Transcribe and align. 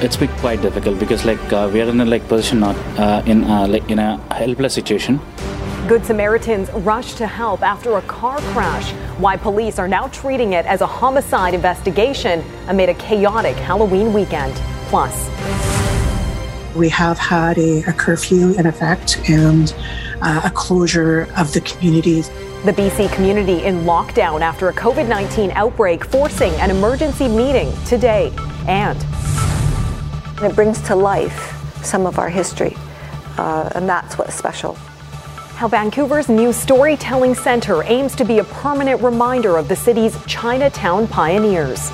It's 0.00 0.16
been 0.16 0.28
quite 0.38 0.62
difficult 0.62 1.00
because 1.00 1.24
like 1.24 1.52
uh, 1.52 1.68
we 1.72 1.80
are 1.80 1.88
in 1.88 2.00
a 2.00 2.04
like 2.04 2.28
position 2.28 2.60
not 2.60 2.76
uh, 2.96 3.20
in 3.26 3.42
uh, 3.42 3.66
like 3.66 3.90
in 3.90 3.98
a 3.98 4.16
helpless 4.32 4.74
situation. 4.74 5.18
Good 5.88 6.06
Samaritans 6.06 6.70
rushed 6.70 7.16
to 7.16 7.26
help 7.26 7.62
after 7.62 7.96
a 7.96 8.02
car 8.02 8.38
crash. 8.52 8.92
Why 9.18 9.36
police 9.36 9.76
are 9.80 9.88
now 9.88 10.06
treating 10.08 10.52
it 10.52 10.66
as 10.66 10.82
a 10.82 10.86
homicide 10.86 11.52
investigation 11.52 12.44
amid 12.68 12.90
a 12.90 12.94
chaotic 12.94 13.56
Halloween 13.56 14.12
weekend. 14.12 14.54
Plus, 14.86 15.28
we 16.76 16.88
have 16.90 17.18
had 17.18 17.58
a, 17.58 17.82
a 17.88 17.92
curfew 17.92 18.52
in 18.52 18.66
effect 18.66 19.18
and 19.28 19.74
uh, 20.22 20.42
a 20.44 20.50
closure 20.50 21.26
of 21.36 21.52
the 21.52 21.60
communities. 21.62 22.28
The 22.64 22.72
BC 22.72 23.12
community 23.14 23.64
in 23.64 23.80
lockdown 23.80 24.42
after 24.42 24.68
a 24.68 24.72
COVID 24.72 25.08
19 25.08 25.50
outbreak, 25.52 26.04
forcing 26.04 26.52
an 26.60 26.70
emergency 26.70 27.26
meeting 27.26 27.72
today. 27.84 28.32
And 28.68 28.96
it 30.42 30.54
brings 30.54 30.80
to 30.82 30.94
life 30.94 31.54
some 31.84 32.06
of 32.06 32.18
our 32.18 32.28
history, 32.28 32.76
uh, 33.38 33.70
and 33.74 33.88
that's 33.88 34.18
what's 34.18 34.34
special. 34.34 34.74
How 35.54 35.66
Vancouver's 35.66 36.28
new 36.28 36.52
storytelling 36.52 37.34
center 37.34 37.82
aims 37.84 38.14
to 38.16 38.24
be 38.24 38.38
a 38.38 38.44
permanent 38.44 39.02
reminder 39.02 39.56
of 39.56 39.66
the 39.66 39.74
city's 39.74 40.16
Chinatown 40.26 41.08
pioneers. 41.08 41.90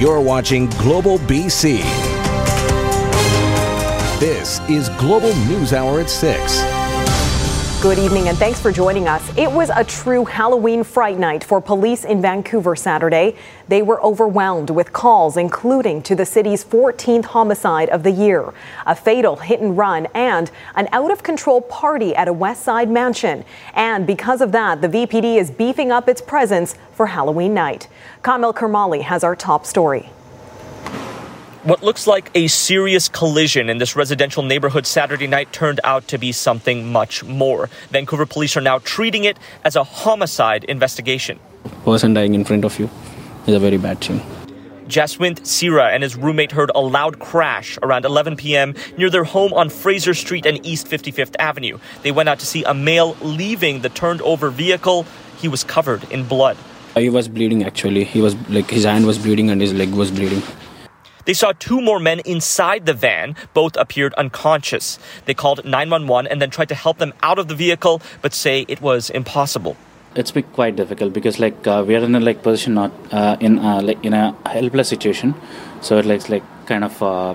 You're 0.00 0.20
watching 0.20 0.68
Global 0.70 1.18
BC. 1.18 1.80
This 4.20 4.60
is 4.68 4.88
Global 5.00 5.34
News 5.46 5.72
Hour 5.72 6.00
at 6.00 6.08
6. 6.08 6.77
Good 7.80 8.00
evening 8.00 8.28
and 8.28 8.36
thanks 8.36 8.60
for 8.60 8.72
joining 8.72 9.06
us. 9.06 9.30
It 9.36 9.48
was 9.52 9.70
a 9.72 9.84
true 9.84 10.24
Halloween 10.24 10.82
fright 10.82 11.16
night 11.16 11.44
for 11.44 11.60
police 11.60 12.04
in 12.04 12.20
Vancouver 12.20 12.74
Saturday. 12.74 13.36
They 13.68 13.82
were 13.82 14.02
overwhelmed 14.02 14.68
with 14.68 14.92
calls, 14.92 15.36
including 15.36 16.02
to 16.02 16.16
the 16.16 16.26
city's 16.26 16.64
14th 16.64 17.26
homicide 17.26 17.88
of 17.90 18.02
the 18.02 18.10
year, 18.10 18.52
a 18.84 18.96
fatal 18.96 19.36
hit 19.36 19.60
and 19.60 19.78
run, 19.78 20.08
and 20.12 20.50
an 20.74 20.88
out 20.90 21.12
of 21.12 21.22
control 21.22 21.60
party 21.60 22.16
at 22.16 22.26
a 22.26 22.32
West 22.32 22.64
Side 22.64 22.90
mansion. 22.90 23.44
And 23.74 24.08
because 24.08 24.40
of 24.40 24.50
that, 24.50 24.80
the 24.82 24.88
VPD 24.88 25.36
is 25.36 25.48
beefing 25.48 25.92
up 25.92 26.08
its 26.08 26.20
presence 26.20 26.74
for 26.94 27.06
Halloween 27.06 27.54
night. 27.54 27.86
Kamil 28.24 28.54
Karamali 28.54 29.02
has 29.02 29.22
our 29.22 29.36
top 29.36 29.64
story. 29.64 30.10
What 31.68 31.82
looks 31.82 32.06
like 32.06 32.30
a 32.34 32.46
serious 32.46 33.10
collision 33.10 33.68
in 33.68 33.76
this 33.76 33.94
residential 33.94 34.42
neighborhood 34.42 34.86
Saturday 34.86 35.26
night 35.26 35.52
turned 35.52 35.80
out 35.84 36.08
to 36.08 36.16
be 36.16 36.32
something 36.32 36.90
much 36.90 37.22
more. 37.24 37.68
Vancouver 37.90 38.24
police 38.24 38.56
are 38.56 38.62
now 38.62 38.78
treating 38.78 39.24
it 39.24 39.38
as 39.66 39.76
a 39.76 39.84
homicide 39.84 40.64
investigation. 40.64 41.38
Person 41.84 42.14
dying 42.14 42.32
in 42.34 42.46
front 42.46 42.64
of 42.64 42.78
you 42.78 42.88
is 43.46 43.54
a 43.54 43.58
very 43.58 43.76
bad 43.76 44.00
thing. 44.00 44.22
Jaswint 44.86 45.46
Sira 45.46 45.90
and 45.90 46.02
his 46.02 46.16
roommate 46.16 46.52
heard 46.52 46.70
a 46.74 46.80
loud 46.80 47.18
crash 47.18 47.78
around 47.82 48.06
11 48.06 48.36
p.m. 48.36 48.74
near 48.96 49.10
their 49.10 49.24
home 49.24 49.52
on 49.52 49.68
Fraser 49.68 50.14
Street 50.14 50.46
and 50.46 50.64
East 50.64 50.86
55th 50.86 51.36
Avenue. 51.38 51.78
They 52.02 52.12
went 52.12 52.30
out 52.30 52.38
to 52.38 52.46
see 52.46 52.64
a 52.64 52.72
male 52.72 53.14
leaving 53.20 53.82
the 53.82 53.90
turned 53.90 54.22
over 54.22 54.48
vehicle. 54.48 55.04
He 55.36 55.48
was 55.48 55.64
covered 55.64 56.10
in 56.10 56.24
blood. 56.24 56.56
He 56.96 57.10
was 57.10 57.28
bleeding 57.28 57.62
actually. 57.64 58.04
He 58.04 58.22
was 58.22 58.34
like 58.48 58.70
his 58.70 58.84
hand 58.84 59.04
was 59.04 59.18
bleeding 59.18 59.50
and 59.50 59.60
his 59.60 59.74
leg 59.74 59.90
was 59.90 60.10
bleeding. 60.10 60.42
They 61.28 61.34
saw 61.34 61.52
two 61.52 61.82
more 61.82 62.00
men 62.00 62.20
inside 62.20 62.86
the 62.86 62.94
van. 62.94 63.36
Both 63.52 63.76
appeared 63.76 64.14
unconscious. 64.14 64.98
They 65.26 65.34
called 65.34 65.62
911 65.62 66.26
and 66.26 66.40
then 66.40 66.48
tried 66.48 66.70
to 66.70 66.74
help 66.74 66.96
them 66.96 67.12
out 67.22 67.38
of 67.38 67.48
the 67.48 67.54
vehicle, 67.54 68.00
but 68.22 68.32
say 68.32 68.64
it 68.66 68.80
was 68.80 69.10
impossible. 69.10 69.76
It's 70.14 70.30
been 70.30 70.44
quite 70.44 70.76
difficult 70.76 71.12
because 71.12 71.38
like 71.38 71.66
uh, 71.66 71.84
we 71.86 71.96
are 71.96 72.02
in 72.02 72.14
a 72.14 72.20
like 72.20 72.42
position 72.42 72.72
not 72.72 72.92
uh, 73.12 73.36
in 73.40 73.58
uh, 73.58 73.82
like 73.82 74.02
in 74.02 74.14
a 74.14 74.34
helpless 74.46 74.88
situation, 74.88 75.34
so 75.82 75.98
it 75.98 76.06
like 76.06 76.26
like 76.30 76.44
kind 76.64 76.82
of 76.82 77.02
uh, 77.02 77.34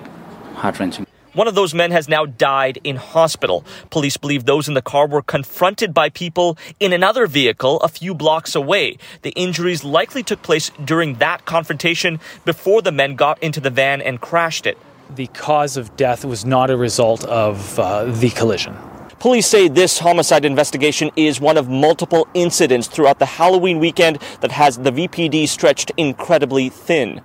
heart 0.56 0.80
wrenching. 0.80 1.03
One 1.34 1.48
of 1.48 1.56
those 1.56 1.74
men 1.74 1.90
has 1.90 2.08
now 2.08 2.26
died 2.26 2.78
in 2.84 2.94
hospital. 2.94 3.64
Police 3.90 4.16
believe 4.16 4.44
those 4.44 4.68
in 4.68 4.74
the 4.74 4.82
car 4.82 5.08
were 5.08 5.20
confronted 5.20 5.92
by 5.92 6.08
people 6.08 6.56
in 6.78 6.92
another 6.92 7.26
vehicle 7.26 7.80
a 7.80 7.88
few 7.88 8.14
blocks 8.14 8.54
away. 8.54 8.98
The 9.22 9.30
injuries 9.30 9.82
likely 9.82 10.22
took 10.22 10.42
place 10.42 10.70
during 10.84 11.16
that 11.16 11.44
confrontation 11.44 12.20
before 12.44 12.82
the 12.82 12.92
men 12.92 13.16
got 13.16 13.42
into 13.42 13.58
the 13.58 13.70
van 13.70 14.00
and 14.00 14.20
crashed 14.20 14.64
it. 14.64 14.78
The 15.12 15.26
cause 15.26 15.76
of 15.76 15.96
death 15.96 16.24
was 16.24 16.44
not 16.44 16.70
a 16.70 16.76
result 16.76 17.24
of 17.24 17.80
uh, 17.80 18.04
the 18.04 18.30
collision. 18.30 18.76
Police 19.18 19.48
say 19.48 19.66
this 19.66 19.98
homicide 19.98 20.44
investigation 20.44 21.10
is 21.16 21.40
one 21.40 21.56
of 21.56 21.68
multiple 21.68 22.28
incidents 22.34 22.86
throughout 22.86 23.18
the 23.18 23.26
Halloween 23.26 23.80
weekend 23.80 24.20
that 24.40 24.52
has 24.52 24.78
the 24.78 24.92
VPD 24.92 25.48
stretched 25.48 25.90
incredibly 25.96 26.68
thin. 26.68 27.22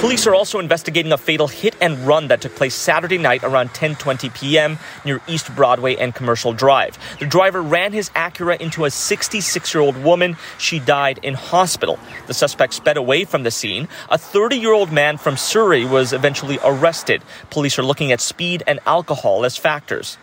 Police 0.00 0.28
are 0.28 0.34
also 0.34 0.60
investigating 0.60 1.10
a 1.10 1.18
fatal 1.18 1.48
hit 1.48 1.74
and 1.80 1.98
run 2.06 2.28
that 2.28 2.40
took 2.40 2.54
place 2.54 2.72
Saturday 2.76 3.18
night 3.18 3.42
around 3.42 3.70
10:20 3.70 4.32
p.m. 4.32 4.78
near 5.04 5.20
East 5.26 5.52
Broadway 5.56 5.96
and 5.96 6.14
Commercial 6.14 6.52
Drive. 6.52 6.96
The 7.18 7.26
driver 7.26 7.60
ran 7.60 7.92
his 7.92 8.08
Acura 8.10 8.60
into 8.60 8.84
a 8.84 8.90
66-year-old 8.90 9.96
woman. 9.96 10.36
She 10.56 10.78
died 10.78 11.18
in 11.24 11.34
hospital. 11.34 11.98
The 12.28 12.32
suspect 12.32 12.74
sped 12.74 12.96
away 12.96 13.24
from 13.24 13.42
the 13.42 13.50
scene. 13.50 13.88
A 14.08 14.16
30-year-old 14.16 14.92
man 14.92 15.16
from 15.18 15.36
Surrey 15.36 15.84
was 15.84 16.12
eventually 16.12 16.60
arrested. 16.62 17.24
Police 17.50 17.76
are 17.76 17.84
looking 17.84 18.12
at 18.12 18.20
speed 18.20 18.62
and 18.68 18.78
alcohol 18.86 19.44
as 19.44 19.56
factors. 19.56 20.16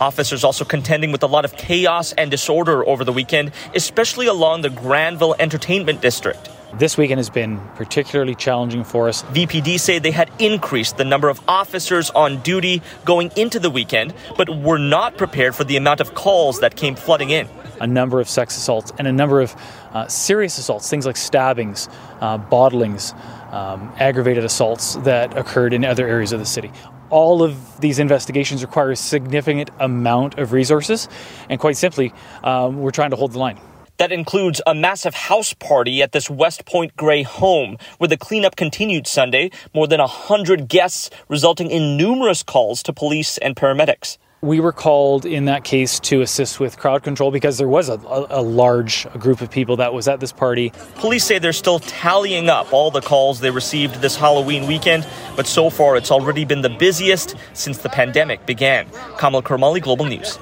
Officers 0.00 0.44
also 0.44 0.64
contending 0.64 1.10
with 1.10 1.24
a 1.24 1.26
lot 1.26 1.44
of 1.44 1.56
chaos 1.56 2.12
and 2.12 2.30
disorder 2.30 2.86
over 2.86 3.02
the 3.02 3.12
weekend, 3.12 3.50
especially 3.74 4.28
along 4.28 4.62
the 4.62 4.70
Granville 4.70 5.34
Entertainment 5.40 6.00
District. 6.00 6.48
This 6.72 6.96
weekend 6.96 7.18
has 7.18 7.30
been 7.30 7.60
particularly 7.74 8.36
challenging 8.36 8.84
for 8.84 9.08
us. 9.08 9.24
VPD 9.24 9.80
say 9.80 9.98
they 9.98 10.12
had 10.12 10.30
increased 10.38 10.98
the 10.98 11.04
number 11.04 11.28
of 11.28 11.40
officers 11.48 12.10
on 12.10 12.40
duty 12.42 12.80
going 13.04 13.32
into 13.34 13.58
the 13.58 13.70
weekend, 13.70 14.14
but 14.36 14.48
were 14.48 14.78
not 14.78 15.18
prepared 15.18 15.56
for 15.56 15.64
the 15.64 15.76
amount 15.76 16.00
of 16.00 16.14
calls 16.14 16.60
that 16.60 16.76
came 16.76 16.94
flooding 16.94 17.30
in. 17.30 17.48
A 17.80 17.88
number 17.88 18.20
of 18.20 18.28
sex 18.28 18.56
assaults 18.56 18.92
and 18.98 19.08
a 19.08 19.12
number 19.12 19.40
of 19.40 19.56
uh, 19.92 20.06
serious 20.06 20.58
assaults, 20.58 20.88
things 20.88 21.06
like 21.06 21.16
stabbings, 21.16 21.88
uh, 22.20 22.38
bottlings, 22.38 23.14
um, 23.52 23.92
aggravated 23.98 24.44
assaults 24.44 24.94
that 24.96 25.36
occurred 25.36 25.72
in 25.72 25.84
other 25.84 26.06
areas 26.06 26.30
of 26.30 26.38
the 26.38 26.46
city. 26.46 26.70
All 27.08 27.42
of 27.42 27.80
these 27.80 27.98
investigations 27.98 28.62
require 28.62 28.92
a 28.92 28.96
significant 28.96 29.70
amount 29.80 30.38
of 30.38 30.52
resources, 30.52 31.08
and 31.48 31.58
quite 31.58 31.76
simply, 31.76 32.12
um, 32.44 32.80
we're 32.80 32.92
trying 32.92 33.10
to 33.10 33.16
hold 33.16 33.32
the 33.32 33.40
line. 33.40 33.58
That 34.00 34.12
includes 34.12 34.62
a 34.66 34.74
massive 34.74 35.12
house 35.12 35.52
party 35.52 36.00
at 36.00 36.12
this 36.12 36.30
West 36.30 36.64
Point 36.64 36.96
Grey 36.96 37.22
home, 37.22 37.76
where 37.98 38.08
the 38.08 38.16
cleanup 38.16 38.56
continued 38.56 39.06
Sunday. 39.06 39.50
More 39.74 39.86
than 39.86 40.00
100 40.00 40.68
guests, 40.68 41.10
resulting 41.28 41.70
in 41.70 41.98
numerous 41.98 42.42
calls 42.42 42.82
to 42.84 42.94
police 42.94 43.36
and 43.36 43.54
paramedics. 43.54 44.16
We 44.40 44.58
were 44.58 44.72
called 44.72 45.26
in 45.26 45.44
that 45.44 45.64
case 45.64 46.00
to 46.00 46.22
assist 46.22 46.58
with 46.58 46.78
crowd 46.78 47.02
control 47.02 47.30
because 47.30 47.58
there 47.58 47.68
was 47.68 47.90
a, 47.90 47.98
a, 47.98 48.40
a, 48.40 48.42
large 48.42 49.06
group 49.18 49.42
of 49.42 49.50
people 49.50 49.76
that 49.76 49.92
was 49.92 50.08
at 50.08 50.18
this 50.18 50.32
party. 50.32 50.72
Police 50.94 51.24
say 51.24 51.38
they're 51.38 51.52
still 51.52 51.78
tallying 51.80 52.48
up 52.48 52.72
all 52.72 52.90
the 52.90 53.02
calls 53.02 53.40
they 53.40 53.50
received 53.50 53.96
this 53.96 54.16
Halloween 54.16 54.66
weekend, 54.66 55.06
but 55.36 55.46
so 55.46 55.68
far 55.68 55.98
it's 55.98 56.10
already 56.10 56.46
been 56.46 56.62
the 56.62 56.70
busiest 56.70 57.36
since 57.52 57.76
the 57.76 57.90
pandemic 57.90 58.46
began. 58.46 58.86
Kamil 59.18 59.42
Karamali, 59.42 59.82
Global 59.82 60.06
News. 60.06 60.38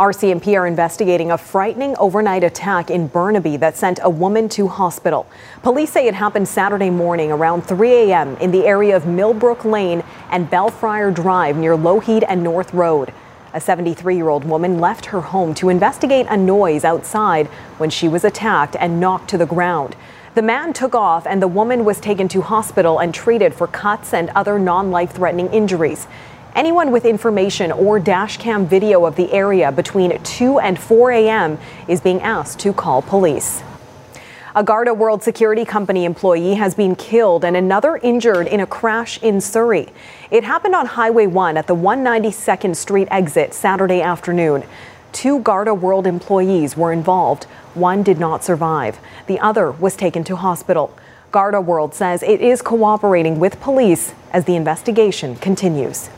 RCMP 0.00 0.58
are 0.58 0.66
investigating 0.66 1.30
a 1.30 1.36
frightening 1.36 1.94
overnight 1.98 2.42
attack 2.42 2.90
in 2.90 3.06
Burnaby 3.06 3.58
that 3.58 3.76
sent 3.76 4.00
a 4.02 4.08
woman 4.08 4.48
to 4.48 4.66
hospital. 4.66 5.26
Police 5.62 5.90
say 5.90 6.08
it 6.08 6.14
happened 6.14 6.48
Saturday 6.48 6.88
morning 6.88 7.30
around 7.30 7.66
3 7.66 7.92
a.m. 7.92 8.34
in 8.38 8.50
the 8.50 8.64
area 8.66 8.96
of 8.96 9.06
Millbrook 9.06 9.62
Lane 9.62 10.02
and 10.30 10.48
Belfriar 10.50 11.14
Drive 11.14 11.58
near 11.58 11.76
Lougheed 11.76 12.24
and 12.26 12.42
North 12.42 12.72
Road. 12.72 13.12
A 13.52 13.60
73 13.60 14.16
year 14.16 14.30
old 14.30 14.46
woman 14.46 14.78
left 14.78 15.04
her 15.04 15.20
home 15.20 15.52
to 15.56 15.68
investigate 15.68 16.24
a 16.30 16.36
noise 16.38 16.82
outside 16.82 17.48
when 17.76 17.90
she 17.90 18.08
was 18.08 18.24
attacked 18.24 18.76
and 18.80 19.00
knocked 19.00 19.28
to 19.28 19.36
the 19.36 19.44
ground. 19.44 19.96
The 20.32 20.42
man 20.42 20.72
took 20.72 20.94
off 20.94 21.26
and 21.26 21.42
the 21.42 21.48
woman 21.48 21.84
was 21.84 22.00
taken 22.00 22.26
to 22.28 22.40
hospital 22.40 23.00
and 23.00 23.12
treated 23.12 23.52
for 23.52 23.66
cuts 23.66 24.14
and 24.14 24.30
other 24.30 24.58
non 24.58 24.90
life 24.90 25.10
threatening 25.10 25.52
injuries. 25.52 26.06
Anyone 26.56 26.90
with 26.90 27.04
information 27.04 27.70
or 27.70 28.00
dashcam 28.00 28.66
video 28.66 29.06
of 29.06 29.14
the 29.14 29.32
area 29.32 29.70
between 29.70 30.20
2 30.20 30.58
and 30.58 30.76
4 30.78 31.12
a.m. 31.12 31.58
is 31.86 32.00
being 32.00 32.20
asked 32.22 32.58
to 32.60 32.72
call 32.72 33.02
police. 33.02 33.62
A 34.56 34.64
Garda 34.64 34.92
World 34.92 35.22
Security 35.22 35.64
Company 35.64 36.04
employee 36.04 36.54
has 36.54 36.74
been 36.74 36.96
killed 36.96 37.44
and 37.44 37.56
another 37.56 37.98
injured 37.98 38.48
in 38.48 38.58
a 38.58 38.66
crash 38.66 39.22
in 39.22 39.40
Surrey. 39.40 39.90
It 40.32 40.42
happened 40.42 40.74
on 40.74 40.86
Highway 40.86 41.28
1 41.28 41.56
at 41.56 41.68
the 41.68 41.76
192nd 41.76 42.74
Street 42.74 43.06
exit 43.12 43.54
Saturday 43.54 44.02
afternoon. 44.02 44.64
Two 45.12 45.38
Garda 45.38 45.72
World 45.72 46.04
employees 46.04 46.76
were 46.76 46.92
involved. 46.92 47.44
One 47.74 48.02
did 48.02 48.18
not 48.18 48.42
survive. 48.42 48.98
The 49.28 49.38
other 49.38 49.70
was 49.70 49.94
taken 49.94 50.24
to 50.24 50.34
hospital. 50.34 50.98
Garda 51.30 51.60
World 51.60 51.94
says 51.94 52.24
it 52.24 52.40
is 52.40 52.60
cooperating 52.60 53.38
with 53.38 53.60
police 53.60 54.14
as 54.32 54.46
the 54.46 54.56
investigation 54.56 55.36
continues 55.36 56.10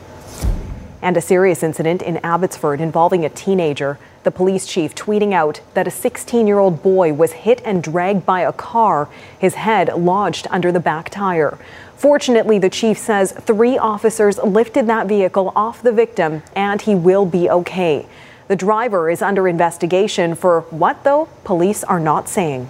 and 1.03 1.17
a 1.17 1.21
serious 1.21 1.61
incident 1.61 2.01
in 2.01 2.17
Abbotsford 2.23 2.81
involving 2.81 3.23
a 3.25 3.29
teenager. 3.29 3.99
The 4.23 4.31
police 4.31 4.65
chief 4.65 4.95
tweeting 4.95 5.33
out 5.33 5.59
that 5.73 5.85
a 5.85 5.91
16 5.91 6.47
year 6.47 6.57
old 6.57 6.81
boy 6.81 7.13
was 7.13 7.33
hit 7.33 7.61
and 7.65 7.83
dragged 7.83 8.25
by 8.25 8.41
a 8.41 8.53
car, 8.53 9.09
his 9.37 9.55
head 9.55 9.89
lodged 9.95 10.47
under 10.49 10.71
the 10.71 10.79
back 10.79 11.09
tire. 11.09 11.59
Fortunately, 11.97 12.57
the 12.57 12.69
chief 12.69 12.97
says 12.97 13.33
three 13.33 13.77
officers 13.77 14.37
lifted 14.37 14.87
that 14.87 15.07
vehicle 15.07 15.51
off 15.55 15.83
the 15.83 15.91
victim 15.91 16.41
and 16.55 16.81
he 16.81 16.95
will 16.95 17.25
be 17.25 17.49
okay. 17.49 18.07
The 18.47 18.55
driver 18.55 19.09
is 19.09 19.21
under 19.21 19.47
investigation 19.47 20.35
for 20.35 20.61
what, 20.69 21.03
though, 21.03 21.27
police 21.43 21.83
are 21.83 21.99
not 21.99 22.29
saying. 22.29 22.69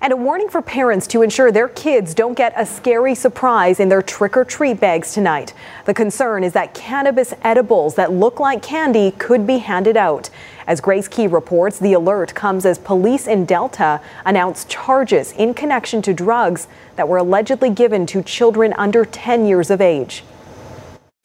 And 0.00 0.12
a 0.12 0.16
warning 0.16 0.50
for 0.50 0.60
parents 0.60 1.06
to 1.08 1.22
ensure 1.22 1.50
their 1.50 1.68
kids 1.68 2.14
don't 2.14 2.34
get 2.34 2.52
a 2.54 2.66
scary 2.66 3.14
surprise 3.14 3.80
in 3.80 3.88
their 3.88 4.02
trick 4.02 4.36
or 4.36 4.44
treat 4.44 4.78
bags 4.78 5.14
tonight. 5.14 5.54
The 5.86 5.94
concern 5.94 6.44
is 6.44 6.52
that 6.52 6.74
cannabis 6.74 7.32
edibles 7.42 7.94
that 7.94 8.12
look 8.12 8.38
like 8.38 8.62
candy 8.62 9.12
could 9.12 9.46
be 9.46 9.58
handed 9.58 9.96
out. 9.96 10.28
As 10.66 10.82
Grace 10.82 11.08
Ke 11.08 11.30
reports, 11.30 11.78
the 11.78 11.94
alert 11.94 12.34
comes 12.34 12.66
as 12.66 12.78
police 12.78 13.26
in 13.26 13.46
Delta 13.46 14.00
announced 14.26 14.68
charges 14.68 15.32
in 15.32 15.54
connection 15.54 16.02
to 16.02 16.12
drugs 16.12 16.68
that 16.96 17.08
were 17.08 17.18
allegedly 17.18 17.70
given 17.70 18.04
to 18.06 18.22
children 18.22 18.74
under 18.76 19.04
10 19.04 19.46
years 19.46 19.70
of 19.70 19.80
age. 19.80 20.24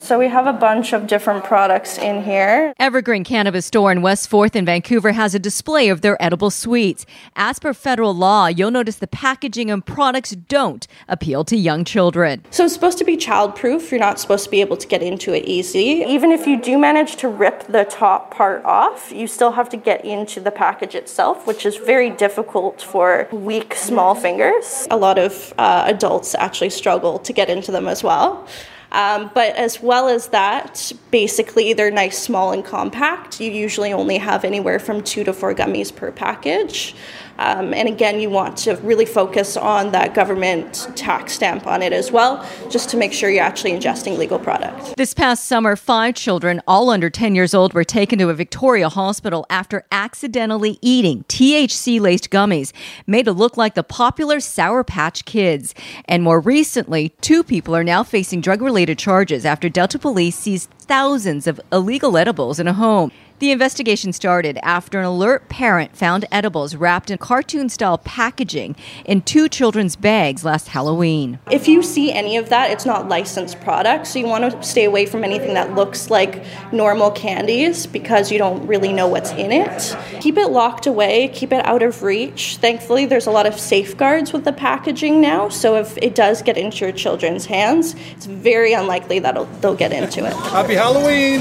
So 0.02 0.18
we 0.18 0.26
have 0.26 0.48
a 0.48 0.52
bunch 0.52 0.92
of 0.92 1.06
different 1.06 1.44
products 1.44 1.96
in 1.96 2.24
here. 2.24 2.74
Evergreen 2.80 3.22
Cannabis 3.22 3.66
Store 3.66 3.92
in 3.92 4.02
West 4.02 4.28
4th 4.28 4.56
in 4.56 4.64
Vancouver 4.64 5.12
has 5.12 5.32
a 5.32 5.38
display 5.38 5.88
of 5.90 6.00
their 6.00 6.20
edible 6.20 6.50
sweets. 6.50 7.06
As 7.36 7.60
per 7.60 7.72
federal 7.72 8.12
law, 8.12 8.48
you'll 8.48 8.72
notice 8.72 8.96
the 8.96 9.06
packaging 9.06 9.70
and 9.70 9.86
products 9.86 10.32
don't 10.32 10.88
appeal 11.06 11.44
to 11.44 11.56
young 11.56 11.84
children. 11.84 12.44
So 12.50 12.64
it's 12.64 12.74
supposed 12.74 12.98
to 12.98 13.04
be 13.04 13.16
childproof. 13.16 13.92
You're 13.92 14.00
not 14.00 14.18
supposed 14.18 14.42
to 14.42 14.50
be 14.50 14.60
able 14.60 14.76
to 14.78 14.88
get 14.88 15.04
into 15.04 15.32
it 15.34 15.44
easy. 15.44 16.04
Even 16.04 16.32
if 16.32 16.48
you 16.48 16.60
do 16.60 16.78
manage 16.78 17.14
to 17.18 17.28
rip 17.28 17.68
the 17.68 17.84
top 17.84 18.34
part 18.34 18.64
off, 18.64 19.12
you 19.12 19.28
still 19.28 19.52
have 19.52 19.68
to 19.68 19.76
get 19.76 20.04
into 20.04 20.40
the 20.40 20.50
package 20.50 20.96
itself, 20.96 21.46
which 21.46 21.64
is 21.64 21.76
very 21.76 22.10
difficult 22.10 22.82
for 22.82 23.28
weak, 23.30 23.72
small 23.74 24.16
fingers. 24.16 24.88
A 24.90 24.96
lot 24.96 25.16
of 25.16 25.54
uh, 25.58 25.84
adults 25.86 26.34
actually 26.34 26.70
struggle 26.70 27.20
to 27.20 27.32
get 27.32 27.48
into 27.48 27.70
them 27.70 27.86
as 27.86 28.02
well. 28.02 28.48
Um, 28.92 29.30
but 29.34 29.56
as 29.56 29.82
well 29.82 30.08
as 30.08 30.28
that, 30.28 30.92
basically 31.10 31.72
they're 31.72 31.90
nice, 31.90 32.22
small, 32.22 32.52
and 32.52 32.64
compact. 32.64 33.40
You 33.40 33.50
usually 33.50 33.92
only 33.92 34.18
have 34.18 34.44
anywhere 34.44 34.78
from 34.78 35.02
two 35.02 35.24
to 35.24 35.32
four 35.32 35.54
gummies 35.54 35.94
per 35.94 36.12
package. 36.12 36.94
Um, 37.38 37.74
and 37.74 37.88
again, 37.88 38.20
you 38.20 38.30
want 38.30 38.56
to 38.58 38.76
really 38.76 39.06
focus 39.06 39.56
on 39.56 39.92
that 39.92 40.14
government 40.14 40.88
tax 40.94 41.32
stamp 41.32 41.66
on 41.66 41.82
it 41.82 41.92
as 41.92 42.12
well, 42.12 42.46
just 42.70 42.88
to 42.90 42.96
make 42.96 43.12
sure 43.12 43.30
you're 43.30 43.44
actually 43.44 43.72
ingesting 43.72 44.18
legal 44.18 44.38
product. 44.38 44.96
This 44.96 45.14
past 45.14 45.44
summer, 45.44 45.76
five 45.76 46.14
children, 46.14 46.60
all 46.66 46.90
under 46.90 47.10
10 47.10 47.34
years 47.34 47.54
old, 47.54 47.74
were 47.74 47.84
taken 47.84 48.18
to 48.18 48.28
a 48.28 48.34
Victoria 48.34 48.88
hospital 48.88 49.46
after 49.50 49.84
accidentally 49.90 50.78
eating 50.80 51.24
THC 51.24 52.00
laced 52.00 52.30
gummies 52.30 52.72
made 53.06 53.24
to 53.24 53.32
look 53.32 53.56
like 53.56 53.74
the 53.74 53.82
popular 53.82 54.40
Sour 54.40 54.84
Patch 54.84 55.24
Kids. 55.24 55.74
And 56.06 56.22
more 56.22 56.40
recently, 56.40 57.10
two 57.20 57.42
people 57.42 57.74
are 57.74 57.84
now 57.84 58.02
facing 58.02 58.40
drug 58.40 58.62
related 58.62 58.98
charges 58.98 59.44
after 59.44 59.68
Delta 59.68 59.98
police 59.98 60.36
seized 60.36 60.70
thousands 60.70 61.46
of 61.46 61.60
illegal 61.72 62.16
edibles 62.16 62.58
in 62.58 62.68
a 62.68 62.72
home. 62.72 63.10
The 63.38 63.50
investigation 63.50 64.12
started 64.12 64.58
after 64.62 65.00
an 65.00 65.04
alert 65.04 65.48
parent 65.48 65.96
found 65.96 66.24
edibles 66.30 66.76
wrapped 66.76 67.10
in 67.10 67.18
cartoon 67.18 67.68
style 67.68 67.98
packaging 67.98 68.76
in 69.04 69.22
two 69.22 69.48
children's 69.48 69.96
bags 69.96 70.44
last 70.44 70.68
Halloween. 70.68 71.40
If 71.50 71.66
you 71.66 71.82
see 71.82 72.12
any 72.12 72.36
of 72.36 72.50
that, 72.50 72.70
it's 72.70 72.86
not 72.86 73.08
licensed 73.08 73.60
product, 73.60 74.06
so 74.06 74.20
you 74.20 74.26
want 74.26 74.50
to 74.50 74.62
stay 74.62 74.84
away 74.84 75.06
from 75.06 75.24
anything 75.24 75.54
that 75.54 75.74
looks 75.74 76.08
like 76.08 76.44
normal 76.72 77.10
candies 77.10 77.84
because 77.86 78.30
you 78.30 78.38
don't 78.38 78.64
really 78.66 78.92
know 78.92 79.08
what's 79.08 79.32
in 79.32 79.50
it. 79.50 79.96
Keep 80.20 80.38
it 80.38 80.48
locked 80.48 80.86
away, 80.86 81.28
keep 81.28 81.52
it 81.52 81.64
out 81.66 81.82
of 81.82 82.02
reach. 82.04 82.58
Thankfully, 82.58 83.06
there's 83.06 83.26
a 83.26 83.32
lot 83.32 83.46
of 83.46 83.58
safeguards 83.58 84.32
with 84.32 84.44
the 84.44 84.52
packaging 84.52 85.20
now, 85.20 85.48
so 85.48 85.76
if 85.76 85.98
it 85.98 86.14
does 86.14 86.42
get 86.42 86.56
into 86.56 86.84
your 86.84 86.92
children's 86.92 87.46
hands, 87.46 87.96
it's 88.12 88.26
very 88.26 88.72
unlikely 88.72 89.18
that 89.18 89.34
they'll 89.60 89.74
get 89.74 89.92
into 89.92 90.24
it. 90.24 90.32
Happy 90.32 90.74
Halloween! 90.74 91.40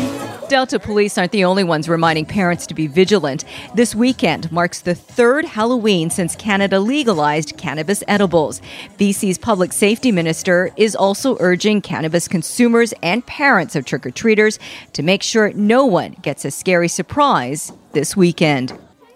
Delta 0.49 0.79
police 0.79 1.17
aren't 1.17 1.31
the 1.31 1.45
only 1.45 1.63
ones 1.63 1.87
reminding 1.91 2.25
parents 2.25 2.65
to 2.67 2.73
be 2.73 2.87
vigilant. 2.87 3.43
This 3.75 3.93
weekend 3.93 4.51
marks 4.51 4.81
the 4.81 4.95
third 4.95 5.45
Halloween 5.45 6.09
since 6.09 6.35
Canada 6.35 6.79
legalized 6.79 7.57
cannabis 7.57 8.03
edibles. 8.07 8.61
BC's 8.97 9.37
public 9.37 9.73
safety 9.73 10.11
minister 10.11 10.71
is 10.77 10.95
also 10.95 11.37
urging 11.39 11.81
cannabis 11.81 12.27
consumers 12.27 12.93
and 13.03 13.25
parents 13.25 13.75
of 13.75 13.85
trick 13.85 14.05
or 14.05 14.11
treaters 14.11 14.57
to 14.93 15.03
make 15.03 15.21
sure 15.21 15.53
no 15.53 15.85
one 15.85 16.13
gets 16.21 16.45
a 16.45 16.51
scary 16.51 16.87
surprise 16.87 17.71
this 17.91 18.17
weekend. 18.17 18.73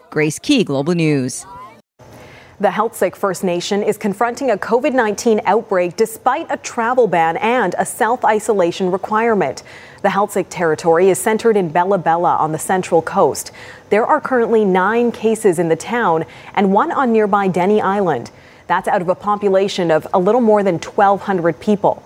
Grace 0.10 0.38
Ke, 0.38 0.66
Global 0.66 0.94
News. 0.94 1.46
The 2.58 2.70
Heiltsuk 2.70 3.18
First 3.18 3.44
Nation 3.44 3.84
is 3.84 3.98
confronting 3.98 4.50
a 4.50 4.56
COVID 4.58 4.94
19 4.94 5.42
outbreak 5.44 5.98
despite 5.98 6.48
a 6.50 6.56
travel 6.56 7.06
ban 7.06 7.36
and 7.36 7.76
a 7.78 7.86
self 7.86 8.24
isolation 8.24 8.92
requirement. 8.92 9.64
The 10.06 10.12
Heiltsuk 10.12 10.46
territory 10.52 11.10
is 11.10 11.18
centered 11.18 11.58
in 11.58 11.70
Bella 11.70 11.98
Bella 11.98 12.36
on 12.36 12.52
the 12.52 12.60
central 12.60 13.02
coast. 13.02 13.52
There 13.90 14.06
are 14.06 14.22
currently 14.22 14.64
nine 14.64 15.12
cases 15.12 15.58
in 15.58 15.68
the 15.68 15.76
town 15.76 16.26
and 16.54 16.72
one 16.72 16.92
on 16.92 17.12
nearby 17.12 17.48
Denny 17.48 17.82
Island. 17.82 18.30
That's 18.68 18.88
out 18.88 19.02
of 19.02 19.10
a 19.10 19.16
population 19.16 19.90
of 19.90 20.06
a 20.14 20.20
little 20.20 20.42
more 20.42 20.62
than 20.62 20.76
1,200 20.76 21.60
people. 21.60 22.04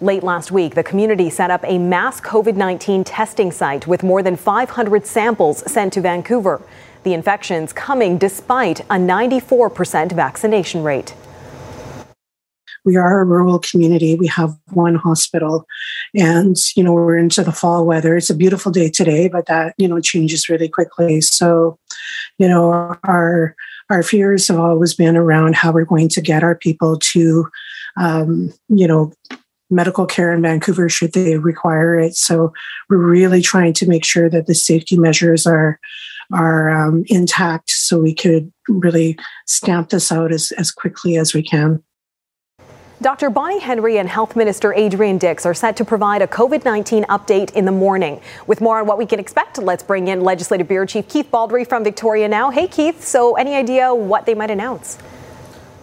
Late 0.00 0.22
last 0.22 0.50
week, 0.50 0.74
the 0.74 0.82
community 0.82 1.28
set 1.28 1.50
up 1.50 1.62
a 1.66 1.76
mass 1.76 2.22
COVID 2.22 2.56
19 2.56 3.04
testing 3.04 3.52
site 3.52 3.86
with 3.86 4.02
more 4.02 4.22
than 4.22 4.34
500 4.36 5.04
samples 5.04 5.70
sent 5.70 5.92
to 5.92 6.00
Vancouver. 6.00 6.62
The 7.02 7.12
infections 7.12 7.74
coming 7.74 8.16
despite 8.16 8.80
a 8.80 8.96
94% 8.96 10.12
vaccination 10.12 10.82
rate. 10.82 11.12
We 12.84 12.96
are 12.96 13.20
a 13.20 13.24
rural 13.24 13.58
community. 13.58 14.16
We 14.16 14.26
have 14.28 14.56
one 14.72 14.96
hospital 14.96 15.66
and, 16.14 16.56
you 16.76 16.82
know, 16.82 16.92
we're 16.92 17.16
into 17.16 17.42
the 17.44 17.52
fall 17.52 17.86
weather. 17.86 18.16
It's 18.16 18.30
a 18.30 18.34
beautiful 18.34 18.72
day 18.72 18.90
today, 18.90 19.28
but 19.28 19.46
that, 19.46 19.74
you 19.78 19.88
know, 19.88 20.00
changes 20.00 20.48
really 20.48 20.68
quickly. 20.68 21.20
So, 21.20 21.78
you 22.38 22.48
know, 22.48 22.96
our, 23.04 23.54
our 23.90 24.02
fears 24.02 24.48
have 24.48 24.58
always 24.58 24.94
been 24.94 25.16
around 25.16 25.54
how 25.54 25.72
we're 25.72 25.84
going 25.84 26.08
to 26.10 26.20
get 26.20 26.42
our 26.42 26.54
people 26.54 26.98
to, 26.98 27.48
um, 27.96 28.52
you 28.68 28.86
know, 28.86 29.12
medical 29.70 30.06
care 30.06 30.32
in 30.32 30.42
Vancouver 30.42 30.88
should 30.88 31.12
they 31.12 31.38
require 31.38 31.98
it. 31.98 32.14
So 32.14 32.52
we're 32.88 32.98
really 32.98 33.40
trying 33.40 33.72
to 33.74 33.88
make 33.88 34.04
sure 34.04 34.28
that 34.28 34.46
the 34.46 34.54
safety 34.54 34.98
measures 34.98 35.46
are 35.46 35.80
are 36.32 36.70
um, 36.70 37.04
intact 37.08 37.70
so 37.70 37.98
we 37.98 38.14
could 38.14 38.50
really 38.68 39.18
stamp 39.46 39.90
this 39.90 40.10
out 40.10 40.32
as, 40.32 40.50
as 40.52 40.70
quickly 40.70 41.18
as 41.18 41.34
we 41.34 41.42
can. 41.42 41.82
Dr. 43.02 43.30
Bonnie 43.30 43.58
Henry 43.58 43.98
and 43.98 44.08
Health 44.08 44.36
Minister 44.36 44.72
Adrian 44.74 45.18
Dix 45.18 45.44
are 45.44 45.54
set 45.54 45.74
to 45.78 45.84
provide 45.84 46.22
a 46.22 46.28
COVID 46.28 46.64
19 46.64 47.02
update 47.06 47.52
in 47.54 47.64
the 47.64 47.72
morning. 47.72 48.20
With 48.46 48.60
more 48.60 48.78
on 48.78 48.86
what 48.86 48.96
we 48.96 49.06
can 49.06 49.18
expect, 49.18 49.58
let's 49.58 49.82
bring 49.82 50.06
in 50.06 50.20
Legislative 50.20 50.68
Bureau 50.68 50.86
Chief 50.86 51.08
Keith 51.08 51.28
Baldry 51.28 51.64
from 51.64 51.82
Victoria 51.82 52.28
now. 52.28 52.50
Hey, 52.50 52.68
Keith, 52.68 53.02
so 53.02 53.34
any 53.34 53.56
idea 53.56 53.92
what 53.92 54.24
they 54.24 54.34
might 54.34 54.52
announce? 54.52 54.98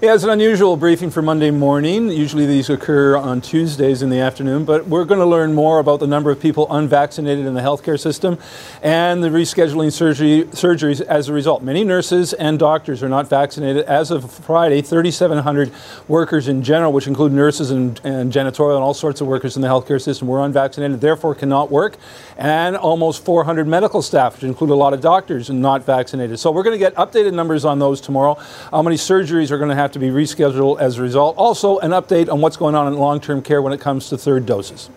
Yeah, 0.01 0.13
it's 0.13 0.23
an 0.23 0.29
unusual 0.29 0.77
briefing 0.77 1.09
for 1.09 1.21
Monday 1.21 1.51
morning. 1.51 2.07
Usually 2.09 2.45
these 2.45 2.69
occur 2.69 3.17
on 3.17 3.41
Tuesdays 3.41 4.01
in 4.01 4.09
the 4.09 4.19
afternoon, 4.19 4.63
but 4.63 4.87
we're 4.87 5.03
going 5.03 5.19
to 5.19 5.25
learn 5.25 5.53
more 5.53 5.79
about 5.79 5.99
the 5.99 6.07
number 6.07 6.31
of 6.31 6.39
people 6.39 6.67
unvaccinated 6.71 7.45
in 7.45 7.53
the 7.53 7.59
healthcare 7.59 7.99
system 7.99 8.37
and 8.81 9.21
the 9.21 9.27
rescheduling 9.27 9.91
surgery, 9.91 10.45
surgeries 10.51 11.01
as 11.01 11.27
a 11.27 11.33
result. 11.33 11.63
Many 11.63 11.83
nurses 11.83 12.31
and 12.31 12.57
doctors 12.57 13.03
are 13.03 13.09
not 13.09 13.27
vaccinated. 13.27 13.83
As 13.87 14.09
of 14.09 14.31
Friday, 14.31 14.81
3,700 14.81 15.69
workers 16.07 16.47
in 16.47 16.63
general, 16.63 16.93
which 16.93 17.07
include 17.07 17.33
nurses 17.33 17.69
and, 17.69 17.99
and 18.05 18.31
janitorial 18.31 18.75
and 18.75 18.83
all 18.85 18.93
sorts 18.93 19.19
of 19.19 19.27
workers 19.27 19.57
in 19.57 19.61
the 19.61 19.67
healthcare 19.67 20.01
system, 20.01 20.29
were 20.29 20.45
unvaccinated, 20.45 21.01
therefore 21.01 21.35
cannot 21.35 21.71
work. 21.71 21.97
And 22.37 22.77
almost 22.77 23.25
400 23.25 23.67
medical 23.67 24.01
staff, 24.01 24.35
which 24.35 24.43
include 24.43 24.69
a 24.69 24.75
lot 24.75 24.93
of 24.93 25.01
doctors, 25.01 25.49
and 25.49 25.61
not 25.61 25.83
vaccinated. 25.83 26.39
So 26.39 26.51
we're 26.51 26.63
going 26.63 26.79
to 26.79 26.79
get 26.79 26.95
updated 26.95 27.33
numbers 27.33 27.65
on 27.65 27.79
those 27.79 27.99
tomorrow. 27.99 28.35
How 28.71 28.81
many 28.81 28.95
surgeries 28.95 29.51
are 29.51 29.57
going 29.57 29.71
to 29.71 29.75
have 29.75 29.88
have 29.89 29.93
to 29.93 29.99
be 29.99 30.09
rescheduled 30.09 30.79
as 30.79 30.99
a 30.99 31.01
result. 31.01 31.35
Also, 31.35 31.79
an 31.79 31.91
update 31.91 32.31
on 32.31 32.41
what's 32.41 32.57
going 32.57 32.75
on 32.75 32.87
in 32.87 32.99
long 32.99 33.19
term 33.19 33.41
care 33.41 33.61
when 33.61 33.73
it 33.73 33.81
comes 33.81 34.09
to 34.09 34.17
third 34.17 34.45
doses. 34.45 34.89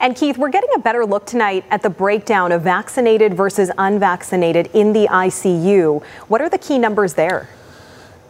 And 0.00 0.14
Keith, 0.14 0.36
we're 0.36 0.50
getting 0.50 0.68
a 0.74 0.78
better 0.78 1.06
look 1.06 1.24
tonight 1.24 1.64
at 1.70 1.82
the 1.82 1.88
breakdown 1.88 2.52
of 2.52 2.60
vaccinated 2.60 3.32
versus 3.32 3.70
unvaccinated 3.78 4.68
in 4.74 4.92
the 4.92 5.06
ICU. 5.06 6.04
What 6.28 6.42
are 6.42 6.50
the 6.50 6.58
key 6.58 6.78
numbers 6.78 7.14
there? 7.14 7.48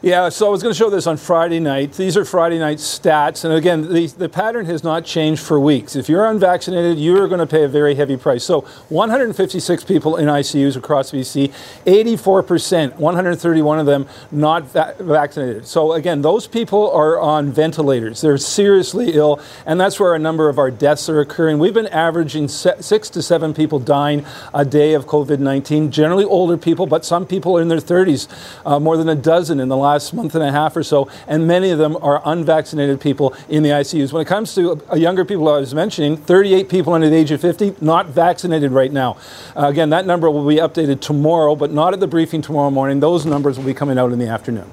Yeah, 0.05 0.29
so 0.29 0.49
I 0.49 0.51
was 0.51 0.63
going 0.63 0.71
to 0.71 0.77
show 0.77 0.91
this 0.91 1.07
on 1.07 1.17
Friday 1.17 1.61
night. 1.61 1.95
These 1.95 2.19
are 2.19 2.27
Friday 2.27 2.59
night 2.59 2.77
stats. 2.77 3.43
And 3.43 3.55
again, 3.55 3.91
the, 3.91 4.07
the 4.09 4.29
pattern 4.29 4.67
has 4.67 4.85
not 4.85 5.07
changed 5.07 5.41
for 5.41 5.59
weeks. 5.59 5.97
If 5.97 6.11
you're 6.11 6.27
unvaccinated, 6.27 6.99
you 6.99 7.17
are 7.23 7.27
going 7.27 7.41
to 7.41 7.47
pay 7.47 7.65
a 7.65 7.69
very 7.69 7.95
heavy 7.95 8.19
price. 8.19 8.45
So 8.45 8.67
156 8.91 9.85
people 9.85 10.19
in 10.19 10.27
ICUs 10.27 10.77
across 10.77 11.11
BC, 11.11 11.51
84%, 11.87 12.97
131 12.97 13.79
of 13.79 13.87
them 13.87 14.07
not 14.31 14.65
va- 14.65 14.95
vaccinated. 15.01 15.67
So 15.67 15.95
again, 15.95 16.21
those 16.21 16.47
people 16.47 16.91
are 16.91 17.19
on 17.19 17.51
ventilators. 17.51 18.21
They're 18.21 18.37
seriously 18.37 19.13
ill, 19.15 19.41
and 19.65 19.81
that's 19.81 19.99
where 19.99 20.15
a 20.15 20.19
number 20.19 20.51
of 20.51 20.59
our 20.59 20.71
deaths 20.71 21.09
are 21.09 21.21
occurring. 21.21 21.59
We've 21.59 21.73
been 21.73 21.87
averaging 21.87 22.49
se- 22.49 22.83
six 22.83 23.09
to 23.09 23.23
seven 23.23 23.55
people 23.55 23.79
dying 23.79 24.27
a 24.53 24.67
day 24.67 24.93
of 24.93 25.07
COVID 25.07 25.39
19, 25.39 25.91
generally 25.91 26.25
older 26.25 26.59
people, 26.59 26.87
but 26.87 27.07
some 27.07 27.25
people 27.25 27.57
are 27.57 27.63
in 27.63 27.69
their 27.69 27.79
30s, 27.79 28.29
uh, 28.67 28.79
more 28.79 28.99
than 28.99 29.09
a 29.09 29.15
dozen 29.15 29.61
in 29.61 29.71
the 29.71 29.77
last 29.79 29.94
last 29.95 30.13
month 30.13 30.35
and 30.35 30.43
a 30.43 30.51
half 30.51 30.77
or 30.77 30.83
so, 30.83 31.09
and 31.29 31.47
many 31.47 31.71
of 31.71 31.79
them 31.79 31.97
are 32.03 32.21
unvaccinated 32.25 33.01
people 33.01 33.33
in 33.49 33.63
the 33.63 33.71
ICUs. 33.71 34.13
When 34.13 34.21
it 34.21 34.27
comes 34.27 34.53
to 34.57 34.83
uh, 34.91 34.97
younger 34.97 35.25
people 35.25 35.49
I 35.49 35.59
was 35.59 35.73
mentioning, 35.73 36.17
38 36.17 36.69
people 36.69 36.93
under 36.95 37.09
the 37.09 37.15
age 37.15 37.31
of 37.31 37.41
50 37.41 37.77
not 37.81 38.07
vaccinated 38.07 38.73
right 38.73 38.91
now. 38.91 39.17
Uh, 39.57 39.69
again, 39.69 39.91
that 39.91 40.05
number 40.05 40.29
will 40.29 40.49
be 40.49 40.57
updated 40.57 41.01
tomorrow, 41.01 41.55
but 41.55 41.71
not 41.71 41.93
at 41.93 42.01
the 42.01 42.09
briefing 42.09 42.43
tomorrow 42.43 42.71
morning. 42.71 42.99
Those 42.99 43.25
numbers 43.25 43.57
will 43.57 43.67
be 43.67 43.75
coming 43.75 43.97
out 43.97 44.13
in 44.13 44.19
the 44.19 44.27
afternoon. 44.27 44.69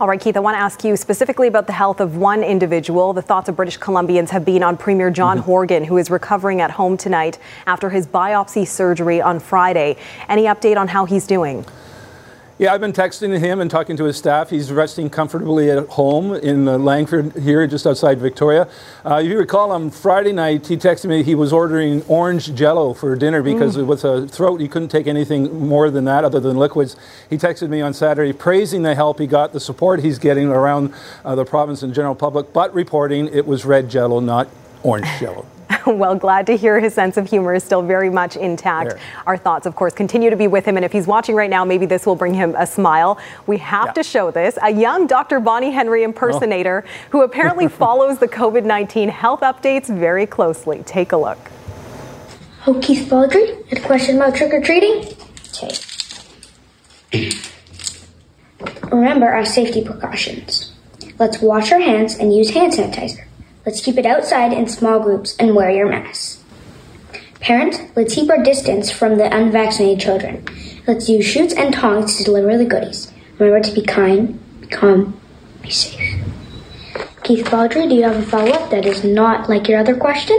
All 0.00 0.08
right, 0.08 0.20
Keith, 0.20 0.36
I 0.36 0.40
want 0.40 0.56
to 0.56 0.60
ask 0.60 0.82
you 0.82 0.96
specifically 0.96 1.46
about 1.46 1.68
the 1.68 1.72
health 1.72 2.00
of 2.00 2.16
one 2.16 2.42
individual. 2.42 3.12
The 3.12 3.22
thoughts 3.22 3.48
of 3.48 3.54
British 3.54 3.78
Columbians 3.78 4.30
have 4.30 4.44
been 4.44 4.64
on 4.64 4.76
Premier 4.76 5.08
John 5.08 5.36
mm-hmm. 5.36 5.46
Horgan, 5.46 5.84
who 5.84 5.98
is 5.98 6.10
recovering 6.10 6.60
at 6.60 6.72
home 6.72 6.96
tonight 6.96 7.38
after 7.68 7.90
his 7.90 8.08
biopsy 8.08 8.66
surgery 8.66 9.22
on 9.22 9.38
Friday. 9.38 9.96
Any 10.28 10.44
update 10.46 10.76
on 10.76 10.88
how 10.88 11.04
he's 11.04 11.28
doing? 11.28 11.64
Yeah, 12.56 12.72
I've 12.72 12.80
been 12.80 12.92
texting 12.92 13.36
him 13.36 13.60
and 13.60 13.68
talking 13.68 13.96
to 13.96 14.04
his 14.04 14.16
staff. 14.16 14.50
He's 14.50 14.70
resting 14.70 15.10
comfortably 15.10 15.72
at 15.72 15.88
home 15.88 16.34
in 16.34 16.66
Langford 16.84 17.34
here, 17.34 17.66
just 17.66 17.84
outside 17.84 18.20
Victoria. 18.20 18.68
Uh, 19.04 19.16
if 19.16 19.28
you 19.28 19.36
recall, 19.36 19.72
on 19.72 19.90
Friday 19.90 20.30
night, 20.30 20.68
he 20.68 20.76
texted 20.76 21.06
me 21.06 21.24
he 21.24 21.34
was 21.34 21.52
ordering 21.52 22.02
orange 22.02 22.54
jello 22.54 22.94
for 22.94 23.16
dinner 23.16 23.42
because 23.42 23.76
mm. 23.76 23.84
with 23.84 24.04
a 24.04 24.28
throat, 24.28 24.60
he 24.60 24.68
couldn't 24.68 24.90
take 24.90 25.08
anything 25.08 25.66
more 25.66 25.90
than 25.90 26.04
that 26.04 26.22
other 26.24 26.38
than 26.38 26.56
liquids. 26.56 26.94
He 27.28 27.36
texted 27.36 27.70
me 27.70 27.80
on 27.80 27.92
Saturday 27.92 28.32
praising 28.32 28.82
the 28.82 28.94
help 28.94 29.18
he 29.18 29.26
got, 29.26 29.52
the 29.52 29.58
support 29.58 29.98
he's 30.04 30.20
getting 30.20 30.46
around 30.46 30.94
uh, 31.24 31.34
the 31.34 31.44
province 31.44 31.82
and 31.82 31.92
general 31.92 32.14
public, 32.14 32.52
but 32.52 32.72
reporting 32.72 33.26
it 33.34 33.48
was 33.48 33.64
red 33.64 33.88
jello, 33.88 34.20
not 34.20 34.48
orange 34.84 35.08
jello. 35.18 35.44
well, 35.86 36.14
glad 36.14 36.46
to 36.46 36.56
hear 36.56 36.80
his 36.80 36.94
sense 36.94 37.16
of 37.16 37.28
humor 37.28 37.54
is 37.54 37.62
still 37.62 37.82
very 37.82 38.10
much 38.10 38.36
intact. 38.36 38.90
There. 38.90 39.00
Our 39.26 39.36
thoughts, 39.36 39.66
of 39.66 39.76
course, 39.76 39.92
continue 39.92 40.30
to 40.30 40.36
be 40.36 40.46
with 40.46 40.64
him. 40.64 40.76
And 40.76 40.84
if 40.84 40.92
he's 40.92 41.06
watching 41.06 41.34
right 41.34 41.50
now, 41.50 41.64
maybe 41.64 41.86
this 41.86 42.06
will 42.06 42.16
bring 42.16 42.34
him 42.34 42.54
a 42.56 42.66
smile. 42.66 43.18
We 43.46 43.58
have 43.58 43.86
yeah. 43.86 43.92
to 43.92 44.02
show 44.02 44.30
this. 44.30 44.58
A 44.62 44.70
young 44.70 45.06
Dr. 45.06 45.40
Bonnie 45.40 45.70
Henry 45.70 46.02
impersonator 46.02 46.84
oh. 46.86 46.90
who 47.10 47.22
apparently 47.22 47.68
follows 47.84 48.18
the 48.18 48.28
COVID 48.28 48.64
19 48.64 49.08
health 49.08 49.40
updates 49.40 49.86
very 49.86 50.26
closely. 50.26 50.82
Take 50.86 51.12
a 51.12 51.16
look. 51.16 51.38
Oh, 52.66 52.80
Keith 52.80 53.10
Baldry, 53.10 53.62
had 53.68 53.78
a 53.78 53.82
question 53.82 54.16
about 54.16 54.34
trick 54.34 54.54
or 54.54 54.62
treating? 54.62 55.12
Okay. 55.48 57.30
Remember 58.90 59.26
our 59.26 59.44
safety 59.44 59.84
precautions. 59.84 60.72
Let's 61.18 61.42
wash 61.42 61.70
our 61.72 61.80
hands 61.80 62.14
and 62.14 62.34
use 62.34 62.50
hand 62.50 62.72
sanitizer. 62.72 63.26
Let's 63.66 63.80
keep 63.80 63.96
it 63.96 64.04
outside 64.04 64.52
in 64.52 64.68
small 64.68 65.00
groups 65.00 65.36
and 65.38 65.54
wear 65.54 65.70
your 65.70 65.88
mask. 65.88 66.42
Parents, 67.40 67.78
let's 67.96 68.14
keep 68.14 68.28
our 68.30 68.42
distance 68.42 68.90
from 68.90 69.16
the 69.16 69.34
unvaccinated 69.34 70.00
children. 70.00 70.46
Let's 70.86 71.08
use 71.08 71.24
chutes 71.24 71.54
and 71.54 71.72
tongs 71.72 72.16
to 72.16 72.24
deliver 72.24 72.58
the 72.58 72.66
goodies. 72.66 73.10
Remember 73.38 73.66
to 73.66 73.74
be 73.74 73.82
kind, 73.82 74.38
be 74.60 74.66
calm, 74.66 75.18
be 75.62 75.70
safe. 75.70 76.20
Keith 77.22 77.50
Baldry, 77.50 77.88
do 77.88 77.94
you 77.94 78.02
have 78.02 78.16
a 78.16 78.22
follow 78.22 78.50
up 78.50 78.70
that 78.70 78.84
is 78.84 79.02
not 79.02 79.48
like 79.48 79.66
your 79.66 79.78
other 79.78 79.96
question? 79.96 80.38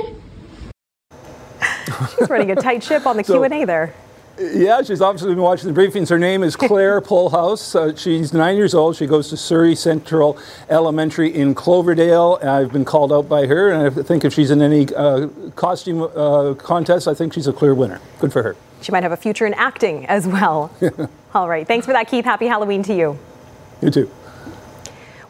She's 2.17 2.29
running 2.29 2.51
a 2.51 2.55
tight 2.55 2.83
ship 2.83 3.07
on 3.07 3.17
the 3.17 3.23
so, 3.23 3.43
Q&A 3.43 3.65
there. 3.65 3.93
Yeah, 4.37 4.81
she's 4.81 5.01
obviously 5.01 5.33
been 5.33 5.43
watching 5.43 5.73
the 5.73 5.79
briefings. 5.79 6.09
Her 6.09 6.19
name 6.19 6.43
is 6.43 6.57
Claire 6.57 6.99
Polhouse. 7.11 7.73
Uh, 7.73 7.95
she's 7.95 8.33
nine 8.33 8.57
years 8.57 8.73
old. 8.73 8.97
She 8.97 9.07
goes 9.07 9.29
to 9.29 9.37
Surrey 9.37 9.75
Central 9.75 10.37
Elementary 10.69 11.33
in 11.33 11.55
Cloverdale. 11.55 12.37
I've 12.43 12.73
been 12.73 12.83
called 12.83 13.13
out 13.13 13.29
by 13.29 13.45
her, 13.45 13.71
and 13.71 13.99
I 13.99 14.03
think 14.03 14.25
if 14.25 14.33
she's 14.33 14.51
in 14.51 14.61
any 14.61 14.93
uh, 14.93 15.27
costume 15.55 16.01
uh, 16.03 16.53
contest, 16.55 17.07
I 17.07 17.13
think 17.13 17.33
she's 17.33 17.47
a 17.47 17.53
clear 17.53 17.73
winner. 17.73 18.01
Good 18.19 18.33
for 18.33 18.43
her. 18.43 18.57
She 18.81 18.91
might 18.91 19.03
have 19.03 19.13
a 19.13 19.17
future 19.17 19.45
in 19.45 19.53
acting 19.53 20.05
as 20.07 20.27
well. 20.27 20.69
All 21.33 21.47
right. 21.47 21.65
Thanks 21.65 21.85
for 21.85 21.93
that, 21.93 22.07
Keith. 22.09 22.25
Happy 22.25 22.47
Halloween 22.47 22.83
to 22.83 22.93
you. 22.93 23.17
You 23.81 23.89
too. 23.89 24.11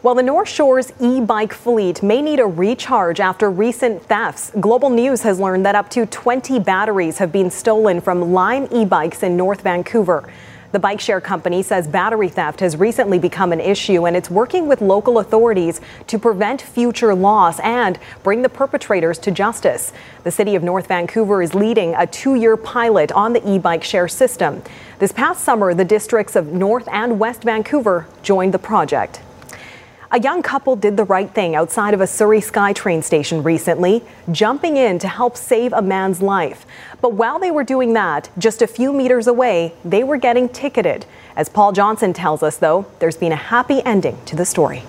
Well, 0.06 0.14
the 0.14 0.22
North 0.22 0.48
Shore's 0.48 0.92
e 1.00 1.20
bike 1.20 1.52
fleet 1.52 2.00
may 2.00 2.22
need 2.22 2.38
a 2.38 2.46
recharge 2.46 3.18
after 3.18 3.50
recent 3.50 4.04
thefts. 4.04 4.52
Global 4.60 4.88
News 4.88 5.22
has 5.22 5.40
learned 5.40 5.66
that 5.66 5.74
up 5.74 5.90
to 5.90 6.06
20 6.06 6.60
batteries 6.60 7.18
have 7.18 7.32
been 7.32 7.50
stolen 7.50 8.00
from 8.00 8.32
Lime 8.32 8.68
e 8.70 8.84
bikes 8.84 9.24
in 9.24 9.36
North 9.36 9.62
Vancouver. 9.62 10.32
The 10.70 10.78
bike 10.78 11.00
share 11.00 11.20
company 11.20 11.60
says 11.60 11.88
battery 11.88 12.28
theft 12.28 12.60
has 12.60 12.76
recently 12.76 13.18
become 13.18 13.50
an 13.50 13.58
issue 13.58 14.06
and 14.06 14.16
it's 14.16 14.30
working 14.30 14.68
with 14.68 14.80
local 14.80 15.18
authorities 15.18 15.80
to 16.06 16.20
prevent 16.20 16.62
future 16.62 17.12
loss 17.12 17.58
and 17.58 17.98
bring 18.22 18.42
the 18.42 18.48
perpetrators 18.48 19.18
to 19.18 19.32
justice. 19.32 19.92
The 20.22 20.30
city 20.30 20.54
of 20.54 20.62
North 20.62 20.86
Vancouver 20.86 21.42
is 21.42 21.52
leading 21.52 21.96
a 21.96 22.06
two 22.06 22.36
year 22.36 22.56
pilot 22.56 23.10
on 23.10 23.32
the 23.32 23.44
e 23.50 23.58
bike 23.58 23.82
share 23.82 24.06
system. 24.06 24.62
This 25.00 25.10
past 25.10 25.42
summer, 25.42 25.74
the 25.74 25.84
districts 25.84 26.36
of 26.36 26.52
North 26.52 26.86
and 26.92 27.18
West 27.18 27.42
Vancouver 27.42 28.06
joined 28.22 28.54
the 28.54 28.60
project. 28.60 29.20
A 30.16 30.18
young 30.18 30.40
couple 30.42 30.76
did 30.76 30.96
the 30.96 31.04
right 31.04 31.30
thing 31.30 31.54
outside 31.54 31.92
of 31.92 32.00
a 32.00 32.06
Surrey 32.06 32.40
SkyTrain 32.40 33.04
station 33.04 33.42
recently, 33.42 34.02
jumping 34.32 34.78
in 34.78 34.98
to 35.00 35.08
help 35.08 35.36
save 35.36 35.74
a 35.74 35.82
man's 35.82 36.22
life. 36.22 36.64
But 37.02 37.12
while 37.12 37.38
they 37.38 37.50
were 37.50 37.64
doing 37.64 37.92
that, 37.92 38.30
just 38.38 38.62
a 38.62 38.66
few 38.66 38.94
meters 38.94 39.26
away, 39.26 39.74
they 39.84 40.02
were 40.04 40.16
getting 40.16 40.48
ticketed. 40.48 41.04
As 41.36 41.50
Paul 41.50 41.72
Johnson 41.72 42.14
tells 42.14 42.42
us, 42.42 42.56
though, 42.56 42.86
there's 42.98 43.18
been 43.18 43.32
a 43.32 43.36
happy 43.36 43.82
ending 43.84 44.16
to 44.24 44.36
the 44.36 44.46
story. 44.46 44.84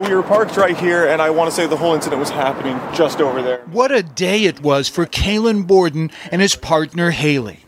We 0.00 0.14
were 0.14 0.22
parked 0.22 0.58
right 0.58 0.76
here, 0.76 1.06
and 1.06 1.22
I 1.22 1.30
want 1.30 1.48
to 1.48 1.56
say 1.56 1.66
the 1.66 1.78
whole 1.78 1.94
incident 1.94 2.20
was 2.20 2.28
happening 2.28 2.78
just 2.94 3.22
over 3.22 3.40
there. 3.40 3.62
What 3.72 3.90
a 3.90 4.02
day 4.02 4.44
it 4.44 4.60
was 4.60 4.90
for 4.90 5.06
Kalen 5.06 5.66
Borden 5.66 6.10
and 6.30 6.42
his 6.42 6.56
partner 6.56 7.10
Haley 7.10 7.60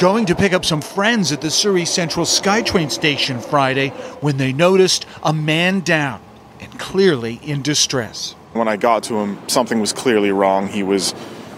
going 0.00 0.24
to 0.24 0.34
pick 0.34 0.54
up 0.54 0.64
some 0.64 0.80
friends 0.80 1.30
at 1.30 1.42
the 1.42 1.50
Surrey 1.50 1.84
Central 1.84 2.24
SkyTrain 2.24 2.90
station 2.90 3.38
Friday 3.38 3.90
when 4.22 4.38
they 4.38 4.50
noticed 4.50 5.04
a 5.22 5.30
man 5.30 5.80
down 5.80 6.22
and 6.58 6.78
clearly 6.78 7.38
in 7.42 7.60
distress. 7.60 8.32
When 8.54 8.66
I 8.66 8.78
got 8.78 9.02
to 9.04 9.16
him, 9.18 9.38
something 9.46 9.78
was 9.78 9.92
clearly 9.92 10.32
wrong. 10.32 10.68
He 10.68 10.82
was 10.82 11.14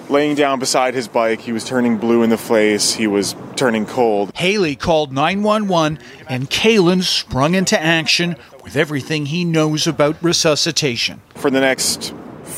laying 0.08 0.34
down 0.34 0.58
beside 0.58 0.92
his 0.92 1.06
bike. 1.06 1.40
He 1.40 1.52
was 1.52 1.64
turning 1.64 1.98
blue 1.98 2.24
in 2.24 2.30
the 2.30 2.36
face. 2.36 2.94
He 2.94 3.06
was 3.06 3.36
turning 3.54 3.86
cold. 3.86 4.32
Haley 4.34 4.74
called 4.74 5.12
911 5.12 6.00
and 6.28 6.50
Kalen 6.50 7.04
sprung 7.04 7.54
into 7.54 7.80
action 7.80 8.34
with 8.64 8.74
everything 8.74 9.26
he 9.26 9.44
knows 9.44 9.86
about 9.86 10.16
resuscitation. 10.20 11.20
For 11.36 11.48
the 11.48 11.60
next 11.60 12.12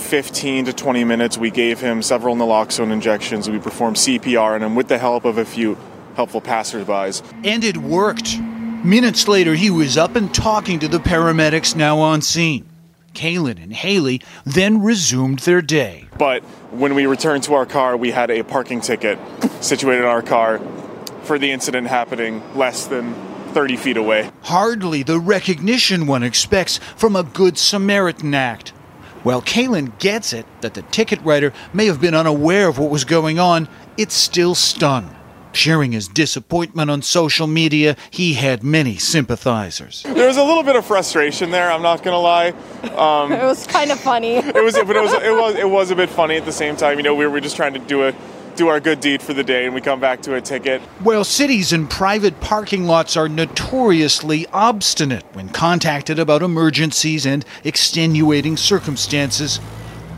15 0.05 0.67
to 0.67 0.73
20 0.73 1.05
minutes, 1.05 1.39
we 1.39 1.51
gave 1.51 1.81
him 1.81 2.03
several 2.03 2.37
naloxone 2.37 2.93
injections. 2.93 3.49
We 3.49 3.59
performed 3.59 3.97
CPR 3.97 4.55
on 4.55 4.63
him 4.63 4.75
with 4.75 4.89
the 4.89 4.99
help 4.99 5.25
of 5.25 5.39
a 5.39 5.45
few 5.45 5.77
helpful 6.15 6.41
passersby. 6.41 7.23
And 7.43 7.65
it 7.65 7.79
worked. 7.79 8.39
Minutes 8.39 9.27
later, 9.27 9.55
he 9.55 9.71
was 9.71 9.97
up 9.97 10.15
and 10.15 10.33
talking 10.33 10.79
to 10.81 10.89
the 10.89 10.99
paramedics 10.99 11.75
now 11.75 11.99
on 11.99 12.21
scene. 12.21 12.69
Kalen 13.15 13.63
and 13.63 13.73
Haley 13.73 14.21
then 14.45 14.83
resumed 14.83 15.41
their 15.41 15.63
day. 15.63 16.07
But 16.19 16.43
when 16.71 16.95
we 16.95 17.07
returned 17.07 17.45
to 17.45 17.55
our 17.55 17.65
car, 17.65 17.97
we 17.97 18.11
had 18.11 18.31
a 18.31 18.43
parking 18.43 18.81
ticket 18.81 19.19
situated 19.61 20.01
in 20.01 20.07
our 20.07 20.23
car 20.23 20.61
for 21.23 21.39
the 21.39 21.51
incident 21.51 21.87
happening 21.87 22.43
less 22.55 22.87
than 22.87 23.15
30 23.55 23.77
feet 23.77 23.97
away. 23.97 24.31
Hardly 24.43 25.03
the 25.03 25.19
recognition 25.19 26.07
one 26.07 26.23
expects 26.23 26.79
from 26.97 27.17
a 27.17 27.23
Good 27.23 27.57
Samaritan 27.57 28.35
Act. 28.35 28.74
While 29.25 29.41
Kalen 29.41 29.99
gets 29.99 30.35
it 30.35 30.45
that 30.61 30.75
the 30.75 30.83
ticket 30.83 31.19
writer 31.23 31.55
may 31.73 31.87
have 31.87 31.99
been 31.99 32.15
unaware 32.15 32.69
of 32.69 32.79
what 32.79 32.91
was 32.91 33.07
going 33.07 33.39
on, 33.39 33.69
it 33.97 34.13
still 34.13 34.55
stung. 34.55 35.17
Sharing 35.53 35.93
his 35.93 36.09
disappointment 36.09 36.91
on 36.91 37.01
social 37.01 37.47
media, 37.47 37.97
he 38.11 38.35
had 38.35 38.63
many 38.63 38.99
sympathizers. 38.99 40.03
There 40.03 40.29
was 40.29 40.37
a 40.37 40.45
little 40.45 40.63
bit 40.63 40.77
of 40.77 40.85
frustration 40.85 41.53
there. 41.53 41.71
I'm 41.73 41.81
not 41.81 42.03
gonna 42.03 42.19
lie. 42.19 42.49
Um, 42.97 43.33
it 43.33 43.43
was 43.43 43.67
kind 43.67 43.91
of 43.91 43.99
funny. 43.99 44.35
it 44.35 44.63
was, 44.63 44.75
but 44.75 44.95
it 44.95 45.01
was, 45.01 45.15
it 45.15 45.33
was, 45.33 45.55
it 45.55 45.71
was 45.71 45.91
a 45.91 45.97
bit 45.97 46.11
funny 46.11 46.37
at 46.37 46.45
the 46.45 46.53
same 46.53 46.77
time. 46.77 46.99
You 46.99 47.05
know, 47.05 47.15
we 47.15 47.27
were 47.27 47.41
just 47.41 47.57
trying 47.57 47.73
to 47.73 47.81
do 47.81 48.03
a 48.03 48.13
do 48.57 48.69
our 48.69 48.81
good 48.81 49.01
deed 49.01 49.23
for 49.23 49.35
the 49.35 49.45
day 49.45 49.65
and 49.67 49.75
we 49.75 49.81
come 49.81 50.01
back 50.01 50.23
to 50.23 50.35
a 50.35 50.41
ticket. 50.41 50.81
Well, 51.03 51.25
cities 51.25 51.73
and 51.73 51.89
private 51.91 52.41
parking 52.41 52.85
lots 52.85 53.17
are 53.17 53.29
notoriously 53.29 54.47
obstinate 54.53 55.25
when 55.33 55.49
contacted 55.49 56.19
about 56.19 56.43
emergencies 56.43 57.27
and 57.27 57.45
extenuating 57.65 58.57
circumstances. 58.57 59.61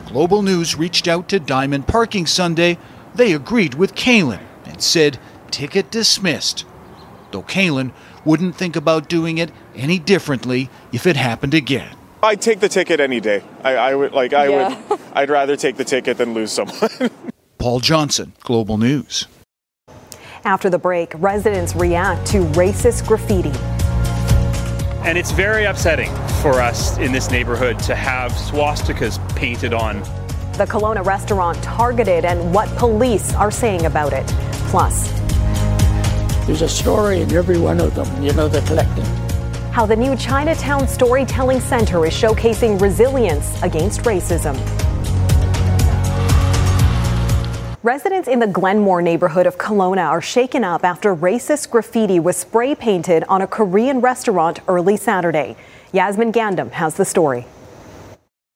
Global 0.09 0.43
News 0.43 0.76
reached 0.76 1.09
out 1.09 1.28
to 1.31 1.40
Diamond 1.40 1.87
Parking 1.88 2.26
Sunday. 2.26 2.78
They 3.14 3.33
agreed 3.33 3.75
with 3.75 3.95
Kalen 3.95 4.40
and 4.64 4.83
said 4.83 5.19
ticket 5.50 5.90
dismissed. 5.90 6.64
Though 7.33 7.43
Kalen 7.43 7.93
wouldn't 8.25 8.57
think 8.57 8.76
about 8.76 9.09
doing 9.09 9.38
it 9.38 9.50
any 9.75 9.99
differently 9.99 10.71
if 10.93 11.07
it 11.07 11.16
happened 11.16 11.55
again. 11.55 11.97
I'd 12.23 12.40
take 12.40 12.61
the 12.61 12.69
ticket 12.69 12.99
any 12.99 13.21
day. 13.21 13.43
I, 13.62 13.76
I 13.76 13.95
would 13.95 14.12
like. 14.12 14.33
I 14.33 14.49
Yeah. 14.49 14.83
would. 14.88 15.00
I'd 15.12 15.31
rather 15.31 15.57
take 15.57 15.76
the 15.76 15.85
ticket 15.85 16.19
than 16.19 16.35
lose 16.35 16.50
someone. 16.52 16.90
Paul 17.66 17.80
Johnson, 17.80 18.32
Global 18.44 18.78
News. 18.78 19.26
After 20.44 20.70
the 20.70 20.78
break, 20.78 21.11
residents 21.16 21.75
react 21.75 22.25
to 22.28 22.44
racist 22.50 23.04
graffiti. 23.08 23.50
And 25.04 25.18
it's 25.18 25.32
very 25.32 25.64
upsetting 25.64 26.14
for 26.42 26.61
us 26.61 26.96
in 26.99 27.11
this 27.11 27.28
neighborhood 27.28 27.80
to 27.80 27.96
have 27.96 28.30
swastikas 28.30 29.18
painted 29.35 29.75
on. 29.75 29.99
The 30.52 30.66
Kelowna 30.70 31.04
restaurant 31.04 31.61
targeted 31.61 32.25
and 32.25 32.54
what 32.54 32.68
police 32.78 33.35
are 33.35 33.50
saying 33.50 33.85
about 33.85 34.12
it. 34.12 34.28
Plus, 34.70 35.11
There's 36.46 36.62
a 36.62 36.68
story 36.68 37.23
in 37.23 37.35
every 37.35 37.58
one 37.58 37.80
of 37.80 37.96
them, 37.96 38.23
you 38.23 38.32
know, 38.35 38.46
they're 38.46 38.62
collecting. 38.62 39.04
how 39.73 39.87
the 39.87 39.96
new 39.96 40.14
Chinatown 40.14 40.87
Storytelling 40.87 41.58
Center 41.58 42.06
is 42.06 42.12
showcasing 42.12 42.80
resilience 42.80 43.61
against 43.64 44.02
racism. 44.02 44.54
Residents 47.87 48.26
in 48.26 48.40
the 48.40 48.49
Glenmore 48.49 49.00
neighborhood 49.00 49.47
of 49.47 49.59
Kelowna 49.59 50.09
are 50.09 50.21
shaken 50.21 50.64
up 50.64 50.83
after 50.83 51.14
racist 51.14 51.71
graffiti 51.71 52.19
was 52.19 52.37
spray 52.37 52.75
painted 52.75 53.23
on 53.28 53.43
a 53.43 53.47
Korean 53.47 54.00
restaurant 54.00 54.59
early 54.66 54.97
Saturday. 54.97 55.55
Yasmin 55.93 56.33
Gandham 56.33 56.73
has 56.73 56.97
the 56.97 57.05
story. 57.05 57.47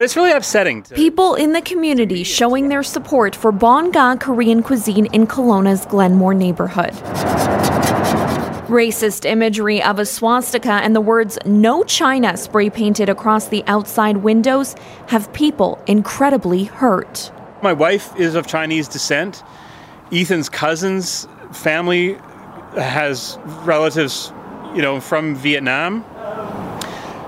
It's 0.00 0.16
really 0.16 0.32
upsetting. 0.32 0.82
to- 0.82 0.96
People 0.96 1.36
in 1.36 1.52
the 1.52 1.60
community 1.60 2.24
showing 2.24 2.70
their 2.70 2.82
support 2.82 3.36
for 3.36 3.52
Bonga 3.52 4.16
Korean 4.18 4.64
cuisine 4.64 5.06
in 5.12 5.28
Kelowna's 5.28 5.86
Glenmore 5.86 6.34
neighborhood. 6.34 6.90
Racist 8.66 9.24
imagery 9.24 9.80
of 9.80 10.00
a 10.00 10.06
swastika 10.06 10.72
and 10.82 10.92
the 10.92 11.00
words 11.00 11.38
No 11.46 11.84
China 11.84 12.36
spray 12.36 12.68
painted 12.68 13.08
across 13.08 13.46
the 13.46 13.62
outside 13.68 14.16
windows 14.16 14.74
have 15.06 15.32
people 15.32 15.78
incredibly 15.86 16.64
hurt. 16.64 17.30
My 17.62 17.74
wife 17.74 18.16
is 18.16 18.36
of 18.36 18.46
Chinese 18.46 18.88
descent. 18.88 19.42
Ethan's 20.10 20.48
cousin's 20.48 21.28
family 21.52 22.14
has 22.74 23.38
relatives, 23.64 24.32
you 24.74 24.80
know, 24.80 24.98
from 24.98 25.34
Vietnam, 25.34 26.02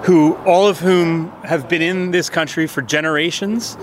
who 0.05 0.35
all 0.47 0.67
of 0.67 0.81
whom 0.81 1.31
have 1.43 1.69
been 1.69 1.83
in 1.83 2.13
this 2.13 2.31
country 2.31 2.67
for 2.67 2.81
generations, 2.81 3.77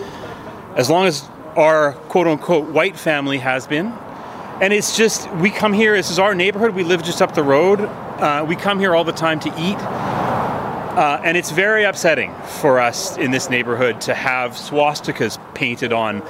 as 0.76 0.90
long 0.90 1.06
as 1.06 1.30
our 1.56 1.94
quote 1.94 2.26
unquote 2.26 2.70
white 2.70 2.98
family 2.98 3.38
has 3.38 3.68
been. 3.68 3.94
And 4.60 4.74
it's 4.74 4.98
just, 4.98 5.32
we 5.36 5.52
come 5.52 5.72
here, 5.72 5.96
this 5.96 6.10
is 6.10 6.18
our 6.18 6.34
neighborhood, 6.34 6.74
we 6.74 6.84
live 6.84 7.04
just 7.04 7.22
up 7.22 7.36
the 7.36 7.44
road. 7.44 7.80
Uh, 7.80 8.44
we 8.48 8.56
come 8.56 8.80
here 8.80 8.96
all 8.96 9.04
the 9.04 9.12
time 9.12 9.40
to 9.42 9.50
eat. 9.50 9.78
Uh, 9.78 11.22
and 11.24 11.38
it's 11.38 11.52
very 11.52 11.86
upsetting 11.86 12.34
for 12.60 12.80
us 12.80 13.18
in 13.18 13.32
this 13.32 13.50
neighborhood 13.52 14.02
to 14.02 14.14
have 14.16 14.54
swastikas 14.54 15.38
painted 15.60 15.92
on, 15.92 16.22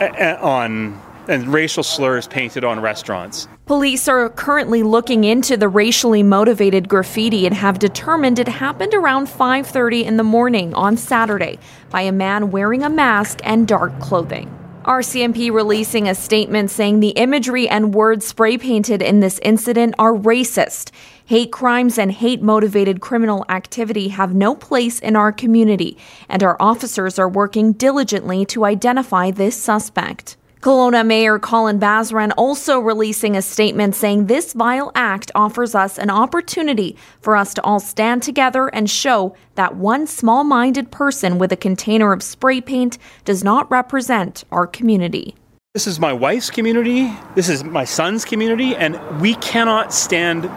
uh, 0.00 0.38
on 0.42 1.00
and 1.28 1.48
racial 1.48 1.82
slurs 1.82 2.26
painted 2.26 2.64
on 2.64 2.80
restaurants. 2.80 3.48
Police 3.66 4.08
are 4.08 4.28
currently 4.28 4.82
looking 4.82 5.24
into 5.24 5.56
the 5.56 5.68
racially 5.68 6.22
motivated 6.22 6.88
graffiti 6.88 7.46
and 7.46 7.54
have 7.54 7.78
determined 7.78 8.38
it 8.38 8.48
happened 8.48 8.92
around 8.92 9.28
5:30 9.28 10.04
in 10.04 10.16
the 10.16 10.24
morning 10.24 10.74
on 10.74 10.96
Saturday 10.96 11.58
by 11.90 12.02
a 12.02 12.12
man 12.12 12.50
wearing 12.50 12.82
a 12.82 12.90
mask 12.90 13.40
and 13.44 13.66
dark 13.66 13.98
clothing. 14.00 14.50
RCMP 14.84 15.50
releasing 15.52 16.08
a 16.08 16.14
statement 16.14 16.68
saying 16.68 16.98
the 16.98 17.10
imagery 17.10 17.68
and 17.68 17.94
words 17.94 18.26
spray 18.26 18.58
painted 18.58 19.00
in 19.00 19.20
this 19.20 19.38
incident 19.42 19.94
are 19.96 20.12
racist. 20.12 20.90
Hate 21.32 21.50
crimes 21.50 21.96
and 21.96 22.12
hate 22.12 22.42
motivated 22.42 23.00
criminal 23.00 23.46
activity 23.48 24.08
have 24.08 24.34
no 24.34 24.54
place 24.54 25.00
in 25.00 25.16
our 25.16 25.32
community, 25.32 25.96
and 26.28 26.42
our 26.42 26.58
officers 26.60 27.18
are 27.18 27.26
working 27.26 27.72
diligently 27.72 28.44
to 28.44 28.66
identify 28.66 29.30
this 29.30 29.56
suspect. 29.56 30.36
Kelowna 30.60 31.06
Mayor 31.06 31.38
Colin 31.38 31.80
Basran 31.80 32.34
also 32.36 32.78
releasing 32.78 33.34
a 33.34 33.40
statement 33.40 33.94
saying 33.94 34.26
this 34.26 34.52
vile 34.52 34.92
act 34.94 35.30
offers 35.34 35.74
us 35.74 35.98
an 35.98 36.10
opportunity 36.10 36.98
for 37.22 37.34
us 37.34 37.54
to 37.54 37.62
all 37.62 37.80
stand 37.80 38.22
together 38.22 38.68
and 38.68 38.90
show 38.90 39.34
that 39.54 39.76
one 39.76 40.06
small 40.06 40.44
minded 40.44 40.90
person 40.90 41.38
with 41.38 41.50
a 41.50 41.56
container 41.56 42.12
of 42.12 42.22
spray 42.22 42.60
paint 42.60 42.98
does 43.24 43.42
not 43.42 43.70
represent 43.70 44.44
our 44.52 44.66
community. 44.66 45.34
This 45.72 45.86
is 45.86 45.98
my 45.98 46.12
wife's 46.12 46.50
community, 46.50 47.10
this 47.34 47.48
is 47.48 47.64
my 47.64 47.86
son's 47.86 48.26
community, 48.26 48.76
and 48.76 49.00
we 49.22 49.36
cannot 49.36 49.94
stand 49.94 50.50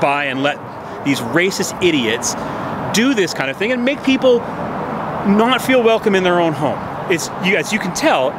by 0.00 0.24
and 0.24 0.42
let 0.42 0.56
these 1.04 1.20
racist 1.20 1.82
idiots 1.82 2.34
do 2.96 3.14
this 3.14 3.34
kind 3.34 3.50
of 3.50 3.56
thing 3.56 3.72
and 3.72 3.84
make 3.84 4.02
people 4.02 4.38
not 4.38 5.60
feel 5.60 5.82
welcome 5.82 6.14
in 6.14 6.22
their 6.22 6.40
own 6.40 6.52
home. 6.52 6.78
It's 7.10 7.28
you, 7.44 7.56
as 7.56 7.72
you 7.72 7.78
can 7.78 7.94
tell, 7.94 8.32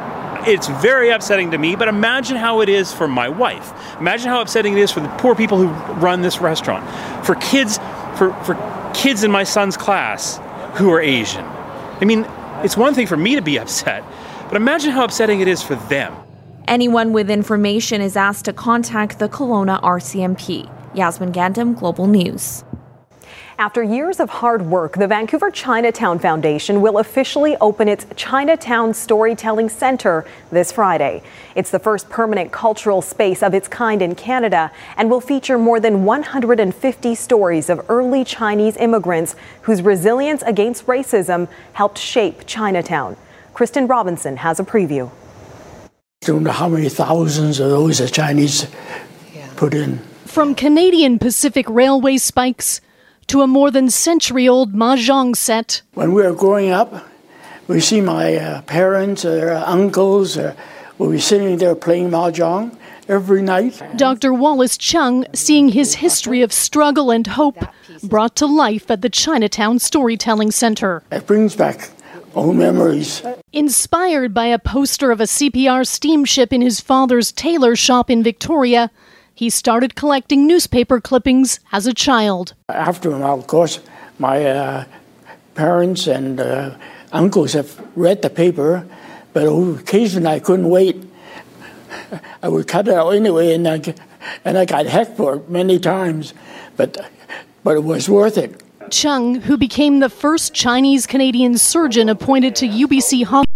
it's 0.46 0.68
very 0.68 1.10
upsetting 1.10 1.50
to 1.50 1.58
me, 1.58 1.76
but 1.76 1.88
imagine 1.88 2.36
how 2.36 2.60
it 2.60 2.68
is 2.68 2.92
for 2.92 3.06
my 3.06 3.28
wife. 3.28 3.72
Imagine 3.98 4.28
how 4.28 4.40
upsetting 4.40 4.72
it 4.72 4.78
is 4.78 4.90
for 4.90 5.00
the 5.00 5.08
poor 5.18 5.34
people 5.34 5.58
who 5.58 5.68
run 5.94 6.22
this 6.22 6.40
restaurant. 6.40 6.84
For 7.24 7.34
kids 7.36 7.78
for, 8.16 8.32
for 8.44 8.92
kids 8.94 9.24
in 9.24 9.30
my 9.30 9.44
son's 9.44 9.76
class 9.76 10.38
who 10.74 10.90
are 10.92 11.00
Asian. 11.00 11.44
I 11.44 12.04
mean, 12.04 12.26
it's 12.62 12.76
one 12.76 12.94
thing 12.94 13.06
for 13.06 13.16
me 13.16 13.34
to 13.34 13.42
be 13.42 13.58
upset, 13.58 14.04
but 14.48 14.56
imagine 14.56 14.90
how 14.90 15.04
upsetting 15.04 15.40
it 15.40 15.48
is 15.48 15.62
for 15.62 15.74
them. 15.74 16.14
Anyone 16.68 17.12
with 17.12 17.30
information 17.30 18.00
is 18.00 18.16
asked 18.16 18.44
to 18.44 18.52
contact 18.52 19.18
the 19.18 19.28
Kelowna 19.28 19.80
RCMP. 19.80 20.70
Yasmin 20.94 21.32
Gandham, 21.32 21.74
Global 21.78 22.06
News. 22.06 22.64
After 23.60 23.82
years 23.82 24.20
of 24.20 24.30
hard 24.30 24.62
work, 24.62 24.96
the 24.96 25.06
Vancouver 25.06 25.50
Chinatown 25.50 26.18
Foundation 26.18 26.80
will 26.80 26.96
officially 26.96 27.58
open 27.58 27.88
its 27.88 28.06
Chinatown 28.16 28.94
Storytelling 28.94 29.68
Center 29.68 30.24
this 30.50 30.72
Friday. 30.72 31.22
It's 31.54 31.70
the 31.70 31.78
first 31.78 32.08
permanent 32.08 32.52
cultural 32.52 33.02
space 33.02 33.42
of 33.42 33.52
its 33.52 33.68
kind 33.68 34.00
in 34.00 34.14
Canada 34.14 34.72
and 34.96 35.10
will 35.10 35.20
feature 35.20 35.58
more 35.58 35.78
than 35.78 36.06
150 36.06 37.14
stories 37.14 37.68
of 37.68 37.84
early 37.90 38.24
Chinese 38.24 38.78
immigrants 38.78 39.36
whose 39.62 39.82
resilience 39.82 40.40
against 40.42 40.86
racism 40.86 41.46
helped 41.74 41.98
shape 41.98 42.46
Chinatown. 42.46 43.14
Kristen 43.52 43.86
Robinson 43.86 44.38
has 44.38 44.58
a 44.58 44.64
preview. 44.64 45.10
Don't 46.22 46.44
know 46.44 46.52
how 46.52 46.68
many 46.68 46.88
thousands 46.88 47.60
of 47.60 47.68
those 47.68 47.98
the 47.98 48.08
Chinese 48.08 48.66
put 49.56 49.74
in. 49.74 50.00
From 50.30 50.54
Canadian 50.54 51.18
Pacific 51.18 51.68
Railway 51.68 52.16
spikes 52.16 52.80
to 53.26 53.42
a 53.42 53.48
more 53.48 53.72
than 53.72 53.90
century 53.90 54.46
old 54.48 54.72
mahjong 54.72 55.34
set. 55.34 55.82
When 55.94 56.14
we 56.14 56.22
were 56.22 56.32
growing 56.34 56.70
up, 56.70 57.04
we 57.66 57.80
see 57.80 58.00
my 58.00 58.36
uh, 58.36 58.62
parents 58.62 59.24
or 59.24 59.50
uncles 59.50 60.36
uh, 60.38 60.54
will 60.98 61.10
be 61.10 61.18
sitting 61.18 61.58
there 61.58 61.74
playing 61.74 62.10
mahjong 62.10 62.78
every 63.08 63.42
night. 63.42 63.82
Dr. 63.96 64.32
Wallace 64.32 64.78
Chung 64.78 65.26
seeing 65.34 65.70
his 65.70 65.94
history 65.96 66.42
of 66.42 66.52
struggle 66.52 67.10
and 67.10 67.26
hope 67.26 67.58
brought 68.04 68.36
to 68.36 68.46
life 68.46 68.88
at 68.88 69.02
the 69.02 69.10
Chinatown 69.10 69.80
Storytelling 69.80 70.52
Center. 70.52 71.02
It 71.10 71.26
brings 71.26 71.56
back 71.56 71.90
old 72.36 72.54
memories. 72.54 73.20
Inspired 73.52 74.32
by 74.32 74.46
a 74.46 74.60
poster 74.60 75.10
of 75.10 75.20
a 75.20 75.24
CPR 75.24 75.84
steamship 75.84 76.52
in 76.52 76.62
his 76.62 76.78
father's 76.80 77.32
tailor 77.32 77.74
shop 77.74 78.08
in 78.08 78.22
Victoria, 78.22 78.92
he 79.40 79.48
started 79.48 79.94
collecting 79.94 80.46
newspaper 80.46 81.00
clippings 81.00 81.60
as 81.72 81.86
a 81.86 81.94
child. 81.94 82.52
After 82.68 83.10
of 83.14 83.46
course, 83.46 83.80
my 84.18 84.44
uh, 84.44 84.84
parents 85.54 86.06
and 86.06 86.38
uh, 86.38 86.76
uncles 87.10 87.54
have 87.54 87.70
read 87.96 88.20
the 88.20 88.28
paper, 88.28 88.86
but 89.32 89.46
occasionally 89.46 90.26
I 90.28 90.40
couldn't 90.40 90.68
wait. 90.68 91.02
I 92.42 92.50
would 92.50 92.68
cut 92.68 92.86
it 92.86 92.92
out 92.92 93.14
anyway, 93.14 93.54
and 93.54 93.66
I, 93.66 93.94
and 94.44 94.58
I 94.58 94.66
got 94.66 94.84
heck 94.84 95.16
for 95.16 95.36
it 95.36 95.48
many 95.48 95.78
times, 95.78 96.34
but, 96.76 96.98
but 97.64 97.76
it 97.76 97.84
was 97.84 98.10
worth 98.10 98.36
it. 98.36 98.62
Chung, 98.90 99.36
who 99.36 99.56
became 99.56 100.00
the 100.00 100.10
first 100.10 100.52
Chinese 100.52 101.06
Canadian 101.06 101.56
surgeon 101.56 102.10
appointed 102.10 102.54
to 102.56 102.68
UBC 102.68 103.24
Hospital 103.24 103.49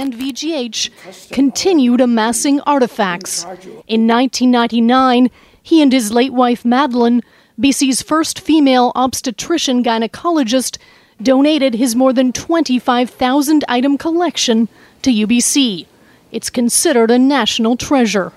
and 0.00 0.14
VGH, 0.14 1.30
continued 1.30 2.00
amassing 2.00 2.58
artifacts. 2.62 3.44
In 3.86 4.06
1999, 4.06 5.30
he 5.62 5.82
and 5.82 5.92
his 5.92 6.10
late 6.10 6.32
wife 6.32 6.64
Madeline, 6.64 7.22
BC's 7.60 8.00
first 8.00 8.40
female 8.40 8.92
obstetrician 8.94 9.84
gynecologist, 9.84 10.78
donated 11.22 11.74
his 11.74 11.94
more 11.94 12.14
than 12.14 12.32
25,000 12.32 13.62
item 13.68 13.98
collection 13.98 14.68
to 15.02 15.10
UBC. 15.10 15.86
It's 16.32 16.48
considered 16.48 17.10
a 17.10 17.18
national 17.18 17.76
treasure. 17.76 18.32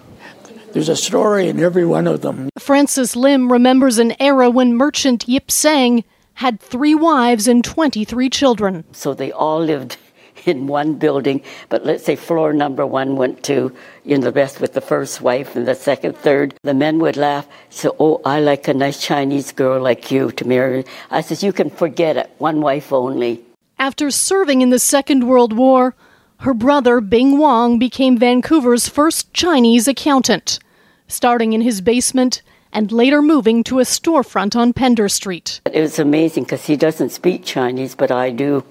There's 0.73 0.89
a 0.89 0.97
story 0.97 1.47
in 1.47 1.61
every 1.61 1.85
one 1.85 2.07
of 2.07 2.21
them. 2.21 2.49
Francis 2.59 3.15
Lim 3.15 3.49
remembers 3.49 3.99
an 3.99 4.19
era 4.19 4.49
when 4.49 4.75
merchant 4.75 5.29
Yip 5.29 5.49
Sang 5.49 6.03
had 6.35 6.59
three 6.59 6.95
wives 6.95 7.47
and 7.47 7.63
23 7.63 8.29
children. 8.29 8.83
So 8.91 9.13
they 9.13 9.31
all 9.31 9.63
lived 9.63 9.97
in 10.45 10.67
one 10.67 10.95
building, 10.95 11.41
but 11.69 11.85
let's 11.85 12.03
say 12.03 12.15
floor 12.15 12.53
number 12.53 12.85
one 12.85 13.15
went 13.15 13.43
to, 13.43 13.71
you 14.03 14.17
know, 14.17 14.25
the 14.25 14.31
best 14.31 14.59
with 14.59 14.73
the 14.73 14.81
first 14.81 15.21
wife 15.21 15.55
and 15.55 15.67
the 15.67 15.75
second, 15.75 16.17
third, 16.17 16.53
the 16.63 16.73
men 16.73 16.99
would 16.99 17.17
laugh. 17.17 17.47
So, 17.69 17.95
oh, 17.99 18.21
I 18.25 18.39
like 18.39 18.67
a 18.67 18.73
nice 18.73 19.01
Chinese 19.01 19.51
girl 19.51 19.81
like 19.81 20.11
you 20.11 20.31
to 20.31 20.47
marry. 20.47 20.85
I 21.09 21.21
says, 21.21 21.43
you 21.43 21.53
can 21.53 21.69
forget 21.69 22.17
it, 22.17 22.29
one 22.37 22.61
wife 22.61 22.91
only. 22.91 23.43
After 23.79 24.11
serving 24.11 24.61
in 24.61 24.69
the 24.69 24.79
Second 24.79 25.27
World 25.27 25.53
War, 25.53 25.95
her 26.37 26.53
brother, 26.53 26.99
Bing 27.01 27.37
Wong, 27.37 27.79
became 27.79 28.17
Vancouver's 28.17 28.89
first 28.89 29.33
Chinese 29.33 29.87
accountant, 29.87 30.59
starting 31.07 31.53
in 31.53 31.61
his 31.61 31.81
basement 31.81 32.41
and 32.73 32.91
later 32.91 33.21
moving 33.21 33.63
to 33.63 33.79
a 33.79 33.83
storefront 33.83 34.55
on 34.55 34.73
Pender 34.73 35.07
Street. 35.07 35.61
It 35.71 35.79
was 35.79 35.99
amazing 35.99 36.43
because 36.43 36.65
he 36.65 36.75
doesn't 36.75 37.11
speak 37.11 37.45
Chinese, 37.45 37.95
but 37.95 38.11
I 38.11 38.31
do. 38.31 38.65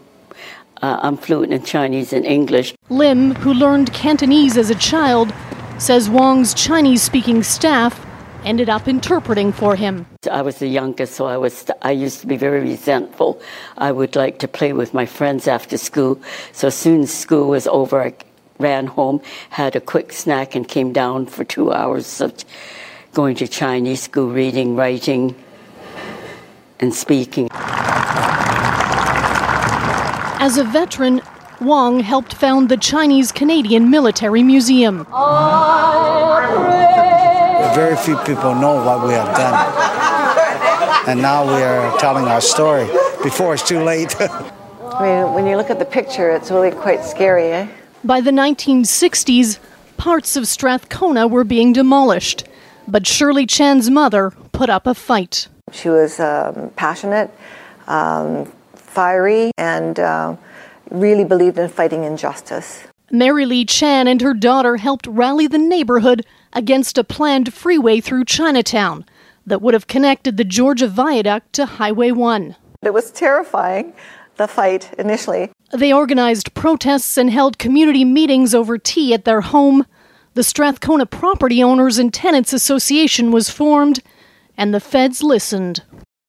Uh, 0.82 0.98
I'm 1.00 1.16
fluent 1.16 1.52
in 1.52 1.62
Chinese 1.62 2.12
and 2.12 2.26
English. 2.26 2.74
Lim, 2.88 3.36
who 3.36 3.54
learned 3.54 3.92
Cantonese 3.92 4.56
as 4.56 4.68
a 4.68 4.74
child, 4.74 5.32
says 5.78 6.10
Wong's 6.10 6.54
Chinese 6.54 7.02
speaking 7.02 7.44
staff 7.44 8.04
ended 8.44 8.68
up 8.68 8.88
interpreting 8.88 9.52
for 9.52 9.76
him. 9.76 10.04
I 10.28 10.42
was 10.42 10.58
the 10.58 10.66
youngest, 10.66 11.14
so 11.14 11.26
I 11.26 11.36
was 11.36 11.70
I 11.82 11.92
used 11.92 12.20
to 12.22 12.26
be 12.26 12.36
very 12.36 12.60
resentful. 12.60 13.40
I 13.78 13.92
would 13.92 14.16
like 14.16 14.40
to 14.40 14.48
play 14.48 14.72
with 14.72 14.92
my 14.92 15.06
friends 15.06 15.46
after 15.46 15.78
school. 15.78 16.20
So 16.50 16.66
as 16.66 16.74
soon 16.74 17.02
as 17.02 17.14
school 17.14 17.48
was 17.48 17.68
over, 17.68 18.02
I 18.02 18.14
ran 18.58 18.88
home, 18.88 19.20
had 19.50 19.76
a 19.76 19.80
quick 19.80 20.12
snack, 20.12 20.56
and 20.56 20.66
came 20.66 20.92
down 20.92 21.26
for 21.26 21.44
two 21.44 21.72
hours 21.72 22.20
of 22.20 22.34
going 23.12 23.36
to 23.36 23.46
Chinese 23.46 24.02
school, 24.02 24.30
reading, 24.30 24.74
writing, 24.74 25.36
and 26.80 26.92
speaking. 26.92 27.48
As 30.42 30.58
a 30.58 30.64
veteran, 30.64 31.22
Wong 31.60 32.00
helped 32.00 32.34
found 32.34 32.68
the 32.68 32.76
Chinese 32.76 33.30
Canadian 33.30 33.90
Military 33.90 34.42
Museum. 34.42 35.06
Very 37.76 37.94
few 37.94 38.16
people 38.26 38.52
know 38.56 38.74
what 38.84 39.06
we 39.06 39.12
have 39.12 39.36
done. 39.36 41.08
And 41.08 41.22
now 41.22 41.46
we 41.46 41.62
are 41.62 41.96
telling 41.98 42.24
our 42.24 42.40
story 42.40 42.86
before 43.22 43.54
it's 43.54 43.62
too 43.62 43.84
late. 43.84 44.16
I 44.20 44.98
mean, 45.00 45.32
when 45.32 45.46
you 45.46 45.56
look 45.56 45.70
at 45.70 45.78
the 45.78 45.84
picture, 45.84 46.32
it's 46.32 46.50
really 46.50 46.72
quite 46.72 47.04
scary, 47.04 47.52
eh? 47.52 47.68
By 48.02 48.20
the 48.20 48.32
1960s, 48.32 49.60
parts 49.96 50.34
of 50.34 50.48
Strathcona 50.48 51.28
were 51.28 51.44
being 51.44 51.72
demolished, 51.72 52.42
but 52.88 53.06
Shirley 53.06 53.46
Chan's 53.46 53.90
mother 53.90 54.32
put 54.50 54.68
up 54.68 54.88
a 54.88 54.94
fight. 54.94 55.46
She 55.70 55.88
was 55.88 56.18
um, 56.18 56.72
passionate, 56.74 57.30
um, 57.86 58.52
fiery, 58.92 59.50
and 59.56 59.98
uh, 59.98 60.36
really 60.90 61.24
believed 61.24 61.58
in 61.58 61.68
fighting 61.68 62.04
injustice. 62.04 62.84
Mary 63.10 63.44
Lee 63.44 63.64
Chan 63.64 64.06
and 64.06 64.20
her 64.20 64.34
daughter 64.34 64.76
helped 64.76 65.06
rally 65.06 65.46
the 65.46 65.58
neighborhood 65.58 66.24
against 66.52 66.98
a 66.98 67.04
planned 67.04 67.52
freeway 67.52 68.00
through 68.00 68.24
Chinatown 68.24 69.04
that 69.46 69.60
would 69.60 69.74
have 69.74 69.86
connected 69.86 70.36
the 70.36 70.44
Georgia 70.44 70.88
Viaduct 70.88 71.52
to 71.54 71.66
Highway 71.66 72.10
1. 72.10 72.56
It 72.82 72.94
was 72.94 73.10
terrifying, 73.10 73.92
the 74.36 74.48
fight 74.48 74.92
initially. 74.98 75.50
They 75.72 75.92
organized 75.92 76.54
protests 76.54 77.16
and 77.16 77.30
held 77.30 77.58
community 77.58 78.04
meetings 78.04 78.54
over 78.54 78.78
tea 78.78 79.14
at 79.14 79.24
their 79.24 79.40
home. 79.40 79.86
The 80.34 80.42
Strathcona 80.42 81.06
Property 81.06 81.62
Owners 81.62 81.98
and 81.98 82.12
Tenants 82.12 82.52
Association 82.52 83.30
was 83.30 83.50
formed, 83.50 84.00
and 84.56 84.72
the 84.72 84.80
feds 84.80 85.22
listened. 85.22 85.82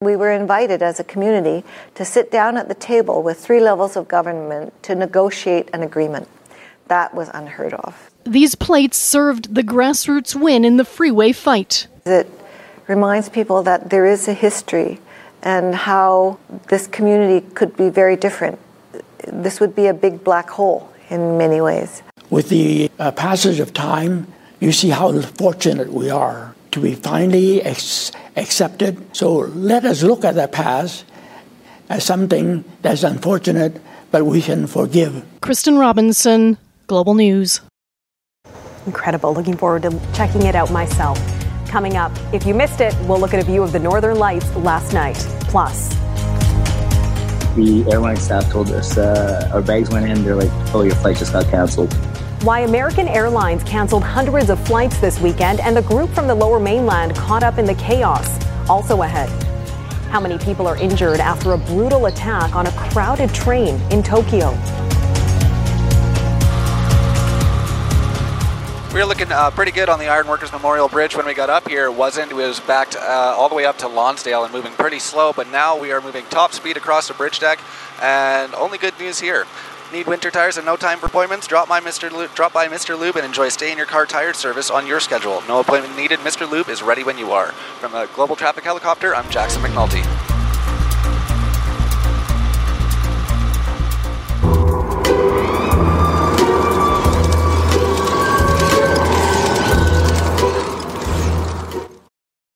We 0.04 0.18
were 0.18 0.32
invited 0.32 0.82
as 0.82 1.00
a 1.00 1.04
community 1.04 1.64
to 1.96 2.04
sit 2.04 2.30
down 2.30 2.58
at 2.58 2.68
the 2.68 2.76
table 2.76 3.24
with 3.24 3.40
three 3.40 3.62
levels 3.62 3.96
of 3.96 4.08
government 4.08 4.74
to 4.84 4.96
negotiate 4.96 5.70
an 5.72 5.82
agreement. 5.82 6.28
That 6.88 7.14
was 7.16 7.30
unheard 7.34 7.74
of. 7.74 8.12
These 8.26 8.56
plates 8.56 8.98
served 8.98 9.56
the 9.56 9.64
grassroots 9.64 10.36
win 10.36 10.66
in 10.66 10.76
the 10.76 10.84
freeway 10.84 11.32
fight. 11.32 11.88
It 12.06 12.30
reminds 12.88 13.30
people 13.30 13.64
that 13.64 13.90
there 13.90 14.06
is 14.06 14.28
a 14.28 14.34
history 14.34 15.00
and 15.42 15.74
how 15.74 16.38
this 16.68 16.88
community 16.88 17.46
could 17.54 17.78
be 17.78 17.90
very 17.90 18.18
different. 18.18 18.60
This 19.26 19.62
would 19.62 19.74
be 19.74 19.88
a 19.88 19.94
big 19.94 20.24
black 20.24 20.50
hole 20.50 20.92
in 21.10 21.38
many 21.38 21.62
ways. 21.62 22.04
With 22.30 22.50
the 22.50 22.92
uh, 23.00 23.12
passage 23.12 23.60
of 23.60 23.74
time, 23.74 24.28
you 24.60 24.72
see 24.72 24.90
how 24.90 25.18
fortunate 25.22 25.94
we 25.94 26.10
are 26.10 26.53
to 26.74 26.80
be 26.82 26.96
finally 26.96 27.62
ex- 27.62 28.12
accepted. 28.36 28.98
So 29.16 29.50
let 29.56 29.86
us 29.86 30.04
look 30.04 30.26
at 30.26 30.36
the 30.36 30.48
past 30.48 31.06
as 31.90 32.04
something 32.04 32.64
that's 32.82 33.04
unfortunate, 33.04 33.80
but 34.12 34.26
we 34.26 34.42
can 34.42 34.68
forgive. 34.68 35.24
Kristen 35.42 35.78
Robinson, 35.78 36.58
Global 36.88 37.14
News. 37.14 37.62
Incredible. 38.86 39.34
Looking 39.34 39.56
forward 39.56 39.84
to 39.84 40.00
checking 40.14 40.44
it 40.44 40.56
out 40.56 40.72
myself. 40.72 41.20
Coming 41.68 41.96
up, 41.96 42.12
if 42.34 42.46
you 42.46 42.54
missed 42.54 42.82
it, 42.82 42.96
we'll 43.08 43.20
look 43.20 43.34
at 43.34 43.40
a 43.40 43.46
view 43.46 43.64
of 43.64 43.72
the 43.72 43.80
Northern 43.80 44.20
Lights 44.20 44.54
last 44.58 44.94
night. 44.94 45.18
Plus, 45.42 45.90
the 47.56 47.86
airline 47.92 48.18
staff 48.18 48.52
told 48.52 48.72
us 48.72 48.98
uh, 48.98 49.50
our 49.54 49.62
bags 49.62 49.90
went 49.90 50.06
in. 50.08 50.24
They're 50.24 50.36
like, 50.36 50.52
oh, 50.74 50.82
your 50.82 50.96
flight 50.96 51.18
just 51.18 51.34
got 51.34 51.46
canceled. 51.48 51.92
Why 52.44 52.60
American 52.60 53.08
Airlines 53.08 53.64
canceled 53.64 54.04
hundreds 54.04 54.50
of 54.50 54.60
flights 54.68 55.00
this 55.00 55.18
weekend 55.18 55.62
and 55.62 55.78
the 55.78 55.82
group 55.82 56.10
from 56.10 56.28
the 56.28 56.36
lower 56.36 56.60
mainland 56.60 57.16
caught 57.16 57.42
up 57.42 57.58
in 57.58 57.64
the 57.64 57.74
chaos. 57.76 58.38
Also 58.68 59.02
ahead. 59.04 59.30
How 60.10 60.20
many 60.20 60.38
people 60.38 60.68
are 60.68 60.76
injured 60.76 61.22
after 61.22 61.54
a 61.54 61.58
brutal 61.58 62.08
attack 62.08 62.54
on 62.54 62.68
a 62.68 62.72
crowded 62.74 63.34
train 63.34 63.80
in 63.94 64.04
Tokyo? 64.04 64.50
We 68.94 69.00
were 69.00 69.06
looking 69.06 69.32
uh, 69.32 69.50
pretty 69.52 69.72
good 69.72 69.88
on 69.88 69.98
the 69.98 70.10
Ironworkers 70.10 70.52
Memorial 70.52 70.90
Bridge 70.90 71.16
when 71.16 71.26
we 71.26 71.34
got 71.34 71.50
up 71.50 71.70
here. 71.70 71.86
It 71.86 71.94
wasn't. 71.94 72.30
It 72.30 72.36
was 72.36 72.60
backed 72.60 72.98
uh, 72.98 73.36
all 73.38 73.48
the 73.48 73.56
way 73.56 73.66
up 73.66 73.78
to 73.78 73.88
Lonsdale 73.88 74.44
and 74.44 74.54
moving 74.54 74.74
pretty 74.74 75.00
slow, 75.00 75.32
but 75.32 75.50
now 75.50 75.80
we 75.80 75.94
are 75.94 76.02
moving 76.02 76.26
top 76.26 76.52
speed 76.52 76.76
across 76.76 77.08
the 77.08 77.14
bridge 77.14 77.40
deck, 77.40 77.60
and 78.02 78.54
only 78.54 78.78
good 78.78 79.00
news 79.00 79.20
here. 79.22 79.48
Need 79.94 80.08
winter 80.08 80.32
tires 80.32 80.58
and 80.58 80.66
no 80.66 80.76
time 80.76 80.98
for 80.98 81.06
appointments? 81.06 81.46
Drop 81.46 81.70
by 81.70 81.80
Mr. 81.80 82.12
Lube, 82.12 82.34
drop 82.34 82.52
by 82.52 82.68
Mr. 82.68 83.00
Lube 83.00 83.16
and 83.16 83.24
enjoy 83.24 83.50
stay 83.50 83.72
in 83.72 83.78
your 83.78 83.86
car 83.86 84.08
tire 84.08 84.34
service 84.34 84.72
on 84.72 84.88
your 84.88 85.00
schedule. 85.00 85.44
No 85.48 85.60
appointment 85.60 85.96
needed. 85.96 86.18
Mr. 86.22 86.50
Lube 86.50 86.70
is 86.70 86.82
ready 86.82 87.04
when 87.04 87.20
you 87.20 87.32
are. 87.32 87.52
From 87.80 87.94
a 87.94 88.08
global 88.08 88.36
traffic 88.36 88.64
helicopter, 88.64 89.14
I'm 89.14 89.30
Jackson 89.30 89.62
McNulty. 89.62 90.33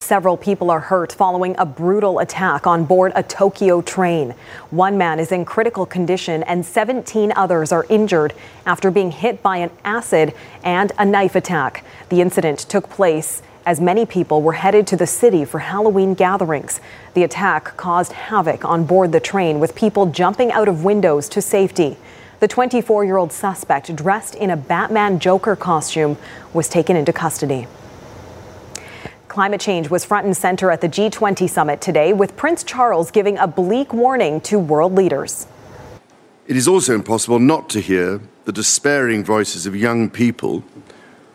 Several 0.07 0.37
people 0.37 0.71
are 0.71 0.79
hurt 0.79 1.11
following 1.11 1.53
a 1.57 1.65
brutal 1.65 2.19
attack 2.19 2.65
on 2.65 2.85
board 2.85 3.11
a 3.13 3.21
Tokyo 3.21 3.81
train. 3.81 4.35
One 4.69 4.97
man 4.97 5.19
is 5.19 5.33
in 5.33 5.43
critical 5.43 5.85
condition 5.85 6.43
and 6.43 6.65
17 6.65 7.33
others 7.35 7.73
are 7.73 7.85
injured 7.89 8.33
after 8.65 8.89
being 8.89 9.11
hit 9.11 9.43
by 9.43 9.57
an 9.57 9.69
acid 9.83 10.33
and 10.63 10.93
a 10.97 11.03
knife 11.03 11.35
attack. 11.35 11.83
The 12.07 12.21
incident 12.21 12.59
took 12.59 12.89
place 12.89 13.41
as 13.65 13.81
many 13.81 14.05
people 14.05 14.41
were 14.41 14.53
headed 14.53 14.87
to 14.87 14.95
the 14.95 15.05
city 15.05 15.43
for 15.43 15.59
Halloween 15.59 16.13
gatherings. 16.13 16.79
The 17.13 17.23
attack 17.23 17.75
caused 17.75 18.13
havoc 18.13 18.63
on 18.63 18.85
board 18.85 19.11
the 19.11 19.19
train 19.19 19.59
with 19.59 19.75
people 19.75 20.05
jumping 20.05 20.53
out 20.53 20.69
of 20.69 20.85
windows 20.85 21.27
to 21.27 21.41
safety. 21.41 21.97
The 22.39 22.47
24 22.47 23.03
year 23.03 23.17
old 23.17 23.33
suspect, 23.33 23.93
dressed 23.93 24.35
in 24.35 24.51
a 24.51 24.55
Batman 24.55 25.19
Joker 25.19 25.57
costume, 25.57 26.15
was 26.53 26.69
taken 26.69 26.95
into 26.95 27.11
custody. 27.11 27.67
Climate 29.37 29.61
change 29.61 29.91
was 29.91 30.03
front 30.03 30.25
and 30.25 30.35
center 30.35 30.71
at 30.71 30.81
the 30.81 30.89
G20 30.89 31.47
summit 31.47 31.79
today, 31.79 32.11
with 32.11 32.35
Prince 32.35 32.63
Charles 32.63 33.11
giving 33.11 33.37
a 33.37 33.45
bleak 33.45 33.93
warning 33.93 34.41
to 34.41 34.57
world 34.57 34.95
leaders. 34.95 35.45
It 36.47 36.57
is 36.57 36.67
also 36.67 36.95
impossible 36.95 37.37
not 37.37 37.69
to 37.69 37.79
hear 37.79 38.19
the 38.45 38.51
despairing 38.51 39.23
voices 39.23 39.67
of 39.67 39.75
young 39.75 40.09
people 40.09 40.63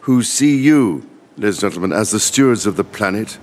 who 0.01 0.25
see 0.25 0.57
you, 0.57 1.09
ladies 1.37 1.63
and 1.63 1.73
gentlemen, 1.73 1.97
as 1.97 2.11
the 2.11 2.19
stewards 2.19 2.67
of 2.67 2.75
the 2.75 2.83
planet. 2.83 3.39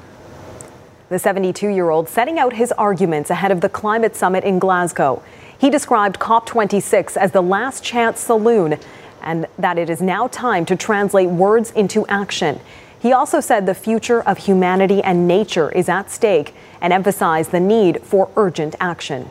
The 1.07 1.19
72 1.19 1.69
year 1.69 1.89
old 1.89 2.09
setting 2.09 2.37
out 2.37 2.51
his 2.51 2.73
arguments 2.73 3.29
ahead 3.29 3.51
of 3.51 3.61
the 3.61 3.69
climate 3.69 4.13
summit 4.13 4.43
in 4.43 4.59
Glasgow. 4.59 5.23
He 5.57 5.69
described 5.69 6.19
COP26 6.19 7.15
as 7.15 7.31
the 7.31 7.41
last 7.41 7.81
chance 7.81 8.19
saloon 8.19 8.77
and 9.21 9.47
that 9.57 9.77
it 9.77 9.89
is 9.89 10.01
now 10.01 10.27
time 10.27 10.65
to 10.65 10.75
translate 10.75 11.29
words 11.29 11.71
into 11.71 12.05
action. 12.07 12.59
He 12.99 13.13
also 13.13 13.39
said 13.39 13.65
the 13.65 13.73
future 13.73 14.21
of 14.21 14.39
humanity 14.39 15.01
and 15.01 15.27
nature 15.27 15.71
is 15.71 15.87
at 15.87 16.11
stake 16.11 16.53
and 16.81 16.91
emphasized 16.91 17.51
the 17.51 17.59
need 17.59 18.01
for 18.03 18.29
urgent 18.35 18.75
action. 18.79 19.29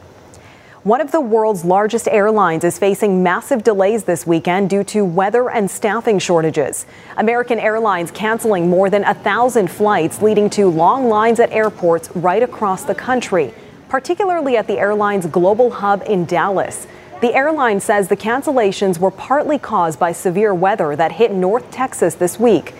One 0.84 1.02
of 1.02 1.12
the 1.12 1.20
world's 1.20 1.66
largest 1.66 2.08
airlines 2.08 2.64
is 2.64 2.78
facing 2.78 3.22
massive 3.22 3.62
delays 3.62 4.04
this 4.04 4.26
weekend 4.26 4.70
due 4.70 4.84
to 4.84 5.04
weather 5.04 5.50
and 5.50 5.70
staffing 5.70 6.18
shortages. 6.18 6.86
American 7.18 7.58
Airlines 7.58 8.10
canceling 8.10 8.70
more 8.70 8.88
than 8.88 9.04
a 9.04 9.12
thousand 9.12 9.70
flights, 9.70 10.22
leading 10.22 10.48
to 10.50 10.68
long 10.68 11.08
lines 11.10 11.40
at 11.40 11.52
airports 11.52 12.08
right 12.14 12.42
across 12.42 12.84
the 12.84 12.94
country, 12.94 13.52
particularly 13.90 14.56
at 14.56 14.66
the 14.66 14.78
airline's 14.78 15.26
global 15.26 15.70
hub 15.70 16.02
in 16.06 16.24
Dallas. 16.24 16.86
The 17.20 17.34
airline 17.34 17.80
says 17.80 18.08
the 18.08 18.16
cancellations 18.16 18.98
were 18.98 19.10
partly 19.10 19.58
caused 19.58 19.98
by 19.98 20.12
severe 20.12 20.54
weather 20.54 20.96
that 20.96 21.12
hit 21.12 21.32
North 21.32 21.70
Texas 21.70 22.14
this 22.14 22.38
week. 22.40 22.72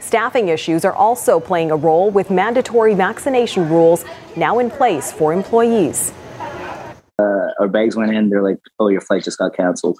Staffing 0.00 0.48
issues 0.48 0.84
are 0.84 0.94
also 0.94 1.38
playing 1.38 1.70
a 1.70 1.76
role 1.76 2.10
with 2.10 2.30
mandatory 2.30 2.94
vaccination 2.94 3.68
rules 3.68 4.04
now 4.36 4.58
in 4.58 4.70
place 4.70 5.12
for 5.12 5.32
employees. 5.32 6.12
Uh, 7.18 7.48
our 7.60 7.68
bags 7.68 7.96
went 7.96 8.12
in. 8.12 8.30
They're 8.30 8.42
like, 8.42 8.58
"Oh, 8.78 8.88
your 8.88 9.02
flight 9.02 9.22
just 9.22 9.38
got 9.38 9.54
canceled," 9.54 9.98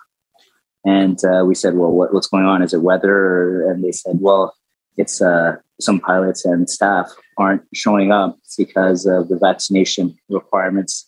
and 0.84 1.22
uh, 1.24 1.44
we 1.44 1.54
said, 1.54 1.74
"Well, 1.74 1.90
what, 1.90 2.14
what's 2.14 2.26
going 2.26 2.46
on? 2.46 2.62
Is 2.62 2.72
it 2.72 2.82
weather?" 2.82 3.70
And 3.70 3.84
they 3.84 3.92
said, 3.92 4.18
"Well, 4.20 4.54
it's 4.96 5.20
uh, 5.20 5.56
some 5.80 6.00
pilots 6.00 6.46
and 6.46 6.68
staff 6.68 7.10
aren't 7.36 7.62
showing 7.74 8.10
up 8.10 8.38
because 8.56 9.04
of 9.04 9.28
the 9.28 9.36
vaccination 9.36 10.16
requirements." 10.30 11.06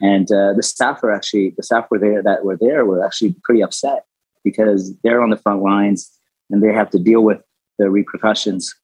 And 0.00 0.32
uh, 0.32 0.54
the 0.54 0.62
staff 0.62 1.04
are 1.04 1.12
actually 1.12 1.52
the 1.56 1.62
staff 1.62 1.86
were 1.90 1.98
there 1.98 2.22
that 2.22 2.44
were 2.46 2.56
there 2.56 2.86
were 2.86 3.04
actually 3.04 3.36
pretty 3.44 3.62
upset 3.62 4.06
because 4.42 4.94
they're 5.04 5.22
on 5.22 5.30
the 5.30 5.36
front 5.36 5.62
lines 5.62 6.10
and 6.50 6.62
they 6.62 6.72
have 6.72 6.90
to 6.90 6.98
deal 6.98 7.22
with 7.22 7.40
the 7.82 7.90
repercussions 7.90 8.74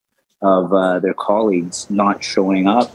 of 0.42 0.72
uh, 0.72 0.98
their 0.98 1.14
colleagues 1.14 1.88
not 1.90 2.22
showing 2.22 2.66
up. 2.66 2.90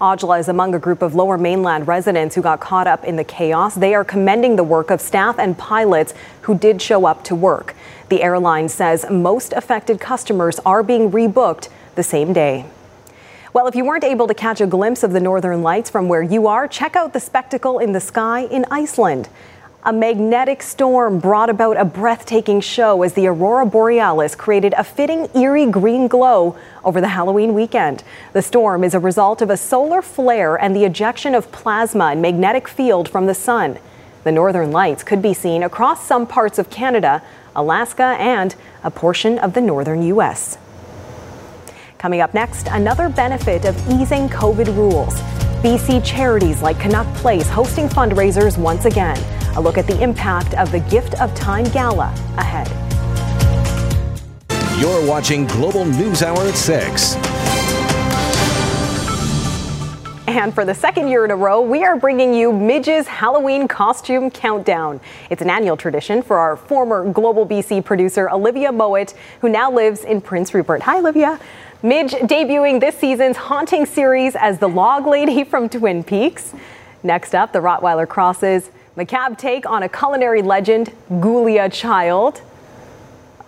Aujla 0.00 0.38
is 0.38 0.48
among 0.48 0.74
a 0.74 0.78
group 0.78 1.02
of 1.02 1.14
lower 1.14 1.36
mainland 1.36 1.88
residents 1.88 2.34
who 2.34 2.42
got 2.42 2.60
caught 2.60 2.86
up 2.86 3.04
in 3.04 3.16
the 3.16 3.24
chaos. 3.24 3.74
They 3.74 3.94
are 3.94 4.04
commending 4.04 4.54
the 4.54 4.62
work 4.62 4.90
of 4.90 5.00
staff 5.00 5.38
and 5.38 5.58
pilots 5.58 6.14
who 6.42 6.56
did 6.56 6.80
show 6.80 7.04
up 7.04 7.24
to 7.24 7.34
work. 7.34 7.74
The 8.08 8.22
airline 8.22 8.68
says 8.68 9.04
most 9.10 9.52
affected 9.54 9.98
customers 9.98 10.60
are 10.60 10.82
being 10.82 11.10
rebooked 11.10 11.68
the 11.96 12.04
same 12.04 12.32
day. 12.32 12.66
Well, 13.52 13.66
if 13.66 13.74
you 13.74 13.84
weren't 13.84 14.04
able 14.04 14.28
to 14.28 14.34
catch 14.34 14.60
a 14.60 14.66
glimpse 14.66 15.02
of 15.02 15.12
the 15.12 15.20
northern 15.20 15.62
lights 15.62 15.90
from 15.90 16.06
where 16.08 16.22
you 16.22 16.46
are, 16.46 16.68
check 16.68 16.94
out 16.94 17.12
the 17.12 17.20
spectacle 17.20 17.80
in 17.80 17.92
the 17.92 18.00
sky 18.00 18.42
in 18.42 18.66
Iceland. 18.70 19.28
A 19.88 19.92
magnetic 19.92 20.62
storm 20.62 21.18
brought 21.18 21.48
about 21.48 21.78
a 21.78 21.84
breathtaking 21.86 22.60
show 22.60 23.02
as 23.02 23.14
the 23.14 23.26
aurora 23.26 23.64
borealis 23.64 24.34
created 24.34 24.74
a 24.76 24.84
fitting 24.84 25.30
eerie 25.34 25.64
green 25.64 26.08
glow 26.08 26.58
over 26.84 27.00
the 27.00 27.08
Halloween 27.08 27.54
weekend. 27.54 28.04
The 28.34 28.42
storm 28.42 28.84
is 28.84 28.92
a 28.92 28.98
result 28.98 29.40
of 29.40 29.48
a 29.48 29.56
solar 29.56 30.02
flare 30.02 30.56
and 30.56 30.76
the 30.76 30.84
ejection 30.84 31.34
of 31.34 31.50
plasma 31.52 32.08
and 32.08 32.20
magnetic 32.20 32.68
field 32.68 33.08
from 33.08 33.24
the 33.24 33.32
sun. 33.32 33.78
The 34.24 34.30
northern 34.30 34.72
lights 34.72 35.02
could 35.02 35.22
be 35.22 35.32
seen 35.32 35.62
across 35.62 36.06
some 36.06 36.26
parts 36.26 36.58
of 36.58 36.68
Canada, 36.68 37.22
Alaska, 37.56 38.14
and 38.20 38.54
a 38.84 38.90
portion 38.90 39.38
of 39.38 39.54
the 39.54 39.62
northern 39.62 40.02
U.S. 40.02 40.58
Coming 41.96 42.20
up 42.20 42.34
next, 42.34 42.66
another 42.66 43.08
benefit 43.08 43.64
of 43.64 43.74
easing 43.88 44.28
COVID 44.28 44.66
rules. 44.76 45.18
BC 45.62 46.04
charities 46.04 46.62
like 46.62 46.78
Canuck 46.78 47.12
Place 47.16 47.48
hosting 47.48 47.88
fundraisers 47.88 48.56
once 48.56 48.84
again. 48.84 49.18
A 49.56 49.60
look 49.60 49.76
at 49.76 49.88
the 49.88 50.00
impact 50.00 50.54
of 50.54 50.70
the 50.70 50.78
Gift 50.78 51.20
of 51.20 51.34
Time 51.34 51.64
Gala 51.70 52.14
ahead. 52.36 52.68
You're 54.80 55.04
watching 55.04 55.46
Global 55.48 55.84
News 55.84 56.22
Hour 56.22 56.38
at 56.42 56.54
6. 56.54 57.16
And 60.28 60.54
for 60.54 60.64
the 60.64 60.74
second 60.74 61.08
year 61.08 61.24
in 61.24 61.32
a 61.32 61.36
row, 61.36 61.60
we 61.60 61.82
are 61.82 61.96
bringing 61.96 62.32
you 62.32 62.52
Midge's 62.52 63.08
Halloween 63.08 63.66
Costume 63.66 64.30
Countdown. 64.30 65.00
It's 65.30 65.42
an 65.42 65.50
annual 65.50 65.76
tradition 65.76 66.22
for 66.22 66.38
our 66.38 66.54
former 66.54 67.10
Global 67.10 67.44
BC 67.44 67.84
producer, 67.84 68.30
Olivia 68.30 68.70
Mowat, 68.70 69.14
who 69.40 69.48
now 69.48 69.72
lives 69.72 70.04
in 70.04 70.20
Prince 70.20 70.54
Rupert. 70.54 70.82
Hi, 70.82 70.98
Olivia. 70.98 71.40
Midge 71.80 72.10
debuting 72.10 72.80
this 72.80 72.96
season's 72.96 73.36
haunting 73.36 73.86
series 73.86 74.34
as 74.34 74.58
the 74.58 74.68
log 74.68 75.06
lady 75.06 75.44
from 75.44 75.68
Twin 75.68 76.02
Peaks. 76.02 76.52
Next 77.04 77.36
up, 77.36 77.52
the 77.52 77.60
Rottweiler 77.60 78.08
crosses 78.08 78.72
macabre 78.96 79.36
take 79.36 79.64
on 79.64 79.84
a 79.84 79.88
culinary 79.88 80.42
legend, 80.42 80.92
Ghoulia 81.08 81.72
Child. 81.72 82.42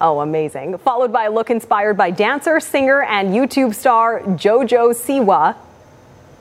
Oh, 0.00 0.20
amazing. 0.20 0.78
Followed 0.78 1.12
by 1.12 1.24
a 1.24 1.30
look 1.32 1.50
inspired 1.50 1.96
by 1.96 2.12
dancer, 2.12 2.60
singer, 2.60 3.02
and 3.02 3.30
YouTube 3.30 3.74
star 3.74 4.20
JoJo 4.20 4.94
Siwa. 4.94 5.56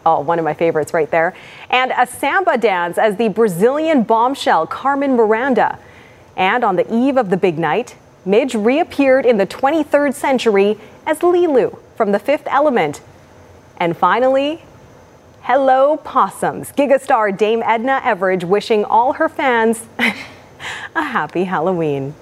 Oh, 0.06 0.20
one 0.20 0.38
of 0.38 0.46
my 0.46 0.54
favorites 0.54 0.94
right 0.94 1.10
there. 1.10 1.36
And 1.72 1.92
a 1.98 2.06
samba 2.06 2.60
dance 2.60 3.00
as 3.00 3.18
the 3.18 3.30
Brazilian 3.30 4.04
bombshell 4.04 4.68
Carmen 4.68 5.16
Miranda. 5.16 5.80
And 6.38 6.64
on 6.64 6.76
the 6.76 6.94
eve 6.94 7.18
of 7.18 7.32
the 7.32 7.38
big 7.38 7.58
night, 7.58 7.96
Midge 8.30 8.54
reappeared 8.54 9.26
in 9.26 9.38
the 9.38 9.48
23rd 9.48 10.14
century 10.14 10.78
as 11.04 11.20
Leeloo 11.20 11.80
from 11.96 12.12
The 12.12 12.20
Fifth 12.20 12.46
Element. 12.46 13.02
And 13.78 13.98
finally, 13.98 14.62
hello 15.42 15.98
possums. 15.98 16.72
Gigastar 16.74 17.36
Dame 17.36 17.64
Edna 17.66 18.00
Everage 18.04 18.44
wishing 18.44 18.86
all 18.86 19.14
her 19.14 19.30
fans 19.30 19.84
a 20.96 21.02
happy 21.02 21.46
Halloween. 21.46 22.14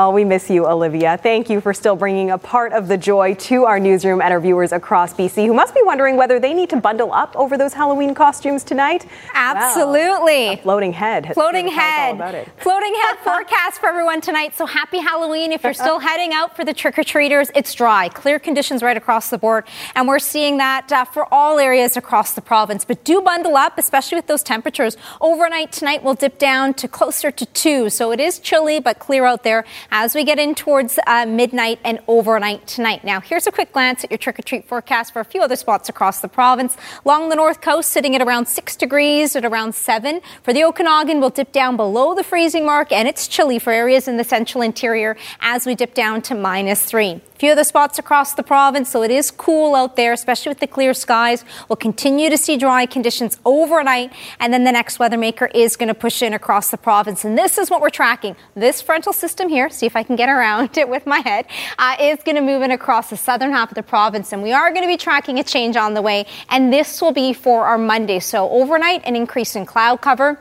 Oh, 0.00 0.10
we 0.10 0.22
miss 0.22 0.48
you, 0.48 0.64
Olivia. 0.64 1.18
Thank 1.20 1.50
you 1.50 1.60
for 1.60 1.74
still 1.74 1.96
bringing 1.96 2.30
a 2.30 2.38
part 2.38 2.72
of 2.72 2.86
the 2.86 2.96
joy 2.96 3.34
to 3.34 3.64
our 3.64 3.80
newsroom 3.80 4.20
and 4.22 4.32
our 4.32 4.38
viewers 4.38 4.70
across 4.70 5.12
BC 5.12 5.44
who 5.44 5.52
must 5.52 5.74
be 5.74 5.80
wondering 5.82 6.16
whether 6.16 6.38
they 6.38 6.54
need 6.54 6.70
to 6.70 6.76
bundle 6.76 7.12
up 7.12 7.34
over 7.34 7.58
those 7.58 7.72
Halloween 7.72 8.14
costumes 8.14 8.62
tonight. 8.62 9.06
Absolutely. 9.34 10.50
Well, 10.50 10.56
floating 10.58 10.92
head. 10.92 11.34
Floating 11.34 11.66
head. 11.66 12.48
Floating 12.58 12.94
head 13.02 13.16
forecast 13.24 13.80
for 13.80 13.88
everyone 13.88 14.20
tonight. 14.20 14.54
So 14.54 14.66
happy 14.66 14.98
Halloween. 14.98 15.50
If 15.50 15.64
you're 15.64 15.74
still 15.74 15.98
heading 15.98 16.32
out 16.32 16.54
for 16.54 16.64
the 16.64 16.72
trick 16.72 16.96
or 16.96 17.02
treaters, 17.02 17.50
it's 17.56 17.74
dry. 17.74 18.08
Clear 18.08 18.38
conditions 18.38 18.84
right 18.84 18.96
across 18.96 19.30
the 19.30 19.38
board. 19.38 19.64
And 19.96 20.06
we're 20.06 20.20
seeing 20.20 20.58
that 20.58 20.92
uh, 20.92 21.06
for 21.06 21.26
all 21.34 21.58
areas 21.58 21.96
across 21.96 22.34
the 22.34 22.40
province. 22.40 22.84
But 22.84 23.02
do 23.02 23.20
bundle 23.20 23.56
up, 23.56 23.76
especially 23.78 24.14
with 24.14 24.28
those 24.28 24.44
temperatures. 24.44 24.96
Overnight 25.20 25.72
tonight, 25.72 26.04
we'll 26.04 26.14
dip 26.14 26.38
down 26.38 26.74
to 26.74 26.86
closer 26.86 27.32
to 27.32 27.46
two. 27.46 27.90
So 27.90 28.12
it 28.12 28.20
is 28.20 28.38
chilly, 28.38 28.78
but 28.78 29.00
clear 29.00 29.24
out 29.24 29.42
there 29.42 29.64
as 29.90 30.14
we 30.14 30.24
get 30.24 30.38
in 30.38 30.54
towards 30.54 30.98
uh, 31.06 31.26
midnight 31.26 31.78
and 31.84 32.00
overnight 32.08 32.66
tonight. 32.66 33.04
Now, 33.04 33.20
here's 33.20 33.46
a 33.46 33.52
quick 33.52 33.72
glance 33.72 34.04
at 34.04 34.10
your 34.10 34.18
trick 34.18 34.38
or 34.38 34.42
treat 34.42 34.66
forecast 34.68 35.12
for 35.12 35.20
a 35.20 35.24
few 35.24 35.42
other 35.42 35.56
spots 35.56 35.88
across 35.88 36.20
the 36.20 36.28
province. 36.28 36.76
Along 37.04 37.28
the 37.28 37.36
north 37.36 37.60
coast, 37.60 37.90
sitting 37.90 38.14
at 38.14 38.22
around 38.22 38.46
six 38.46 38.76
degrees 38.76 39.34
at 39.36 39.44
around 39.44 39.74
seven. 39.74 40.20
For 40.42 40.52
the 40.52 40.64
Okanagan, 40.64 41.20
we'll 41.20 41.30
dip 41.30 41.52
down 41.52 41.76
below 41.76 42.14
the 42.14 42.24
freezing 42.24 42.66
mark, 42.66 42.92
and 42.92 43.08
it's 43.08 43.28
chilly 43.28 43.58
for 43.58 43.72
areas 43.72 44.08
in 44.08 44.16
the 44.16 44.24
central 44.24 44.62
interior 44.62 45.16
as 45.40 45.66
we 45.66 45.74
dip 45.74 45.94
down 45.94 46.22
to 46.22 46.34
minus 46.34 46.82
three 46.82 47.20
few 47.38 47.52
other 47.52 47.62
spots 47.62 48.00
across 48.00 48.34
the 48.34 48.42
province, 48.42 48.90
so 48.90 49.02
it 49.02 49.12
is 49.12 49.30
cool 49.30 49.76
out 49.76 49.94
there, 49.94 50.12
especially 50.12 50.50
with 50.50 50.58
the 50.58 50.66
clear 50.66 50.92
skies. 50.92 51.44
We'll 51.68 51.76
continue 51.76 52.30
to 52.30 52.36
see 52.36 52.56
dry 52.56 52.84
conditions 52.84 53.38
overnight, 53.44 54.12
and 54.40 54.52
then 54.52 54.64
the 54.64 54.72
next 54.72 54.98
weather 54.98 55.16
maker 55.16 55.46
is 55.54 55.76
going 55.76 55.86
to 55.86 55.94
push 55.94 56.20
in 56.20 56.34
across 56.34 56.70
the 56.70 56.76
province. 56.76 57.24
And 57.24 57.38
this 57.38 57.56
is 57.56 57.70
what 57.70 57.80
we're 57.80 57.90
tracking. 57.90 58.34
This 58.56 58.82
frontal 58.82 59.12
system 59.12 59.48
here, 59.48 59.67
see 59.70 59.86
if 59.86 59.96
I 59.96 60.02
can 60.02 60.16
get 60.16 60.28
around 60.28 60.76
it 60.78 60.88
with 60.88 61.06
my 61.06 61.20
head, 61.20 61.46
uh, 61.78 61.96
is 62.00 62.18
going 62.24 62.36
to 62.36 62.42
move 62.42 62.62
in 62.62 62.70
across 62.70 63.10
the 63.10 63.16
southern 63.16 63.52
half 63.52 63.70
of 63.70 63.74
the 63.74 63.82
province, 63.82 64.32
and 64.32 64.42
we 64.42 64.52
are 64.52 64.70
going 64.70 64.82
to 64.82 64.88
be 64.88 64.96
tracking 64.96 65.38
a 65.38 65.44
change 65.44 65.76
on 65.76 65.94
the 65.94 66.02
way, 66.02 66.26
and 66.48 66.72
this 66.72 67.00
will 67.00 67.12
be 67.12 67.32
for 67.32 67.66
our 67.66 67.78
Monday. 67.78 68.20
So 68.20 68.48
overnight, 68.50 69.02
an 69.04 69.16
increase 69.16 69.56
in 69.56 69.66
cloud 69.66 70.00
cover. 70.00 70.38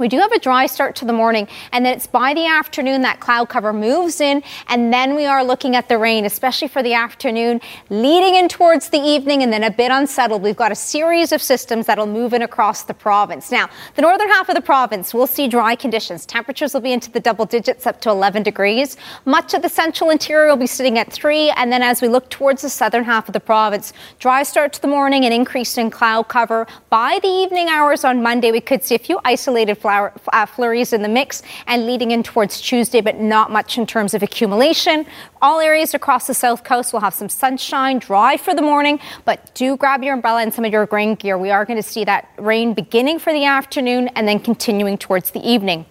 We 0.00 0.08
do 0.08 0.16
have 0.16 0.32
a 0.32 0.38
dry 0.38 0.64
start 0.64 0.96
to 0.96 1.04
the 1.04 1.12
morning, 1.12 1.46
and 1.72 1.84
then 1.84 1.94
it's 1.94 2.06
by 2.06 2.32
the 2.32 2.46
afternoon 2.46 3.02
that 3.02 3.20
cloud 3.20 3.50
cover 3.50 3.70
moves 3.70 4.18
in, 4.18 4.42
and 4.66 4.90
then 4.90 5.14
we 5.14 5.26
are 5.26 5.44
looking 5.44 5.76
at 5.76 5.90
the 5.90 5.98
rain, 5.98 6.24
especially 6.24 6.68
for 6.68 6.82
the 6.82 6.94
afternoon, 6.94 7.60
leading 7.90 8.34
in 8.34 8.48
towards 8.48 8.88
the 8.88 8.98
evening, 8.98 9.42
and 9.42 9.52
then 9.52 9.62
a 9.62 9.70
bit 9.70 9.90
unsettled. 9.90 10.40
We've 10.40 10.56
got 10.56 10.72
a 10.72 10.74
series 10.74 11.32
of 11.32 11.42
systems 11.42 11.84
that'll 11.84 12.06
move 12.06 12.32
in 12.32 12.40
across 12.40 12.84
the 12.84 12.94
province. 12.94 13.50
Now, 13.50 13.68
the 13.94 14.00
northern 14.00 14.30
half 14.30 14.48
of 14.48 14.54
the 14.54 14.62
province 14.62 15.12
will 15.12 15.26
see 15.26 15.48
dry 15.48 15.74
conditions. 15.74 16.24
Temperatures 16.24 16.72
will 16.72 16.80
be 16.80 16.94
into 16.94 17.10
the 17.10 17.20
double 17.20 17.44
digits 17.44 17.86
up 17.86 18.00
to 18.00 18.08
11 18.08 18.42
degrees. 18.42 18.96
Much 19.26 19.52
of 19.52 19.60
the 19.60 19.68
central 19.68 20.08
interior 20.08 20.48
will 20.48 20.56
be 20.56 20.66
sitting 20.66 20.98
at 20.98 21.12
3, 21.12 21.50
and 21.50 21.70
then 21.70 21.82
as 21.82 22.00
we 22.00 22.08
look 22.08 22.30
towards 22.30 22.62
the 22.62 22.70
southern 22.70 23.04
half 23.04 23.28
of 23.28 23.34
the 23.34 23.40
province, 23.40 23.92
dry 24.18 24.44
start 24.44 24.72
to 24.72 24.80
the 24.80 24.88
morning, 24.88 25.26
an 25.26 25.32
increase 25.34 25.76
in 25.76 25.90
cloud 25.90 26.28
cover. 26.28 26.66
By 26.88 27.18
the 27.20 27.28
evening 27.28 27.68
hours 27.68 28.02
on 28.02 28.22
Monday, 28.22 28.50
we 28.50 28.62
could 28.62 28.82
see 28.82 28.94
a 28.94 28.98
few 28.98 29.20
isolated 29.26 29.76
flower, 29.90 30.12
uh, 30.32 30.46
flurries 30.46 30.92
in 30.92 31.02
the 31.02 31.08
mix 31.08 31.42
and 31.66 31.84
leading 31.84 32.12
in 32.12 32.22
towards 32.22 32.60
Tuesday, 32.60 33.00
but 33.00 33.18
not 33.18 33.50
much 33.50 33.76
in 33.76 33.86
terms 33.86 34.14
of 34.14 34.22
accumulation. 34.22 35.04
All 35.42 35.58
areas 35.58 35.94
across 35.94 36.28
the 36.28 36.34
south 36.34 36.62
coast 36.62 36.92
will 36.92 37.00
have 37.00 37.12
some 37.12 37.28
sunshine, 37.28 37.98
dry 37.98 38.36
for 38.36 38.54
the 38.54 38.62
morning, 38.62 39.00
but 39.24 39.52
do 39.54 39.76
grab 39.76 40.04
your 40.04 40.14
umbrella 40.14 40.42
and 40.42 40.54
some 40.54 40.64
of 40.64 40.72
your 40.72 40.88
rain 40.92 41.16
gear. 41.16 41.36
We 41.36 41.50
are 41.50 41.64
going 41.64 41.76
to 41.76 41.82
see 41.82 42.04
that 42.04 42.28
rain 42.38 42.72
beginning 42.72 43.18
for 43.18 43.32
the 43.32 43.44
afternoon 43.44 44.08
and 44.14 44.28
then 44.28 44.38
continuing 44.38 44.96
towards 44.96 45.32
the 45.32 45.40
evening. 45.40 45.86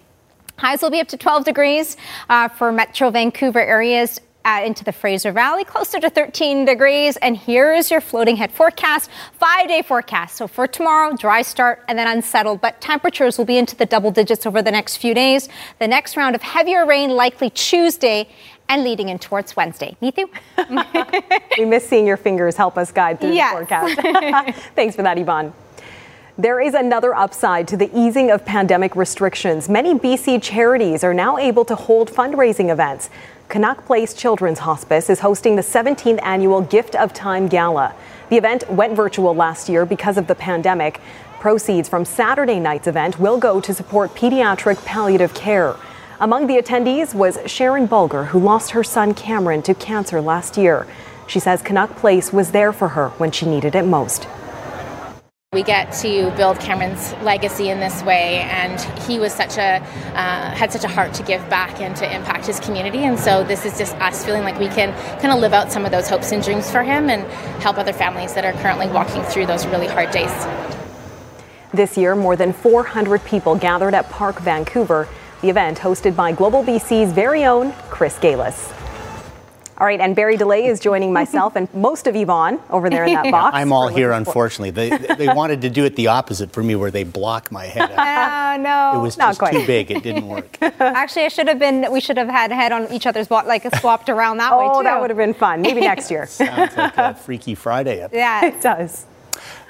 Highs 0.55 0.81
will 0.81 0.91
be 0.91 1.01
up 1.01 1.09
to 1.09 1.17
12 1.17 1.43
degrees 1.43 1.97
uh, 2.29 2.47
for 2.47 2.71
Metro 2.71 3.09
Vancouver 3.09 3.59
areas 3.59 4.21
uh, 4.45 4.61
into 4.65 4.83
the 4.83 4.91
Fraser 4.91 5.31
Valley, 5.31 5.63
closer 5.63 5.99
to 5.99 6.09
13 6.09 6.65
degrees. 6.65 7.17
And 7.17 7.35
here 7.35 7.73
is 7.73 7.91
your 7.91 8.01
floating 8.01 8.37
head 8.37 8.51
forecast, 8.51 9.09
five 9.33 9.67
day 9.67 9.81
forecast. 9.81 10.35
So 10.37 10.47
for 10.47 10.65
tomorrow, 10.67 11.15
dry 11.15 11.41
start 11.41 11.83
and 11.87 11.97
then 11.99 12.07
unsettled, 12.07 12.61
but 12.61 12.79
temperatures 12.81 13.37
will 13.37 13.45
be 13.45 13.57
into 13.57 13.75
the 13.75 13.85
double 13.85 14.11
digits 14.11 14.45
over 14.45 14.61
the 14.61 14.71
next 14.71 14.97
few 14.97 15.13
days. 15.13 15.49
The 15.79 15.87
next 15.87 16.15
round 16.17 16.35
of 16.35 16.41
heavier 16.41 16.85
rain 16.85 17.09
likely 17.11 17.49
Tuesday 17.49 18.27
and 18.69 18.83
leading 18.83 19.09
in 19.09 19.19
towards 19.19 19.55
Wednesday. 19.55 19.97
Neetu? 20.01 20.29
we 21.57 21.65
miss 21.65 21.87
seeing 21.87 22.05
your 22.07 22.17
fingers 22.17 22.55
help 22.55 22.77
us 22.77 22.91
guide 22.91 23.19
through 23.19 23.33
Yes. 23.33 23.51
the 23.59 23.65
forecast. 23.65 24.57
Thanks 24.75 24.95
for 24.95 25.01
that, 25.01 25.17
Yvonne. 25.17 25.53
There 26.37 26.61
is 26.61 26.73
another 26.73 27.13
upside 27.13 27.67
to 27.67 27.75
the 27.75 27.89
easing 27.93 28.31
of 28.31 28.45
pandemic 28.45 28.95
restrictions. 28.95 29.67
Many 29.67 29.95
BC 29.95 30.41
charities 30.41 31.03
are 31.03 31.13
now 31.13 31.37
able 31.37 31.65
to 31.65 31.75
hold 31.75 32.09
fundraising 32.09 32.71
events. 32.71 33.09
Canuck 33.49 33.83
Place 33.87 34.13
Children's 34.13 34.59
Hospice 34.59 35.09
is 35.09 35.21
hosting 35.21 35.55
the 35.55 35.63
17th 35.63 36.19
annual 36.21 36.61
Gift 36.61 36.95
of 36.95 37.13
Time 37.13 37.47
Gala. 37.47 37.95
The 38.29 38.37
event 38.37 38.69
went 38.69 38.95
virtual 38.95 39.33
last 39.33 39.67
year 39.67 39.87
because 39.87 40.19
of 40.19 40.27
the 40.27 40.35
pandemic. 40.35 41.01
Proceeds 41.39 41.89
from 41.89 42.05
Saturday 42.05 42.59
night's 42.59 42.85
event 42.85 43.19
will 43.19 43.39
go 43.39 43.59
to 43.59 43.73
support 43.73 44.13
pediatric 44.13 44.85
palliative 44.85 45.33
care. 45.33 45.75
Among 46.19 46.45
the 46.45 46.57
attendees 46.57 47.15
was 47.15 47.39
Sharon 47.47 47.87
Bulger, 47.87 48.25
who 48.25 48.37
lost 48.37 48.69
her 48.69 48.83
son 48.83 49.15
Cameron 49.15 49.63
to 49.63 49.73
cancer 49.73 50.21
last 50.21 50.55
year. 50.55 50.85
She 51.25 51.39
says 51.39 51.63
Canuck 51.63 51.95
Place 51.95 52.31
was 52.31 52.51
there 52.51 52.71
for 52.71 52.89
her 52.89 53.09
when 53.17 53.31
she 53.31 53.47
needed 53.47 53.73
it 53.73 53.83
most. 53.83 54.27
We 55.51 55.63
get 55.63 55.91
to 56.03 56.29
build 56.37 56.59
Cameron's 56.59 57.11
legacy 57.23 57.69
in 57.69 57.79
this 57.79 58.03
way, 58.03 58.41
and 58.41 58.79
he 59.01 59.17
was 59.17 59.33
such 59.33 59.57
a 59.57 59.81
uh, 60.13 60.51
had 60.51 60.71
such 60.71 60.83
a 60.83 60.87
heart 60.87 61.11
to 61.15 61.23
give 61.23 61.41
back 61.49 61.81
and 61.81 61.95
to 61.95 62.15
impact 62.15 62.45
his 62.45 62.59
community. 62.59 62.99
And 62.99 63.19
so 63.19 63.43
this 63.43 63.65
is 63.65 63.75
just 63.75 63.95
us 63.95 64.23
feeling 64.23 64.43
like 64.43 64.59
we 64.59 64.67
can 64.67 64.93
kind 65.19 65.33
of 65.33 65.39
live 65.39 65.53
out 65.53 65.71
some 65.71 65.85
of 65.85 65.91
those 65.91 66.07
hopes 66.07 66.31
and 66.31 66.43
dreams 66.43 66.69
for 66.69 66.83
him, 66.83 67.09
and 67.09 67.23
help 67.63 67.79
other 67.79 67.93
families 67.93 68.35
that 68.35 68.45
are 68.45 68.53
currently 68.61 68.89
walking 68.89 69.23
through 69.23 69.47
those 69.47 69.65
really 69.65 69.87
hard 69.87 70.11
days. 70.11 70.29
This 71.73 71.97
year, 71.97 72.15
more 72.15 72.35
than 72.35 72.53
400 72.53 73.25
people 73.25 73.55
gathered 73.55 73.95
at 73.95 74.07
Parq 74.11 74.39
Vancouver. 74.41 75.07
The 75.41 75.49
event 75.49 75.79
hosted 75.79 76.15
by 76.15 76.31
Global 76.31 76.63
BC's 76.63 77.11
very 77.11 77.45
own 77.45 77.73
Chris 77.89 78.19
Gailus. 78.19 78.78
All 79.79 79.85
right, 79.85 80.01
and 80.01 80.13
Barry 80.13 80.37
Deley 80.37 80.65
is 80.65 80.81
joining 80.81 81.13
myself 81.13 81.55
and 81.55 81.73
most 81.73 82.05
of 82.05 82.13
Yvonne 82.13 82.59
over 82.69 82.89
there 82.89 83.05
in 83.05 83.13
that 83.13 83.31
box. 83.31 83.55
I'm 83.55 83.71
all 83.71 83.87
here, 83.87 84.11
unfortunately. 84.11 84.71
They, 84.71 84.89
they 85.15 85.27
wanted 85.33 85.61
to 85.61 85.69
do 85.69 85.85
it 85.85 85.95
the 85.95 86.07
opposite 86.07 86.51
for 86.51 86.61
me, 86.61 86.75
where 86.75 86.91
they 86.91 87.05
block 87.05 87.49
my 87.49 87.65
head. 87.65 87.89
Oh 87.91 88.61
no, 88.61 88.99
it 88.99 89.01
was 89.01 89.17
not 89.17 89.29
just 89.29 89.39
quite. 89.39 89.53
too 89.53 89.65
big. 89.65 89.89
It 89.89 90.03
didn't 90.03 90.27
work. 90.27 90.57
Actually, 90.61 91.25
I 91.25 91.27
should 91.29 91.47
have 91.47 91.59
been. 91.59 91.89
We 91.91 92.01
should 92.01 92.17
have 92.17 92.27
had 92.27 92.51
head 92.51 92.73
on 92.73 92.91
each 92.91 93.07
other's 93.07 93.29
bot, 93.29 93.47
like 93.47 93.63
swapped 93.77 94.09
around 94.09 94.37
that 94.37 94.57
way 94.57 94.65
too. 94.65 94.71
Oh, 94.75 94.83
that 94.83 94.99
would 94.99 95.09
have 95.09 95.17
been 95.17 95.33
fun. 95.33 95.61
Maybe 95.61 95.79
next 95.79 96.11
year. 96.11 96.25
Sounds 96.27 96.75
like 96.75 96.97
a 96.97 97.13
Freaky 97.13 97.55
Friday 97.55 98.03
up. 98.03 98.13
Yeah, 98.13 98.47
it 98.47 98.61
does. 98.61 99.05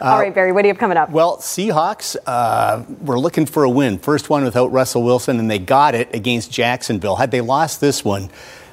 All 0.01 0.17
right, 0.17 0.33
Barry, 0.33 0.51
what 0.51 0.63
do 0.63 0.69
you 0.69 0.73
have 0.73 0.79
coming 0.79 0.97
up? 0.97 1.09
Well, 1.11 1.37
Seahawks 1.37 2.15
uh, 2.25 2.83
were 3.01 3.19
looking 3.19 3.45
for 3.45 3.63
a 3.63 3.69
win. 3.69 3.99
First 3.99 4.29
one 4.29 4.43
without 4.43 4.71
Russell 4.71 5.03
Wilson, 5.03 5.39
and 5.39 5.51
they 5.51 5.59
got 5.59 5.93
it 5.93 6.13
against 6.15 6.51
Jacksonville. 6.51 7.17
Had 7.17 7.31
they 7.31 7.41
lost 7.41 7.81
this 7.81 8.03
one, 8.03 8.29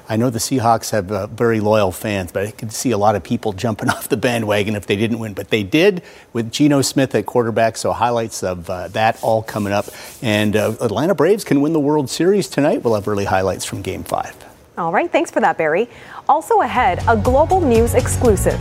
I 0.09 0.15
know 0.15 0.29
the 0.29 0.39
Seahawks 0.39 0.91
have 0.91 1.11
uh, 1.11 1.27
very 1.27 1.59
loyal 1.59 1.91
fans, 1.91 2.31
but 2.31 2.47
I 2.47 2.51
could 2.51 2.71
see 2.71 2.91
a 2.91 2.97
lot 2.97 3.15
of 3.15 3.23
people 3.23 3.51
jumping 3.51 3.89
off 3.89 4.07
the 4.07 4.15
bandwagon 4.15 4.75
if 4.75 4.87
they 4.87 4.95
didn't 4.95 5.19
win. 5.19 5.33
But 5.33 5.49
they 5.49 5.63
did 5.63 6.01
with 6.31 6.51
Geno 6.51 6.81
Smith 6.81 7.13
at 7.13 7.25
quarterback, 7.25 7.75
so 7.75 7.91
highlights 7.91 8.41
of 8.41 8.69
uh, 8.69 8.87
that 8.89 9.21
all 9.21 9.43
coming 9.43 9.73
up. 9.73 9.85
And 10.21 10.55
uh, 10.55 10.75
Atlanta 10.79 11.13
Braves 11.13 11.43
can 11.43 11.61
win 11.61 11.73
the 11.73 11.79
World 11.79 12.09
Series 12.09 12.47
tonight. 12.47 12.83
We'll 12.83 12.95
have 12.95 13.07
early 13.07 13.25
highlights 13.25 13.65
from 13.65 13.81
Game 13.81 14.03
5. 14.03 14.45
All 14.77 14.91
right, 14.91 15.11
thanks 15.11 15.29
for 15.29 15.41
that, 15.41 15.57
Barry. 15.57 15.89
Also 16.29 16.61
ahead, 16.61 17.03
a 17.07 17.17
global 17.17 17.59
news 17.59 17.93
exclusive. 17.93 18.59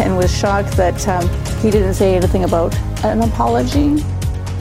And 0.00 0.16
was 0.16 0.36
shocked 0.36 0.76
that 0.76 1.06
um, 1.06 1.28
he 1.60 1.70
didn't 1.70 1.94
say 1.94 2.16
anything 2.16 2.42
about 2.42 2.74
an 3.04 3.20
apology. 3.20 4.02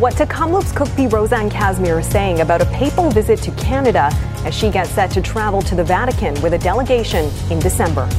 What 0.03 0.17
Kamloops 0.17 0.73
Kukpi7 0.73 1.13
Rosanne 1.13 1.49
Casimir 1.49 1.99
is 1.99 2.07
saying 2.07 2.41
about 2.41 2.61
a 2.61 2.65
papal 2.65 3.09
visit 3.09 3.39
to 3.43 3.51
Canada 3.51 4.09
as 4.43 4.53
she 4.53 4.69
gets 4.69 4.89
set 4.89 5.09
to 5.11 5.21
travel 5.21 5.61
to 5.61 5.75
the 5.75 5.83
Vatican 5.85 6.33
with 6.41 6.51
a 6.51 6.57
delegation 6.57 7.31
in 7.49 7.57
December. 7.59 8.09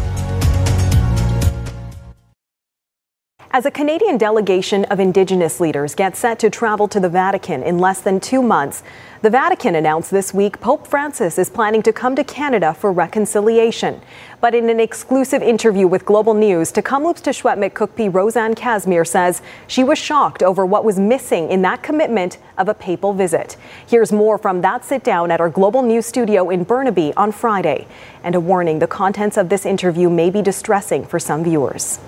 As 3.57 3.65
a 3.65 3.71
Canadian 3.71 4.19
delegation 4.19 4.85
of 4.87 4.99
Indigenous 4.99 5.61
leaders 5.61 5.95
gets 5.95 6.19
set 6.19 6.41
to 6.41 6.51
travel 6.51 6.89
to 6.89 6.99
the 6.99 7.09
Vatican 7.09 7.63
in 7.63 7.79
less 7.79 8.01
than 8.01 8.19
two 8.19 8.43
months, 8.43 8.83
the 9.23 9.31
Vatican 9.31 9.77
announced 9.77 10.11
this 10.11 10.35
week 10.35 10.61
Pope 10.61 10.89
Francis 10.89 11.39
is 11.39 11.51
planning 11.51 11.81
to 11.83 11.93
come 11.93 12.17
to 12.17 12.25
Canada 12.25 12.75
for 12.75 12.91
reconciliation. 12.91 14.03
But 14.41 14.57
in 14.57 14.69
an 14.71 14.81
exclusive 14.81 15.41
interview 15.41 15.87
with 15.87 16.05
Global 16.05 16.35
News, 16.35 16.73
Kamloops 16.73 17.21
Teshwetmik 17.21 17.75
Kukpi7 17.75 18.13
Rosanne 18.13 18.57
Casimir 18.57 19.05
says 19.05 19.41
she 19.69 19.85
was 19.85 19.99
shocked 20.01 20.43
over 20.43 20.67
what 20.67 20.85
was 20.85 20.99
missing 20.99 21.49
in 21.49 21.63
that 21.63 21.81
commitment 21.81 22.39
of 22.59 22.69
a 22.69 22.75
papal 22.75 23.13
visit. 23.13 23.57
Here's 23.87 24.11
more 24.11 24.37
from 24.37 24.63
that 24.63 24.85
sit 24.85 25.05
down 25.05 25.31
at 25.31 25.41
our 25.41 25.49
Global 25.49 25.83
News 25.83 26.07
studio 26.07 26.51
in 26.51 26.65
Burnaby 26.65 27.13
on 27.17 27.31
Friday. 27.31 27.87
And 28.25 28.35
a 28.35 28.41
warning 28.41 28.81
the 28.81 28.89
contents 28.89 29.37
of 29.37 29.49
this 29.49 29.65
interview 29.65 30.11
may 30.11 30.29
be 30.29 30.43
distressing 30.43 31.05
for 31.05 31.21
some 31.21 31.45
viewers. 31.45 32.01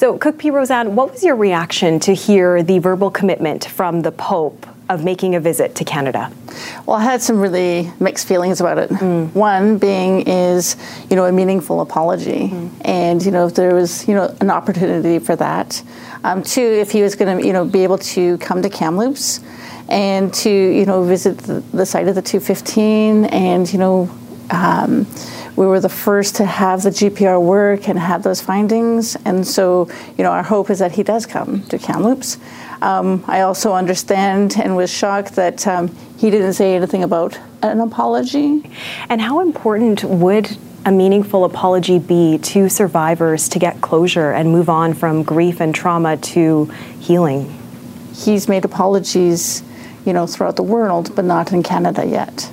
So, 0.00 0.16
Cook 0.16 0.38
P. 0.38 0.50
Rosanne, 0.50 0.96
what 0.96 1.12
was 1.12 1.22
your 1.22 1.36
reaction 1.36 2.00
to 2.00 2.14
hear 2.14 2.62
the 2.62 2.78
verbal 2.78 3.10
commitment 3.10 3.66
from 3.66 4.00
the 4.00 4.10
Pope 4.10 4.66
of 4.88 5.04
making 5.04 5.34
a 5.34 5.40
visit 5.40 5.74
to 5.74 5.84
Canada? 5.84 6.32
Well, 6.86 6.96
I 6.96 7.02
had 7.02 7.20
some 7.20 7.38
really 7.38 7.92
mixed 8.00 8.26
feelings 8.26 8.62
about 8.62 8.78
it. 8.78 8.88
Mm. 8.88 9.34
One 9.34 9.76
being 9.76 10.22
is, 10.26 10.78
you 11.10 11.16
know, 11.16 11.26
a 11.26 11.32
meaningful 11.32 11.82
apology, 11.82 12.48
mm. 12.48 12.70
and 12.82 13.22
you 13.22 13.30
know, 13.30 13.46
if 13.46 13.56
there 13.56 13.74
was, 13.74 14.08
you 14.08 14.14
know, 14.14 14.34
an 14.40 14.48
opportunity 14.48 15.18
for 15.18 15.36
that. 15.36 15.82
Um, 16.24 16.42
two, 16.44 16.62
if 16.62 16.90
he 16.90 17.02
was 17.02 17.14
going 17.14 17.36
to, 17.38 17.46
you 17.46 17.52
know, 17.52 17.66
be 17.66 17.84
able 17.84 17.98
to 17.98 18.38
come 18.38 18.62
to 18.62 18.70
Kamloops 18.70 19.40
and 19.90 20.32
to, 20.32 20.50
you 20.50 20.86
know, 20.86 21.04
visit 21.04 21.36
the, 21.36 21.60
the 21.74 21.84
site 21.84 22.08
of 22.08 22.14
the 22.14 22.22
215, 22.22 23.26
and 23.26 23.70
you 23.70 23.78
know. 23.78 24.10
Um, 24.48 25.06
we 25.56 25.66
were 25.66 25.80
the 25.80 25.88
first 25.88 26.36
to 26.36 26.44
have 26.44 26.82
the 26.82 26.90
GPR 26.90 27.40
work 27.40 27.88
and 27.88 27.98
have 27.98 28.22
those 28.22 28.40
findings. 28.40 29.16
And 29.24 29.46
so, 29.46 29.88
you 30.16 30.24
know, 30.24 30.30
our 30.30 30.42
hope 30.42 30.70
is 30.70 30.78
that 30.78 30.92
he 30.92 31.02
does 31.02 31.26
come 31.26 31.62
to 31.64 31.78
Kamloops. 31.78 32.38
Um, 32.82 33.24
I 33.26 33.42
also 33.42 33.74
understand 33.74 34.56
and 34.56 34.76
was 34.76 34.90
shocked 34.90 35.34
that 35.36 35.66
um, 35.66 35.94
he 36.16 36.30
didn't 36.30 36.54
say 36.54 36.74
anything 36.74 37.02
about 37.02 37.38
an 37.62 37.80
apology. 37.80 38.70
And 39.08 39.20
how 39.20 39.40
important 39.40 40.04
would 40.04 40.56
a 40.86 40.92
meaningful 40.92 41.44
apology 41.44 41.98
be 41.98 42.38
to 42.38 42.68
survivors 42.70 43.48
to 43.50 43.58
get 43.58 43.82
closure 43.82 44.32
and 44.32 44.50
move 44.50 44.70
on 44.70 44.94
from 44.94 45.22
grief 45.22 45.60
and 45.60 45.74
trauma 45.74 46.16
to 46.16 46.64
healing? 47.00 47.54
He's 48.14 48.48
made 48.48 48.64
apologies, 48.64 49.62
you 50.06 50.12
know, 50.12 50.26
throughout 50.26 50.56
the 50.56 50.62
world, 50.62 51.14
but 51.14 51.24
not 51.24 51.52
in 51.52 51.62
Canada 51.62 52.06
yet. 52.06 52.50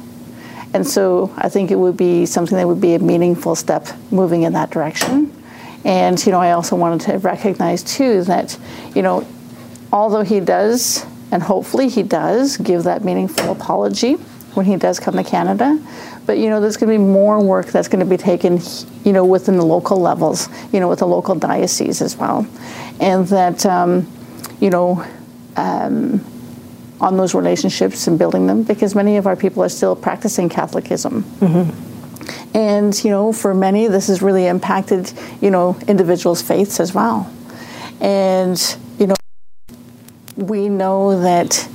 And 0.78 0.86
so 0.86 1.34
I 1.36 1.50
think 1.50 1.72
it 1.72 1.76
would 1.76 1.98
be 1.98 2.28
something 2.28 2.56
that 2.56 2.68
would 2.68 2.80
be 2.80 2.94
a 2.94 3.00
meaningful 3.00 3.56
step 3.56 3.88
moving 4.12 4.44
in 4.44 4.54
that 4.54 4.70
direction. 4.70 5.34
And, 5.84 6.24
you 6.24 6.32
know, 6.32 6.40
I 6.40 6.52
also 6.52 6.76
wanted 6.76 7.02
to 7.08 7.18
recognize 7.18 7.82
too 7.82 8.24
that, 8.26 8.56
you 8.94 9.02
know, 9.02 9.26
although 9.92 10.22
he 10.22 10.40
does, 10.40 11.04
and 11.32 11.42
hopefully 11.42 11.90
he 11.90 12.04
does, 12.04 12.58
give 12.58 12.84
that 12.84 13.04
meaningful 13.04 13.52
apology 13.52 14.14
when 14.54 14.68
he 14.68 14.76
does 14.76 15.00
come 15.00 15.16
to 15.16 15.24
Canada, 15.24 15.84
but, 16.28 16.38
you 16.38 16.48
know, 16.48 16.62
there's 16.62 16.78
going 16.78 16.92
to 16.92 17.00
be 17.00 17.04
more 17.04 17.44
work 17.44 17.66
that's 17.66 17.88
going 17.88 18.02
to 18.02 18.06
be 18.06 18.18
taken, 18.18 18.60
you 19.04 19.14
know, 19.14 19.26
within 19.26 19.58
the 19.58 19.66
local 19.66 20.00
levels, 20.00 20.48
you 20.72 20.80
know, 20.80 20.88
with 20.88 21.00
the 21.00 21.08
local 21.08 21.34
diocese 21.34 22.04
as 22.04 22.16
well. 22.18 22.46
And 23.00 23.28
that, 23.30 23.66
um, 23.66 24.08
you 24.60 24.70
know, 24.70 25.04
um, 25.56 26.24
on 27.00 27.18
those 27.18 27.36
relationships 27.36 28.08
and 28.08 28.18
building 28.18 28.48
them 28.48 28.64
because 28.64 28.96
many 28.96 29.18
of 29.18 29.28
our 29.28 29.36
people 29.36 29.64
are 29.64 29.70
still 29.70 29.96
practicing 29.96 30.50
Catholicism. 30.50 31.24
Mm-hmm. 31.24 32.56
And, 32.58 33.04
you 33.04 33.12
know, 33.12 33.32
for 33.32 33.54
many, 33.54 33.88
this 33.88 34.08
has 34.08 34.22
really 34.22 34.48
impacted, 34.48 35.12
you 35.42 35.52
know, 35.52 35.78
individuals' 35.88 36.42
faiths 36.42 36.80
as 36.80 36.94
well. 36.94 37.32
And, 38.02 38.78
you 39.00 39.08
know, 39.08 39.16
we 40.36 40.70
know 40.70 41.22
that 41.22 41.68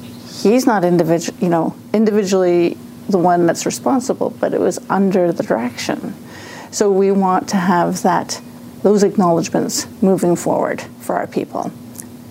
he's 0.42 0.66
not 0.66 0.84
individual, 0.84 1.38
you 1.40 1.48
know, 1.48 1.76
individually 1.92 2.76
the 3.08 3.18
one 3.18 3.46
that's 3.46 3.66
responsible, 3.66 4.30
but 4.40 4.54
it 4.54 4.60
was 4.60 4.78
under 4.90 5.32
the 5.32 5.42
direction. 5.42 6.14
So 6.70 6.90
we 6.90 7.12
want 7.12 7.48
to 7.50 7.56
have 7.56 8.02
that, 8.02 8.40
those 8.82 9.02
acknowledgments 9.02 9.86
moving 10.02 10.36
forward 10.36 10.80
for 11.00 11.16
our 11.16 11.26
people. 11.26 11.70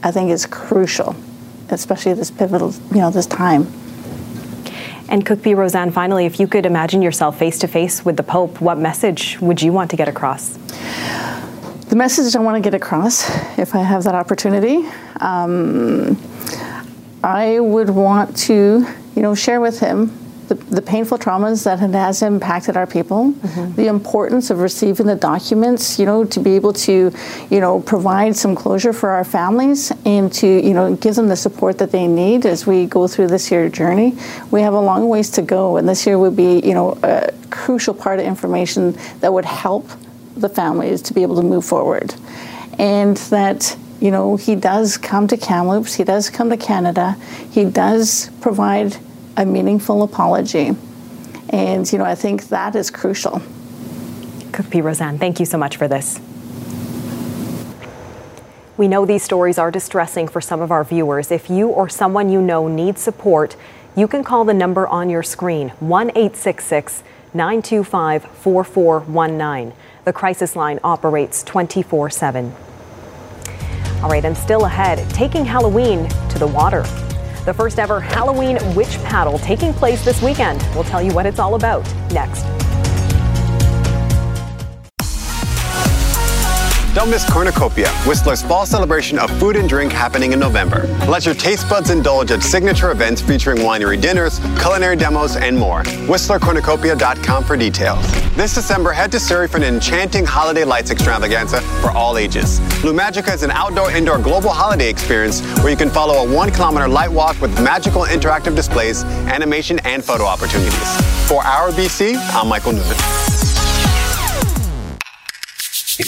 I 0.03 0.11
think 0.11 0.31
is 0.31 0.45
crucial 0.45 1.15
especially 1.71 2.13
this 2.13 2.31
pivotal, 2.31 2.73
you 2.91 2.97
know, 2.97 3.11
this 3.11 3.25
time. 3.25 3.67
And 5.09 5.25
Kukpi7 5.25 5.57
Rosanne, 5.57 5.91
finally, 5.91 6.25
if 6.25 6.39
you 6.39 6.47
could 6.47 6.65
imagine 6.65 7.01
yourself 7.01 7.37
face 7.37 7.59
to 7.59 7.67
face 7.67 8.05
with 8.05 8.15
the 8.15 8.23
Pope, 8.23 8.61
what 8.61 8.77
message 8.77 9.39
would 9.41 9.61
you 9.61 9.73
want 9.73 9.89
to 9.91 9.97
get 9.97 10.07
across? 10.07 10.57
The 11.89 11.95
message 11.97 12.33
I 12.35 12.39
want 12.39 12.55
to 12.55 12.61
get 12.61 12.73
across, 12.73 13.29
if 13.59 13.75
I 13.75 13.79
have 13.79 14.05
that 14.05 14.15
opportunity, 14.15 14.87
um, 15.19 16.17
I 17.21 17.59
would 17.59 17.89
want 17.89 18.37
to, 18.47 18.87
you 19.15 19.21
know, 19.21 19.35
share 19.35 19.59
with 19.59 19.79
him 19.79 20.17
the, 20.51 20.55
the 20.65 20.81
painful 20.81 21.17
traumas 21.17 21.63
that 21.63 21.81
it 21.81 21.93
has 21.93 22.21
impacted 22.21 22.75
our 22.75 22.85
people, 22.85 23.31
mm-hmm. 23.31 23.73
the 23.75 23.87
importance 23.87 24.49
of 24.49 24.59
receiving 24.59 25.05
the 25.05 25.15
documents, 25.15 25.97
you 25.97 26.05
know, 26.05 26.25
to 26.25 26.41
be 26.41 26.55
able 26.55 26.73
to, 26.73 27.09
you 27.49 27.59
know, 27.61 27.79
provide 27.79 28.35
some 28.35 28.53
closure 28.53 28.91
for 28.91 29.11
our 29.11 29.23
families 29.23 29.93
and 30.05 30.33
to, 30.33 30.47
you 30.47 30.73
know, 30.73 30.93
give 30.97 31.15
them 31.15 31.29
the 31.29 31.37
support 31.37 31.77
that 31.77 31.91
they 31.93 32.05
need 32.05 32.45
as 32.45 32.67
we 32.67 32.85
go 32.85 33.07
through 33.07 33.27
this 33.27 33.49
year 33.49 33.69
journey. 33.69 34.13
We 34.51 34.61
have 34.61 34.73
a 34.73 34.81
long 34.81 35.07
ways 35.07 35.29
to 35.31 35.41
go, 35.41 35.77
and 35.77 35.87
this 35.87 36.05
year 36.05 36.19
would 36.19 36.35
be, 36.35 36.59
you 36.59 36.73
know, 36.73 36.99
a 37.01 37.31
crucial 37.49 37.93
part 37.93 38.19
of 38.19 38.25
information 38.25 38.97
that 39.21 39.31
would 39.31 39.45
help 39.45 39.89
the 40.35 40.49
families 40.49 41.01
to 41.03 41.13
be 41.13 41.21
able 41.21 41.37
to 41.37 41.43
move 41.43 41.63
forward. 41.63 42.13
And 42.77 43.15
that 43.31 43.77
you 44.01 44.09
know, 44.09 44.35
he 44.35 44.55
does 44.55 44.97
come 44.97 45.27
to 45.27 45.37
Kamloops, 45.37 45.93
he 45.93 46.03
does 46.03 46.31
come 46.31 46.49
to 46.49 46.57
Canada, 46.57 47.15
he 47.51 47.63
does 47.63 48.31
provide 48.41 48.97
a 49.37 49.45
meaningful 49.45 50.03
apology. 50.03 50.71
And, 51.49 51.91
you 51.91 51.97
know, 51.97 52.05
I 52.05 52.15
think 52.15 52.49
that 52.49 52.75
is 52.75 52.89
crucial. 52.89 53.41
Cook 54.51 54.69
P. 54.69 54.81
Rosanne, 54.81 55.17
thank 55.17 55.39
you 55.39 55.45
so 55.45 55.57
much 55.57 55.77
for 55.77 55.87
this. 55.87 56.19
We 58.77 58.87
know 58.87 59.05
these 59.05 59.23
stories 59.23 59.57
are 59.57 59.69
distressing 59.69 60.27
for 60.27 60.41
some 60.41 60.61
of 60.61 60.71
our 60.71 60.83
viewers. 60.83 61.31
If 61.31 61.49
you 61.49 61.67
or 61.67 61.87
someone 61.87 62.29
you 62.29 62.41
know 62.41 62.67
needs 62.67 63.01
support, 63.01 63.55
you 63.95 64.07
can 64.07 64.23
call 64.23 64.45
the 64.45 64.53
number 64.53 64.87
on 64.87 65.09
your 65.09 65.23
screen 65.23 65.69
1 65.79 66.09
866 66.09 67.03
925 67.33 68.23
4419. 68.23 69.73
The 70.03 70.13
crisis 70.13 70.55
line 70.55 70.79
operates 70.83 71.43
24 71.43 72.09
7. 72.09 72.53
All 74.01 74.09
right, 74.09 74.25
and 74.25 74.35
still 74.35 74.65
ahead, 74.65 75.07
taking 75.11 75.45
Halloween 75.45 76.09
to 76.29 76.39
the 76.39 76.47
water. 76.47 76.83
The 77.45 77.53
first 77.53 77.79
ever 77.79 77.99
Halloween 77.99 78.59
witch 78.75 79.01
paddle 79.03 79.39
taking 79.39 79.73
place 79.73 80.05
this 80.05 80.21
weekend. 80.21 80.61
We'll 80.75 80.83
tell 80.83 81.01
you 81.01 81.11
what 81.11 81.25
it's 81.25 81.39
all 81.39 81.55
about 81.55 81.83
next. 82.11 82.60
Don't 87.01 87.09
miss 87.09 87.27
Cornucopia, 87.27 87.89
Whistler's 88.05 88.43
fall 88.43 88.63
celebration 88.63 89.17
of 89.17 89.31
food 89.39 89.55
and 89.55 89.67
drink 89.67 89.91
happening 89.91 90.33
in 90.33 90.39
November. 90.39 90.85
Let 91.07 91.25
your 91.25 91.33
taste 91.33 91.67
buds 91.67 91.89
indulge 91.89 92.29
at 92.29 92.43
signature 92.43 92.91
events 92.91 93.23
featuring 93.23 93.57
winery 93.57 93.99
dinners, 93.99 94.37
culinary 94.59 94.97
demos, 94.97 95.35
and 95.35 95.57
more. 95.57 95.81
WhistlerCornucopia.com 95.81 97.43
for 97.43 97.57
details. 97.57 98.05
This 98.35 98.53
December, 98.53 98.91
head 98.91 99.11
to 99.13 99.19
Surrey 99.19 99.47
for 99.47 99.57
an 99.57 99.63
enchanting 99.63 100.27
holiday 100.27 100.63
lights 100.63 100.91
extravaganza 100.91 101.61
for 101.81 101.89
all 101.89 102.19
ages. 102.19 102.59
Blue 102.81 102.93
Magica 102.93 103.33
is 103.33 103.41
an 103.41 103.49
outdoor-indoor 103.49 104.19
global 104.19 104.51
holiday 104.51 104.87
experience 104.87 105.41
where 105.61 105.71
you 105.71 105.77
can 105.77 105.89
follow 105.89 106.23
a 106.23 106.31
one-kilometer 106.35 106.87
light 106.87 107.11
walk 107.11 107.41
with 107.41 107.51
magical 107.63 108.03
interactive 108.03 108.55
displays, 108.55 109.03
animation, 109.25 109.79
and 109.85 110.05
photo 110.05 110.25
opportunities. 110.25 111.01
For 111.27 111.41
Our 111.41 111.71
BC, 111.71 112.15
I'm 112.35 112.47
Michael 112.47 112.73
Newman. 112.73 113.10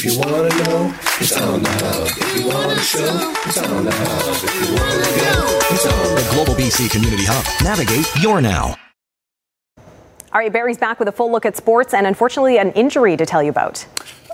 If 0.05 0.11
you 0.11 0.19
wanna 0.19 0.49
know, 0.49 0.93
it's 1.21 1.31
on 1.39 1.63
the 1.63 1.69
hub. 1.69 2.07
If 2.07 2.37
you 2.37 2.47
wanna 2.49 2.77
show, 2.81 3.33
it's 3.45 3.57
on 3.57 3.85
the 3.85 3.91
hub. 3.93 4.35
If 4.43 4.53
you 4.59 4.75
wanna 4.75 4.99
go, 4.99 5.59
it's 5.71 5.85
on 5.85 6.15
The 6.15 6.29
Global 6.33 6.55
BC 6.55 6.91
Community 6.91 7.23
Hub. 7.25 7.45
Navigate 7.63 8.05
your 8.21 8.41
now. 8.41 8.75
All 10.33 10.41
right, 10.41 10.51
Barry's 10.51 10.77
back 10.77 10.99
with 10.99 11.07
a 11.07 11.13
full 11.13 11.31
look 11.31 11.45
at 11.45 11.55
sports 11.55 11.93
and 11.93 12.05
unfortunately 12.05 12.57
an 12.57 12.73
injury 12.73 13.15
to 13.15 13.25
tell 13.25 13.41
you 13.41 13.49
about. 13.49 13.85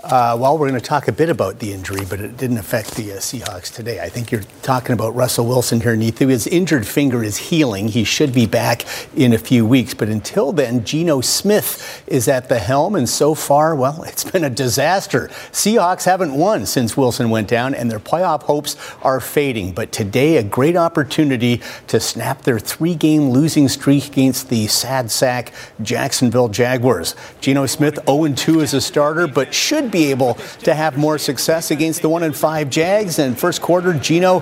Uh, 0.02 0.34
well, 0.40 0.56
we're 0.56 0.68
going 0.68 0.80
to 0.80 0.86
talk 0.86 1.08
a 1.08 1.12
bit 1.12 1.28
about 1.28 1.58
the 1.58 1.74
injury, 1.74 2.06
but 2.08 2.20
it 2.20 2.36
didn't 2.38 2.56
affect 2.56 2.94
the 2.94 3.12
uh, 3.12 3.16
Seahawks 3.16 3.72
today. 3.72 4.00
I 4.00 4.08
think 4.08 4.32
you're 4.32 4.44
talking 4.62 4.94
about 4.94 5.14
Russell 5.14 5.46
Wilson 5.46 5.80
here. 5.82 5.94
His 5.94 6.46
injured 6.46 6.86
finger 6.86 7.22
is 7.22 7.36
healing. 7.36 7.88
He 7.88 8.04
should 8.04 8.32
be 8.32 8.46
back 8.46 8.86
in 9.14 9.34
a 9.34 9.38
few 9.38 9.66
weeks. 9.66 9.92
But 9.92 10.08
until 10.08 10.52
then, 10.52 10.84
Geno 10.84 11.20
Smith 11.20 12.02
is 12.06 12.28
at 12.28 12.48
the 12.48 12.58
helm. 12.58 12.94
And 12.94 13.06
so 13.06 13.34
far, 13.34 13.74
well, 13.74 14.02
it's 14.06 14.24
been 14.24 14.42
a 14.42 14.50
disaster. 14.50 15.28
Seahawks 15.52 16.06
haven't 16.06 16.32
won 16.32 16.64
since 16.64 16.96
Wilson 16.96 17.28
went 17.28 17.48
down, 17.48 17.74
and 17.74 17.90
their 17.90 18.00
playoff 18.00 18.44
hopes 18.44 18.76
are 19.02 19.20
fading. 19.20 19.72
But 19.72 19.92
today, 19.92 20.38
a 20.38 20.42
great 20.42 20.76
opportunity 20.76 21.60
to 21.88 22.00
snap 22.00 22.42
their 22.42 22.58
three 22.58 22.94
game 22.94 23.30
losing 23.30 23.68
streak 23.68 24.06
against 24.06 24.48
the 24.48 24.66
sad 24.66 25.10
sack 25.10 25.52
Jacksonville 25.82 26.48
Jaguars. 26.48 27.14
Geno 27.42 27.66
Smith 27.66 27.98
0 28.06 28.32
2 28.32 28.62
as 28.62 28.72
a 28.72 28.80
starter, 28.80 29.26
but 29.26 29.52
should 29.52 29.89
be 29.90 30.10
able 30.10 30.34
to 30.64 30.74
have 30.74 30.96
more 30.96 31.18
success 31.18 31.70
against 31.70 32.02
the 32.02 32.08
one 32.08 32.22
and 32.22 32.36
five 32.36 32.70
Jags. 32.70 33.18
And 33.18 33.38
first 33.38 33.60
quarter, 33.60 33.92
Geno. 33.94 34.40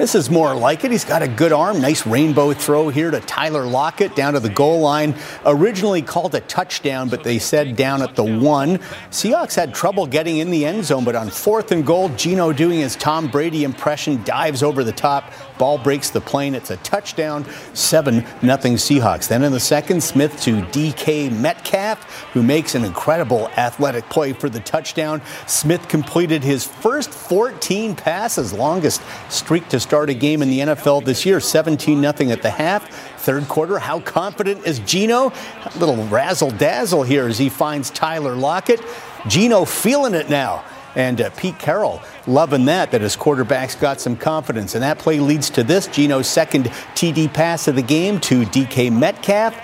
This 0.00 0.14
is 0.14 0.30
more 0.30 0.54
like 0.54 0.82
it. 0.82 0.90
He's 0.90 1.04
got 1.04 1.20
a 1.20 1.28
good 1.28 1.52
arm. 1.52 1.78
Nice 1.82 2.06
rainbow 2.06 2.54
throw 2.54 2.88
here 2.88 3.10
to 3.10 3.20
Tyler 3.20 3.66
Lockett 3.66 4.16
down 4.16 4.32
to 4.32 4.40
the 4.40 4.48
goal 4.48 4.80
line. 4.80 5.14
Originally 5.44 6.00
called 6.00 6.34
a 6.34 6.40
touchdown, 6.40 7.10
but 7.10 7.22
they 7.22 7.38
said 7.38 7.76
down 7.76 8.00
at 8.00 8.16
the 8.16 8.24
one. 8.24 8.78
Seahawks 9.10 9.54
had 9.54 9.74
trouble 9.74 10.06
getting 10.06 10.38
in 10.38 10.50
the 10.50 10.64
end 10.64 10.86
zone, 10.86 11.04
but 11.04 11.14
on 11.14 11.28
fourth 11.28 11.70
and 11.70 11.84
goal, 11.84 12.08
Geno 12.08 12.50
doing 12.50 12.80
his 12.80 12.96
Tom 12.96 13.28
Brady 13.28 13.62
impression 13.62 14.24
dives 14.24 14.62
over 14.62 14.84
the 14.84 14.92
top. 14.92 15.34
Ball 15.58 15.76
breaks 15.76 16.08
the 16.08 16.22
plane. 16.22 16.54
It's 16.54 16.70
a 16.70 16.78
touchdown. 16.78 17.44
7 17.74 18.24
nothing 18.40 18.76
Seahawks. 18.76 19.28
Then 19.28 19.44
in 19.44 19.52
the 19.52 19.60
second, 19.60 20.02
Smith 20.02 20.40
to 20.44 20.62
DK 20.62 21.30
Metcalf, 21.30 22.02
who 22.32 22.42
makes 22.42 22.74
an 22.74 22.86
incredible 22.86 23.48
athletic 23.58 24.08
play 24.08 24.32
for 24.32 24.48
the 24.48 24.60
touchdown. 24.60 25.20
Smith 25.46 25.86
completed 25.88 26.42
his 26.42 26.64
first 26.64 27.10
14 27.10 27.94
passes, 27.94 28.54
longest 28.54 29.02
streak 29.28 29.68
to 29.68 29.78
start 29.90 30.08
a 30.08 30.14
game 30.14 30.40
in 30.40 30.48
the 30.48 30.60
NFL 30.60 31.04
this 31.04 31.26
year. 31.26 31.40
17 31.40 32.00
nothing 32.00 32.30
at 32.30 32.42
the 32.42 32.50
half. 32.50 32.88
Third 33.22 33.48
quarter, 33.48 33.80
how 33.80 33.98
confident 33.98 34.64
is 34.64 34.78
Geno? 34.78 35.32
A 35.64 35.78
little 35.80 35.96
razzle 36.06 36.52
dazzle 36.52 37.02
here 37.02 37.26
as 37.26 37.38
he 37.38 37.48
finds 37.48 37.90
Tyler 37.90 38.36
Lockett. 38.36 38.80
Geno 39.26 39.64
feeling 39.64 40.14
it 40.14 40.30
now. 40.30 40.64
And 40.94 41.20
uh, 41.20 41.30
Pete 41.30 41.58
Carroll 41.58 42.00
loving 42.28 42.66
that, 42.66 42.92
that 42.92 43.00
his 43.00 43.16
quarterback's 43.16 43.74
got 43.74 44.00
some 44.00 44.16
confidence. 44.16 44.76
And 44.76 44.84
that 44.84 45.00
play 45.00 45.18
leads 45.18 45.50
to 45.50 45.64
this 45.64 45.88
Geno's 45.88 46.28
second 46.28 46.66
TD 46.94 47.34
pass 47.34 47.66
of 47.66 47.74
the 47.74 47.82
game 47.82 48.20
to 48.20 48.42
DK 48.42 48.96
Metcalf. 48.96 49.56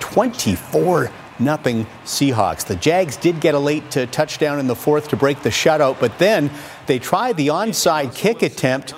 24 0.00 1.10
nothing 1.38 1.86
Seahawks. 2.06 2.64
The 2.64 2.76
Jags 2.76 3.18
did 3.18 3.40
get 3.40 3.54
a 3.54 3.58
late 3.58 3.94
uh, 3.94 4.06
touchdown 4.06 4.58
in 4.58 4.68
the 4.68 4.74
fourth 4.74 5.08
to 5.08 5.16
break 5.16 5.42
the 5.42 5.50
shutout, 5.50 6.00
but 6.00 6.18
then 6.18 6.50
they 6.86 6.98
tried 6.98 7.36
the 7.36 7.48
onside 7.48 8.14
kick 8.14 8.40
attempt. 8.40 8.94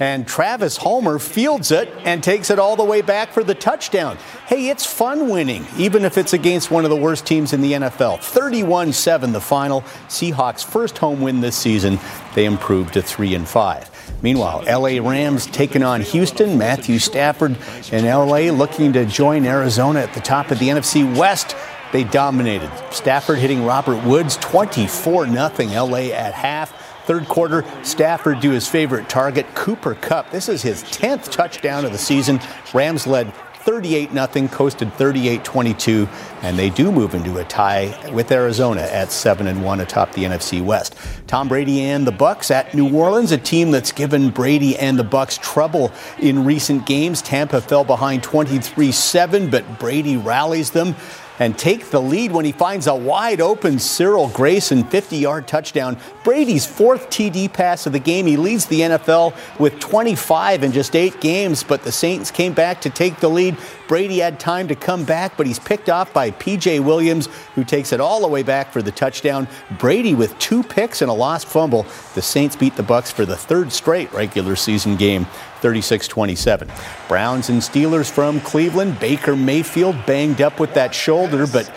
And 0.00 0.26
Travis 0.26 0.78
Homer 0.78 1.18
fields 1.18 1.70
it 1.70 1.92
and 2.04 2.24
takes 2.24 2.48
it 2.48 2.58
all 2.58 2.74
the 2.74 2.84
way 2.84 3.02
back 3.02 3.32
for 3.32 3.44
the 3.44 3.54
touchdown. 3.54 4.16
Hey, 4.46 4.70
it's 4.70 4.86
fun 4.86 5.28
winning, 5.28 5.66
even 5.76 6.06
if 6.06 6.16
it's 6.16 6.32
against 6.32 6.70
one 6.70 6.84
of 6.84 6.90
the 6.90 6.96
worst 6.96 7.26
teams 7.26 7.52
in 7.52 7.60
the 7.60 7.74
NFL. 7.74 8.20
31 8.20 8.94
7 8.94 9.32
the 9.32 9.40
final. 9.42 9.82
Seahawks' 10.08 10.64
first 10.64 10.96
home 10.96 11.20
win 11.20 11.42
this 11.42 11.54
season. 11.54 11.98
They 12.34 12.46
improved 12.46 12.94
to 12.94 13.02
3 13.02 13.34
and 13.34 13.46
5. 13.46 14.20
Meanwhile, 14.22 14.64
LA 14.66 15.06
Rams 15.06 15.46
taking 15.46 15.82
on 15.82 16.00
Houston. 16.00 16.56
Matthew 16.56 16.98
Stafford 16.98 17.58
in 17.92 18.06
LA 18.06 18.50
looking 18.50 18.94
to 18.94 19.04
join 19.04 19.44
Arizona 19.44 20.00
at 20.00 20.14
the 20.14 20.20
top 20.20 20.50
of 20.50 20.58
the 20.58 20.68
NFC 20.68 21.04
West. 21.16 21.54
They 21.92 22.04
dominated. 22.04 22.70
Stafford 22.90 23.38
hitting 23.38 23.64
Robert 23.64 24.02
Woods 24.04 24.36
24 24.38 25.26
0 25.28 25.50
LA 25.84 26.12
at 26.14 26.32
half. 26.32 26.79
Third 27.10 27.26
quarter, 27.26 27.64
Stafford 27.82 28.38
do 28.38 28.52
his 28.52 28.68
favorite 28.68 29.08
target, 29.08 29.44
Cooper 29.56 29.96
Kupp. 29.96 30.30
This 30.30 30.48
is 30.48 30.62
his 30.62 30.84
10th 30.84 31.28
touchdown 31.32 31.84
of 31.84 31.90
the 31.90 31.98
season. 31.98 32.38
Rams 32.72 33.04
led 33.04 33.34
38 33.64 34.12
0, 34.12 34.46
coasted 34.46 34.94
38 34.94 35.42
22, 35.42 36.08
and 36.42 36.56
they 36.56 36.70
do 36.70 36.92
move 36.92 37.16
into 37.16 37.38
a 37.38 37.44
tie 37.46 38.12
with 38.12 38.30
Arizona 38.30 38.82
at 38.82 39.10
7 39.10 39.48
and 39.48 39.64
1 39.64 39.80
atop 39.80 40.12
the 40.12 40.22
NFC 40.22 40.64
West. 40.64 40.94
Tom 41.26 41.48
Brady 41.48 41.80
and 41.80 42.06
the 42.06 42.12
Bucs 42.12 42.52
at 42.52 42.74
New 42.74 42.96
Orleans, 42.96 43.32
a 43.32 43.38
team 43.38 43.72
that's 43.72 43.90
given 43.90 44.30
Brady 44.30 44.78
and 44.78 44.96
the 44.96 45.02
Bucs 45.02 45.36
trouble 45.36 45.90
in 46.20 46.44
recent 46.44 46.86
games. 46.86 47.22
Tampa 47.22 47.60
fell 47.60 47.82
behind 47.82 48.22
23 48.22 48.92
7, 48.92 49.50
but 49.50 49.80
Brady 49.80 50.16
rallies 50.16 50.70
them 50.70 50.94
and 51.40 51.58
take 51.58 51.90
the 51.90 52.00
lead 52.00 52.30
when 52.30 52.44
he 52.44 52.52
finds 52.52 52.86
a 52.86 52.94
wide 52.94 53.40
open 53.40 53.78
Cyril 53.78 54.28
Grayson 54.28 54.84
50 54.84 55.16
yard 55.16 55.48
touchdown. 55.48 55.96
Brady's 56.22 56.66
fourth 56.66 57.08
TD 57.10 57.52
pass 57.52 57.86
of 57.86 57.92
the 57.92 57.98
game. 57.98 58.26
He 58.26 58.36
leads 58.36 58.66
the 58.66 58.80
NFL 58.80 59.34
with 59.58 59.80
25 59.80 60.62
in 60.62 60.70
just 60.70 60.94
eight 60.94 61.20
games, 61.20 61.64
but 61.64 61.82
the 61.82 61.90
Saints 61.90 62.30
came 62.30 62.52
back 62.52 62.82
to 62.82 62.90
take 62.90 63.16
the 63.16 63.28
lead. 63.28 63.56
Brady 63.88 64.18
had 64.18 64.38
time 64.38 64.68
to 64.68 64.76
come 64.76 65.04
back, 65.04 65.36
but 65.36 65.46
he's 65.46 65.58
picked 65.58 65.88
off 65.88 66.12
by 66.12 66.30
PJ 66.30 66.84
Williams, 66.84 67.28
who 67.54 67.64
takes 67.64 67.92
it 67.92 68.00
all 68.00 68.20
the 68.20 68.28
way 68.28 68.42
back 68.42 68.70
for 68.70 68.82
the 68.82 68.92
touchdown. 68.92 69.48
Brady 69.78 70.14
with 70.14 70.38
two 70.38 70.62
picks 70.62 71.02
and 71.02 71.10
a 71.10 71.14
lost 71.14 71.48
fumble. 71.48 71.86
The 72.14 72.22
Saints 72.22 72.54
beat 72.54 72.76
the 72.76 72.82
Bucs 72.82 73.10
for 73.10 73.24
the 73.24 73.36
third 73.36 73.72
straight 73.72 74.12
regular 74.12 74.54
season 74.54 74.96
game. 74.96 75.26
36 75.60 76.08
27. 76.08 76.70
Browns 77.08 77.48
and 77.48 77.60
Steelers 77.60 78.10
from 78.10 78.40
Cleveland. 78.40 78.98
Baker 78.98 79.36
Mayfield 79.36 79.96
banged 80.06 80.40
up 80.40 80.58
with 80.58 80.74
that 80.74 80.94
shoulder, 80.94 81.46
but 81.46 81.70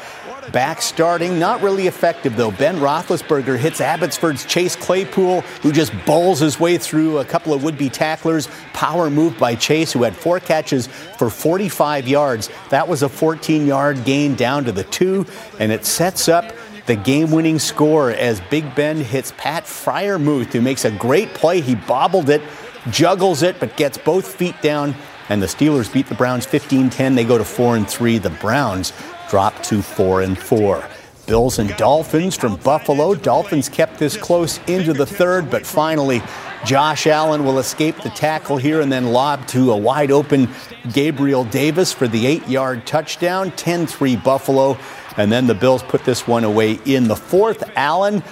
back 0.51 0.81
starting. 0.81 1.39
Not 1.39 1.61
really 1.61 1.87
effective, 1.87 2.35
though. 2.35 2.51
Ben 2.51 2.77
Roethlisberger 2.77 3.57
hits 3.57 3.79
Abbotsford's 3.79 4.45
Chase 4.45 4.75
Claypool, 4.75 5.41
who 5.61 5.71
just 5.71 5.93
bowls 6.05 6.39
his 6.39 6.59
way 6.59 6.77
through 6.77 7.19
a 7.19 7.25
couple 7.25 7.53
of 7.53 7.63
would 7.63 7.77
be 7.77 7.89
tacklers. 7.89 8.47
Power 8.73 9.09
move 9.09 9.37
by 9.37 9.55
Chase, 9.55 9.93
who 9.93 10.03
had 10.03 10.15
four 10.15 10.39
catches 10.39 10.87
for 10.87 11.29
45 11.29 12.07
yards. 12.07 12.49
That 12.69 12.87
was 12.87 13.03
a 13.03 13.09
14 13.09 13.65
yard 13.65 14.03
gain 14.05 14.35
down 14.35 14.65
to 14.65 14.71
the 14.71 14.83
two, 14.85 15.25
and 15.59 15.71
it 15.71 15.85
sets 15.85 16.27
up 16.27 16.51
the 16.85 16.95
game 16.95 17.31
winning 17.31 17.59
score 17.59 18.11
as 18.11 18.41
Big 18.49 18.75
Ben 18.75 18.97
hits 18.97 19.33
Pat 19.37 19.63
Freiermuth, 19.63 20.51
who 20.51 20.61
makes 20.61 20.83
a 20.83 20.91
great 20.91 21.33
play. 21.33 21.61
He 21.61 21.75
bobbled 21.75 22.29
it 22.29 22.41
juggles 22.89 23.43
it, 23.43 23.59
but 23.59 23.75
gets 23.77 23.97
both 23.97 24.35
feet 24.35 24.61
down. 24.61 24.95
And 25.29 25.41
the 25.41 25.47
Steelers 25.47 25.91
beat 25.91 26.07
the 26.07 26.15
Browns 26.15 26.45
15 26.45 26.89
10. 26.89 27.15
They 27.15 27.23
go 27.23 27.37
to 27.37 27.45
4 27.45 27.77
and 27.77 27.89
3. 27.89 28.17
The 28.17 28.29
Browns 28.29 28.93
drop 29.29 29.61
to 29.63 29.81
4 29.81 30.21
and 30.21 30.37
4. 30.37 30.83
Bills 31.25 31.57
and 31.59 31.75
Dolphins 31.77 32.35
from 32.35 32.57
Buffalo. 32.57 33.15
Dolphins 33.15 33.69
kept 33.69 33.97
this 33.97 34.17
close 34.17 34.59
into 34.67 34.91
the 34.91 35.05
third, 35.05 35.49
but 35.49 35.65
finally, 35.65 36.21
Josh 36.65 37.07
Allen 37.07 37.45
will 37.45 37.59
escape 37.59 38.01
the 38.01 38.09
tackle 38.09 38.57
here 38.57 38.81
and 38.81 38.91
then 38.91 39.07
lob 39.07 39.47
to 39.47 39.71
a 39.71 39.77
wide 39.77 40.11
open 40.11 40.49
Gabriel 40.91 41.45
Davis 41.45 41.93
for 41.93 42.07
the 42.07 42.25
eight 42.25 42.47
yard 42.47 42.85
touchdown. 42.85 43.51
10 43.51 43.87
3 43.87 44.17
Buffalo. 44.17 44.77
And 45.15 45.31
then 45.31 45.47
the 45.47 45.55
Bills 45.55 45.83
put 45.83 46.03
this 46.03 46.27
one 46.27 46.43
away 46.43 46.79
in 46.85 47.07
the 47.07 47.15
fourth. 47.15 47.63
Allen 47.75 48.23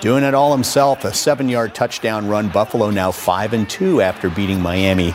doing 0.00 0.24
it 0.24 0.34
all 0.34 0.52
himself. 0.52 1.04
A 1.04 1.12
seven 1.12 1.48
yard 1.48 1.74
touchdown 1.74 2.28
run. 2.28 2.48
Buffalo 2.48 2.90
now 2.90 3.10
5 3.10 3.52
and 3.52 3.68
2 3.68 4.00
after 4.00 4.30
beating 4.30 4.60
Miami 4.60 5.14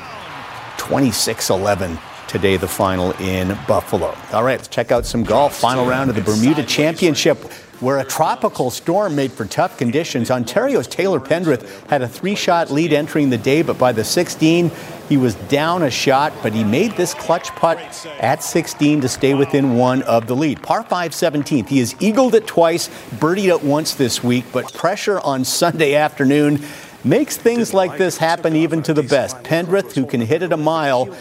26 0.78 1.50
11 1.50 1.98
today, 2.28 2.58
the 2.58 2.68
final 2.68 3.12
in 3.14 3.58
Buffalo. 3.68 4.16
All 4.32 4.44
right, 4.44 4.58
let's 4.58 4.68
check 4.68 4.92
out 4.92 5.06
some 5.06 5.24
golf. 5.24 5.56
Final 5.56 5.86
round 5.86 6.10
of 6.10 6.16
the 6.16 6.22
Bermuda 6.22 6.64
Championship, 6.64 7.38
where 7.80 8.00
a 8.00 8.04
tropical 8.04 8.70
storm 8.70 9.16
made 9.16 9.32
for 9.32 9.46
tough 9.46 9.78
conditions. 9.78 10.32
Ontario's 10.32 10.88
Taylor 10.88 11.20
Pendrith 11.20 11.88
had 11.88 12.02
a 12.02 12.08
three 12.08 12.36
shot 12.36 12.72
lead 12.72 12.94
entering 12.94 13.30
the 13.30 13.38
day, 13.38 13.62
but 13.62 13.78
by 13.78 13.92
the 13.92 14.04
16, 14.04 14.72
he 15.10 15.18
was 15.18 15.36
down 15.36 15.84
a 15.84 15.92
shot, 15.92 16.34
but 16.42 16.54
he 16.54 16.64
made 16.64 16.94
this 16.94 17.14
clutch 17.14 17.50
putt 17.50 17.78
at 18.20 18.42
16 18.42 19.02
to 19.02 19.10
stay 19.10 19.34
within 19.34 19.76
one 19.76 20.02
of 20.04 20.28
the 20.28 20.36
lead. 20.36 20.62
Par 20.64 20.84
5 20.84 21.12
17th. 21.12 21.68
He 21.68 21.80
has 21.80 21.96
eagled 22.00 22.36
it 22.36 22.48
twice, 22.48 22.88
birdied 23.16 23.54
it 23.54 23.64
once 23.64 23.96
this 23.96 24.24
week, 24.24 24.46
but 24.54 24.74
pressure 24.74 25.20
on 25.20 25.44
Sunday 25.46 25.96
afternoon 25.96 26.64
makes 27.04 27.36
things 27.36 27.74
like 27.74 27.98
this 27.98 28.18
happen 28.18 28.56
even 28.56 28.82
to 28.84 28.94
the 28.94 29.04
best. 29.04 29.38
Pendrith, 29.44 29.94
who 29.94 30.06
can 30.06 30.22
hit 30.22 30.42
it 30.42 30.54
a 30.54 30.58
mile, 30.58 31.14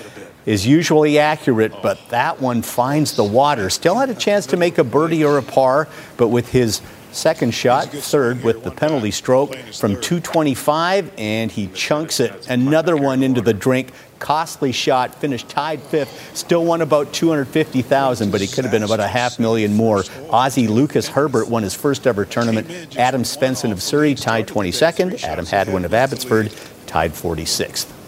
is 0.46 0.66
usually 0.66 1.18
accurate, 1.18 1.72
but 1.82 1.98
that 2.08 2.40
one 2.40 2.62
finds 2.62 3.16
the 3.16 3.24
water. 3.24 3.70
Still 3.70 3.96
had 3.96 4.10
a 4.10 4.14
chance 4.14 4.46
to 4.46 4.56
make 4.56 4.78
a 4.78 4.84
birdie 4.84 5.24
or 5.24 5.38
a 5.38 5.42
par, 5.42 5.88
but 6.16 6.28
with 6.28 6.50
his 6.50 6.82
second 7.12 7.52
shot, 7.52 7.88
third 7.88 8.42
with 8.42 8.64
the 8.64 8.70
penalty 8.70 9.10
stroke 9.10 9.54
from 9.54 10.00
225, 10.00 11.12
and 11.18 11.50
he 11.52 11.68
chunks 11.68 12.20
it. 12.20 12.48
Another 12.48 12.96
one 12.96 13.22
into 13.22 13.40
the 13.40 13.54
drink. 13.54 13.92
Costly 14.18 14.70
shot, 14.70 15.16
finished 15.16 15.48
tied 15.48 15.82
fifth, 15.82 16.36
still 16.36 16.64
won 16.64 16.80
about 16.80 17.12
250,000, 17.12 18.30
but 18.30 18.40
he 18.40 18.46
could 18.46 18.64
have 18.64 18.70
been 18.70 18.84
about 18.84 19.00
a 19.00 19.08
half 19.08 19.40
million 19.40 19.74
more. 19.74 19.98
Aussie 20.30 20.68
Lucas 20.68 21.08
Herbert 21.08 21.48
won 21.48 21.64
his 21.64 21.74
first 21.74 22.06
ever 22.06 22.24
tournament. 22.24 22.96
Adam 22.96 23.24
Svensson 23.24 23.72
of 23.72 23.82
Surrey 23.82 24.14
tied 24.14 24.46
22nd. 24.46 25.24
Adam 25.24 25.44
Hadwin 25.44 25.84
of 25.84 25.92
Abbotsford 25.92 26.52
tied 26.86 27.12
46th. 27.12 28.01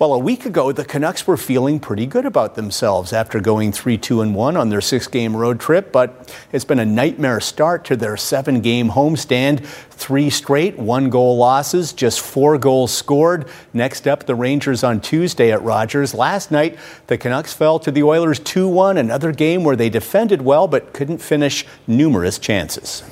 Well, 0.00 0.14
a 0.14 0.18
week 0.18 0.46
ago, 0.46 0.72
the 0.72 0.86
Canucks 0.86 1.26
were 1.26 1.36
feeling 1.36 1.78
pretty 1.78 2.06
good 2.06 2.24
about 2.24 2.54
themselves 2.54 3.12
after 3.12 3.38
going 3.38 3.70
3 3.70 3.98
2 3.98 4.22
and 4.22 4.34
1 4.34 4.56
on 4.56 4.70
their 4.70 4.80
six 4.80 5.06
game 5.06 5.36
road 5.36 5.60
trip, 5.60 5.92
but 5.92 6.34
it's 6.52 6.64
been 6.64 6.78
a 6.78 6.86
nightmare 6.86 7.38
start 7.38 7.84
to 7.84 7.96
their 7.96 8.16
seven 8.16 8.62
game 8.62 8.88
homestand. 8.88 9.62
Three 9.90 10.30
straight, 10.30 10.78
one 10.78 11.10
goal 11.10 11.36
losses, 11.36 11.92
just 11.92 12.20
four 12.22 12.56
goals 12.56 12.90
scored. 12.90 13.46
Next 13.74 14.08
up, 14.08 14.24
the 14.24 14.34
Rangers 14.34 14.82
on 14.82 15.02
Tuesday 15.02 15.52
at 15.52 15.60
Rogers. 15.62 16.14
Last 16.14 16.50
night, 16.50 16.78
the 17.08 17.18
Canucks 17.18 17.52
fell 17.52 17.78
to 17.80 17.90
the 17.90 18.02
Oilers 18.02 18.38
2 18.38 18.66
1, 18.68 18.96
another 18.96 19.32
game 19.32 19.64
where 19.64 19.76
they 19.76 19.90
defended 19.90 20.40
well 20.40 20.66
but 20.66 20.94
couldn't 20.94 21.18
finish 21.18 21.66
numerous 21.86 22.38
chances. 22.38 23.02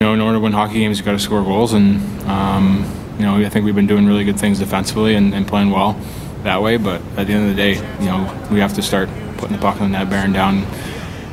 You 0.00 0.06
know, 0.06 0.14
in 0.14 0.22
order 0.22 0.38
to 0.38 0.40
win 0.40 0.52
hockey 0.52 0.78
games, 0.78 0.96
you've 0.96 1.04
got 1.04 1.12
to 1.12 1.18
score 1.18 1.42
goals, 1.42 1.74
and 1.74 2.00
um, 2.22 3.01
you 3.18 3.24
know, 3.24 3.36
I 3.36 3.48
think 3.48 3.64
we've 3.64 3.74
been 3.74 3.86
doing 3.86 4.06
really 4.06 4.24
good 4.24 4.38
things 4.38 4.58
defensively 4.58 5.14
and, 5.14 5.34
and, 5.34 5.46
playing 5.46 5.70
well 5.70 5.92
that 6.42 6.62
way. 6.62 6.76
But 6.76 7.00
at 7.16 7.26
the 7.26 7.32
end 7.32 7.50
of 7.50 7.56
the 7.56 7.62
day, 7.62 7.74
you 8.00 8.06
know, 8.06 8.48
we 8.50 8.60
have 8.60 8.74
to 8.74 8.82
start 8.82 9.08
putting 9.36 9.56
the 9.56 9.62
puck 9.62 9.80
on 9.80 9.92
the 9.92 9.98
net, 9.98 10.10
bearing 10.10 10.32
down, 10.32 10.64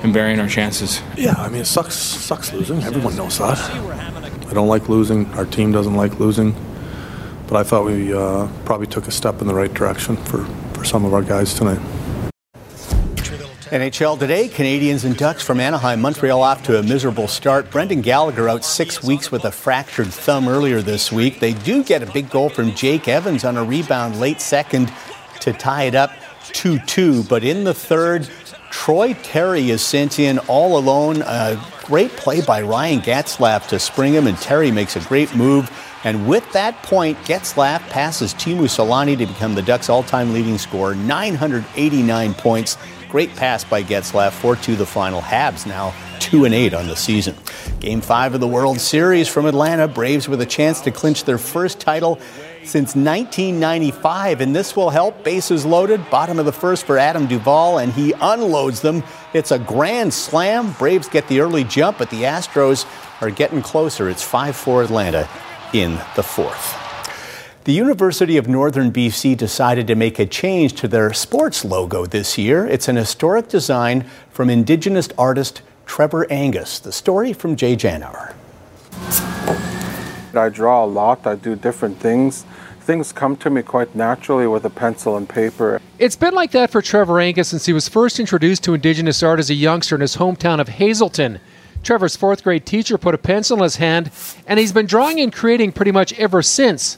and 0.04 0.14
burying 0.14 0.40
our 0.40 0.48
chances. 0.48 1.02
Yeah, 1.18 1.36
I 1.38 1.50
mean, 1.50 1.62
it 1.62 1.66
sucks. 1.66 1.96
Sucks 1.96 2.54
losing. 2.54 2.84
Everyone 2.84 3.16
knows 3.16 3.38
that. 3.40 3.58
I 3.60 4.54
don't 4.54 4.68
like 4.68 4.90
losing. 4.90 5.26
Our 5.34 5.46
team 5.46 5.72
doesn't 5.72 5.96
like 5.96 6.20
losing. 6.20 6.56
But 7.48 7.58
I 7.58 7.64
thought 7.64 7.86
we 7.86 8.14
uh, 8.14 8.48
probably 8.66 8.88
took 8.88 9.08
a 9.08 9.12
step 9.12 9.42
in 9.42 9.48
the 9.48 9.56
right 9.56 9.74
direction 9.74 10.18
for, 10.18 10.46
for 10.74 10.84
some 10.86 11.06
of 11.06 11.14
our 11.14 11.24
guys 11.24 11.54
tonight. 11.54 11.80
NHL 13.70 14.18
today, 14.18 14.48
Canadiens 14.48 15.06
and 15.06 15.16
Ducks 15.16 15.44
from 15.44 15.60
Anaheim, 15.60 16.02
Montreal 16.02 16.42
off 16.42 16.64
to 16.64 16.80
a 16.80 16.84
miserable 16.84 17.28
start. 17.28 17.70
Brendan 17.70 18.02
Gallagher 18.02 18.50
out 18.50 18.66
six 18.66 19.04
weeks 19.04 19.32
with 19.32 19.46
a 19.46 19.52
fractured 19.52 20.08
thumb 20.08 20.48
earlier 20.48 20.82
this 20.82 21.12
week. 21.12 21.40
They 21.40 21.54
do 21.54 21.84
get 21.84 22.02
a 22.02 22.08
big 22.08 22.32
goal 22.32 22.50
from 22.50 22.74
Jake 22.74 23.08
Evans 23.08 23.46
on 23.46 23.58
a 23.58 23.64
rebound 23.64 24.20
late 24.20 24.42
second 24.42 24.92
to 25.42 25.54
tie 25.54 25.84
it 25.84 25.94
up 25.94 26.12
2 26.46 26.80
2. 26.80 27.26
But 27.26 27.44
in 27.44 27.64
the 27.64 27.76
third, 27.76 28.28
Troy 28.72 29.14
Terry 29.22 29.70
is 29.70 29.84
sent 29.84 30.18
in 30.18 30.40
all 30.48 30.76
alone. 30.80 31.22
A 31.22 31.64
great 31.84 32.10
play 32.14 32.42
by 32.42 32.64
Ryan 32.64 33.02
Getzlaf 33.02 33.68
to 33.68 33.78
spring 33.78 34.14
him, 34.14 34.26
and 34.26 34.38
Terry 34.40 34.72
makes 34.72 34.96
a 34.96 35.02
great 35.02 35.36
move. 35.36 35.70
And 36.04 36.28
with 36.28 36.52
that 36.54 36.82
point, 36.82 37.20
Getzlaf 37.20 37.82
passes 37.90 38.34
Teemu 38.34 38.64
Selanne 38.64 39.16
to 39.18 39.28
become 39.28 39.54
the 39.54 39.62
Ducks' 39.62 39.90
all-time 39.90 40.34
leading 40.34 40.58
scorer, 40.58 40.96
989 40.96 42.34
points. 42.34 42.78
Great 43.10 43.36
pass 43.36 43.64
by 43.64 43.82
Getzlaf, 43.82 44.40
4-2 44.40 44.78
the 44.78 44.86
final. 44.86 45.20
Habs 45.20 45.66
now 45.66 45.96
2 46.20 46.46
and 46.46 46.54
8 46.54 46.76
on 46.76 46.88
the 46.88 46.96
season. 46.96 47.36
Game 47.80 48.02
5 48.02 48.36
of 48.36 48.40
the 48.40 48.48
World 48.48 48.80
Series 48.80 49.28
from 49.28 49.48
Atlanta, 49.48 49.88
Braves 49.88 50.30
with 50.30 50.42
a 50.42 50.46
chance 50.46 50.80
to 50.82 50.92
clinch 50.92 51.24
their 51.24 51.40
first 51.40 51.80
title 51.80 52.20
since 52.64 52.96
1995, 52.96 54.42
and 54.42 54.56
this 54.56 54.76
will 54.76 54.92
help. 54.92 55.24
Bases 55.24 55.66
loaded, 55.66 56.08
bottom 56.12 56.38
of 56.38 56.46
the 56.46 56.52
first 56.52 56.86
for 56.86 57.00
Adam 57.00 57.26
Duvall, 57.26 57.80
and 57.80 57.92
he 57.94 58.14
unloads 58.22 58.82
them. 58.82 59.04
It's 59.34 59.50
a 59.50 59.58
grand 59.58 60.14
slam. 60.14 60.74
Braves 60.74 61.10
get 61.10 61.28
the 61.28 61.40
early 61.40 61.64
jump, 61.64 61.98
but 61.98 62.12
the 62.12 62.24
Astros 62.24 62.86
are 63.22 63.32
getting 63.32 63.64
closer. 63.64 64.08
It's 64.08 64.22
5 64.22 64.56
4 64.56 64.84
Atlanta 64.84 65.28
in 65.74 66.00
the 66.16 66.22
fourth. 66.22 66.79
The 67.66 67.74
University 67.74 68.38
of 68.38 68.48
Northern 68.48 68.90
BC 68.90 69.36
decided 69.36 69.86
to 69.88 69.96
make 69.96 70.18
a 70.18 70.26
change 70.26 70.74
to 70.76 70.88
their 70.88 71.12
sports 71.12 71.66
logo 71.66 72.06
this 72.06 72.38
year. 72.38 72.66
It's 72.66 72.88
an 72.88 72.96
historic 72.96 73.50
design 73.50 74.06
from 74.32 74.50
Indigenous 74.50 75.10
artist 75.18 75.62
Trevor 75.86 76.26
Angus. 76.32 76.80
The 76.80 76.94
story 76.94 77.34
from 77.34 77.58
Jay 77.58 77.76
Janower. 77.76 78.34
I 80.34 80.48
draw 80.48 80.86
a 80.86 80.88
lot, 80.88 81.28
I 81.28 81.36
do 81.36 81.54
different 81.58 82.00
things. 82.00 82.46
Things 82.80 83.12
come 83.12 83.36
to 83.38 83.50
me 83.50 83.62
quite 83.62 83.94
naturally 83.94 84.48
with 84.48 84.64
a 84.64 84.70
pencil 84.70 85.18
and 85.18 85.28
paper. 85.28 85.82
It's 86.00 86.16
been 86.16 86.34
like 86.34 86.52
that 86.52 86.70
for 86.70 86.82
Trevor 86.82 87.20
Angus 87.20 87.50
since 87.50 87.66
he 87.66 87.74
was 87.74 87.90
first 87.90 88.22
introduced 88.22 88.64
to 88.64 88.74
Indigenous 88.74 89.22
art 89.22 89.38
as 89.38 89.50
a 89.50 89.54
youngster 89.54 89.96
in 89.96 90.02
his 90.02 90.16
hometown 90.16 90.62
of 90.62 90.70
Hazelton. 90.70 91.42
Trevor's 91.84 92.16
fourth 92.16 92.42
grade 92.42 92.66
teacher 92.66 92.98
put 92.98 93.14
a 93.14 93.18
pencil 93.18 93.58
in 93.58 93.64
his 93.64 93.76
hand, 93.76 94.12
and 94.48 94.60
he's 94.60 94.72
been 94.72 94.86
drawing 94.86 95.20
and 95.20 95.34
creating 95.34 95.74
pretty 95.74 95.92
much 95.92 96.18
ever 96.18 96.42
since. 96.42 96.98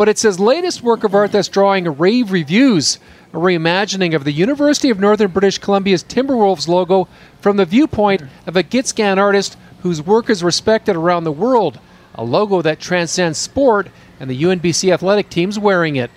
But 0.00 0.08
it's 0.08 0.22
his 0.22 0.40
latest 0.40 0.82
work 0.82 1.04
of 1.04 1.14
art 1.14 1.30
that's 1.30 1.48
drawing 1.48 1.84
rave 1.98 2.32
reviews 2.32 2.98
a 3.34 3.36
reimagining 3.36 4.14
of 4.14 4.24
the 4.24 4.32
University 4.32 4.88
of 4.88 4.98
Northern 4.98 5.30
British 5.30 5.58
Columbia's 5.58 6.02
Timberwolves 6.02 6.66
logo 6.68 7.06
from 7.42 7.58
the 7.58 7.66
viewpoint 7.66 8.22
of 8.46 8.56
a 8.56 8.62
Gitxsan 8.62 9.18
artist 9.18 9.58
whose 9.82 10.00
work 10.00 10.30
is 10.30 10.42
respected 10.42 10.96
around 10.96 11.24
the 11.24 11.30
world, 11.30 11.78
a 12.14 12.24
logo 12.24 12.62
that 12.62 12.80
transcends 12.80 13.38
sport 13.38 13.88
and 14.18 14.30
the 14.30 14.42
UNBC 14.42 14.90
athletic 14.90 15.28
teams 15.28 15.58
wearing 15.58 15.96
it. 15.96 16.10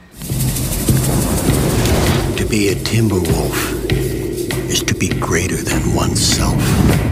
To 2.38 2.46
be 2.46 2.70
a 2.70 2.76
Timberwolf 2.76 3.92
is 4.70 4.82
to 4.84 4.96
be 4.96 5.10
greater 5.10 5.58
than 5.58 5.94
oneself. 5.94 6.56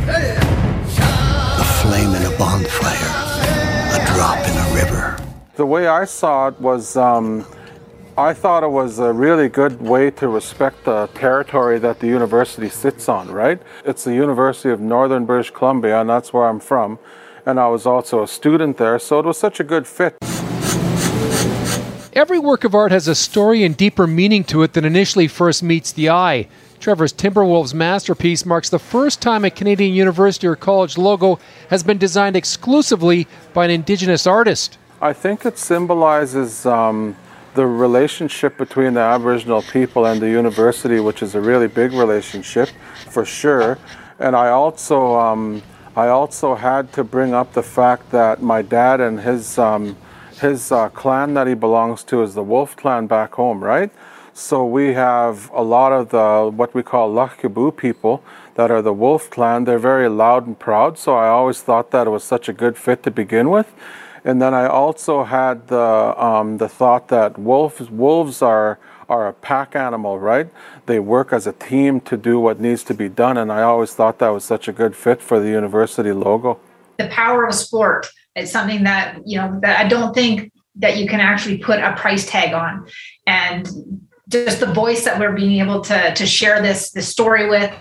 A 0.08 1.66
flame 1.82 2.16
in 2.16 2.34
a 2.34 2.38
bonfire, 2.38 4.00
a 4.00 4.06
drop. 4.16 4.51
The 5.62 5.68
way 5.68 5.86
I 5.86 6.06
saw 6.06 6.48
it 6.48 6.60
was 6.60 6.98
um, 6.98 7.46
I 8.18 8.34
thought 8.34 8.64
it 8.64 8.72
was 8.72 8.98
a 8.98 9.14
really 9.14 9.48
good 9.48 9.80
way 9.80 10.10
to 10.10 10.28
respect 10.28 10.86
the 10.86 11.06
territory 11.14 11.78
that 11.78 12.00
the 12.00 12.08
university 12.08 12.68
sits 12.68 13.08
on, 13.08 13.30
right? 13.30 13.62
It's 13.86 14.04
the 14.04 14.16
University 14.16 14.70
of 14.70 14.80
Northern 14.80 15.28
British 15.28 15.52
Columbia, 15.52 16.02
and 16.02 16.10
that's 16.10 16.34
where 16.34 16.46
I'm 16.46 16.60
from. 16.60 16.98
And 17.46 17.60
I 17.60 17.68
was 17.68 17.86
also 17.86 18.24
a 18.24 18.28
student 18.28 18.78
there, 18.78 18.98
so 18.98 19.20
it 19.20 19.26
was 19.28 19.38
such 19.38 19.60
a 19.60 19.64
good 19.64 19.86
fit. 19.86 20.18
Every 22.14 22.40
work 22.40 22.64
of 22.64 22.74
art 22.74 22.92
has 22.92 23.08
a 23.08 23.14
story 23.14 23.64
and 23.64 23.78
deeper 23.78 24.08
meaning 24.08 24.44
to 24.46 24.64
it 24.64 24.74
than 24.74 24.84
initially 24.84 25.28
first 25.28 25.62
meets 25.62 25.92
the 25.92 26.10
eye. 26.10 26.48
Trevor's 26.80 27.14
Timberwolves 27.14 27.76
masterpiece 27.76 28.48
marks 28.48 28.72
the 28.72 28.80
first 28.80 29.22
time 29.22 29.46
a 29.46 29.52
Canadian 29.52 29.94
university 29.94 30.48
or 30.48 30.56
college 30.56 30.98
logo 30.98 31.38
has 31.70 31.84
been 31.84 32.00
designed 32.00 32.36
exclusively 32.36 33.28
by 33.54 33.66
an 33.66 33.70
Indigenous 33.70 34.26
artist. 34.26 34.80
I 35.04 35.14
think 35.14 35.48
it 35.48 35.58
symbolizes 35.58 36.64
um, 36.68 37.16
the 37.56 37.66
relationship 37.66 38.56
between 38.56 38.94
the 38.94 39.00
Aboriginal 39.00 39.64
people 39.64 40.06
and 40.06 40.22
the 40.22 40.30
university, 40.30 41.00
which 41.00 41.24
is 41.24 41.34
a 41.34 41.42
really 41.42 41.68
big 41.68 41.92
relationship 41.92 42.70
for 43.10 43.26
sure. 43.26 43.80
And 44.20 44.36
I 44.36 44.50
also, 44.50 45.16
um, 45.16 45.64
I 45.96 46.10
also 46.10 46.54
had 46.54 46.94
to 46.94 47.04
bring 47.04 47.34
up 47.34 47.54
the 47.54 47.64
fact 47.64 48.12
that 48.12 48.44
my 48.44 48.62
dad 48.62 49.02
and 49.02 49.20
his, 49.20 49.58
um, 49.58 49.98
his 50.40 50.72
uh, 50.72 50.90
clan 50.90 51.34
that 51.34 51.48
he 51.48 51.56
belongs 51.56 52.04
to 52.04 52.22
is 52.22 52.36
the 52.36 52.44
Wolf 52.44 52.76
clan 52.76 53.08
back 53.08 53.34
home, 53.34 53.64
right? 53.64 53.90
So 54.36 54.64
we 54.64 54.94
have 54.94 55.50
a 55.52 55.64
lot 55.64 55.92
of 55.92 56.10
the 56.10 56.52
what 56.56 56.76
we 56.76 56.84
call 56.84 57.12
Lax 57.12 57.42
Gibuu 57.42 57.76
people 57.76 58.24
that 58.54 58.70
are 58.70 58.84
the 58.84 58.94
Wolf 58.94 59.32
clan. 59.32 59.64
They're 59.64 59.80
very 59.80 60.10
loud 60.10 60.46
and 60.46 60.58
proud. 60.58 61.00
So 61.00 61.16
I 61.16 61.28
always 61.28 61.60
thought 61.60 61.90
that 61.90 62.06
it 62.06 62.12
was 62.12 62.24
such 62.24 62.48
a 62.48 62.54
good 62.54 62.78
fit 62.78 63.02
to 63.02 63.10
begin 63.10 63.50
with. 63.50 63.74
And 64.24 64.42
then 64.42 64.54
I 64.54 64.68
also 64.68 65.24
had 65.24 65.68
the 65.68 66.16
um, 66.24 66.58
the 66.58 66.70
thought 66.70 67.08
that 67.08 67.40
wolves 67.40 67.90
wolves 67.90 68.42
are 68.42 68.80
are 69.10 69.28
a 69.28 69.34
pack 69.34 69.76
animal, 69.76 70.20
right? 70.20 70.48
They 70.86 71.00
work 71.00 71.34
as 71.34 71.48
a 71.48 71.54
team 71.54 72.00
to 72.02 72.16
do 72.16 72.40
what 72.40 72.60
needs 72.60 72.84
to 72.86 72.94
be 72.94 73.10
done, 73.10 73.38
and 73.38 73.52
I 73.52 73.64
always 73.64 73.94
thought 73.94 74.20
that 74.20 74.30
was 74.30 74.46
such 74.46 74.68
a 74.68 74.72
good 74.72 74.96
fit 74.96 75.22
for 75.22 75.40
the 75.40 75.50
university 75.50 76.12
logo. 76.12 76.60
The 76.98 77.08
power 77.08 77.46
of 77.46 77.54
sport 77.54 78.08
is 78.36 78.52
something 78.52 78.84
that 78.84 79.18
you 79.26 79.38
know 79.38 79.60
that 79.62 79.84
I 79.84 79.88
don't 79.88 80.14
think 80.14 80.52
that 80.76 80.98
you 80.98 81.08
can 81.08 81.20
actually 81.20 81.58
put 81.58 81.80
a 81.80 81.94
price 81.96 82.26
tag 82.30 82.54
on, 82.54 82.88
and 83.26 83.68
just 84.30 84.60
the 84.60 84.72
voice 84.72 85.04
that 85.04 85.20
we're 85.20 85.34
being 85.34 85.60
able 85.60 85.82
to 85.82 86.14
to 86.14 86.26
share 86.28 86.62
this 86.62 86.92
this 86.92 87.08
story 87.08 87.50
with, 87.50 87.74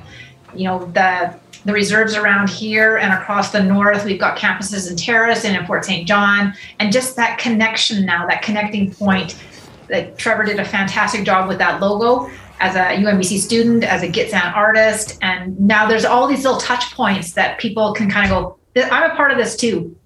you 0.54 0.64
know 0.64 0.86
the 0.86 1.38
the 1.64 1.72
reserves 1.72 2.14
around 2.16 2.48
here 2.48 2.96
and 2.96 3.12
across 3.12 3.52
the 3.52 3.62
north. 3.62 4.04
We've 4.04 4.20
got 4.20 4.38
campuses 4.38 4.90
in 4.90 4.96
Terrace 4.96 5.44
and 5.44 5.56
in 5.56 5.66
Fort 5.66 5.84
St. 5.84 6.06
John, 6.06 6.54
and 6.78 6.92
just 6.92 7.16
that 7.16 7.38
connection 7.38 8.06
now, 8.06 8.26
that 8.26 8.42
connecting 8.42 8.92
point. 8.92 9.36
That 9.88 10.16
Trevor 10.16 10.44
did 10.44 10.60
a 10.60 10.64
fantastic 10.64 11.24
job 11.24 11.48
with 11.48 11.58
that 11.58 11.80
logo 11.80 12.30
as 12.60 12.76
a 12.76 13.02
UNBC 13.02 13.38
student, 13.38 13.82
as 13.82 14.02
a 14.02 14.08
Gitxsan 14.08 14.54
artist, 14.54 15.18
and 15.22 15.58
now 15.58 15.88
there's 15.88 16.04
all 16.04 16.28
these 16.28 16.44
little 16.44 16.60
touch 16.60 16.94
points 16.94 17.32
that 17.32 17.58
people 17.58 17.92
can 17.94 18.08
kind 18.08 18.30
of 18.30 18.56
go. 18.74 18.84
I'm 18.90 19.10
a 19.10 19.14
part 19.16 19.32
of 19.32 19.38
this 19.38 19.56
too. 19.56 19.96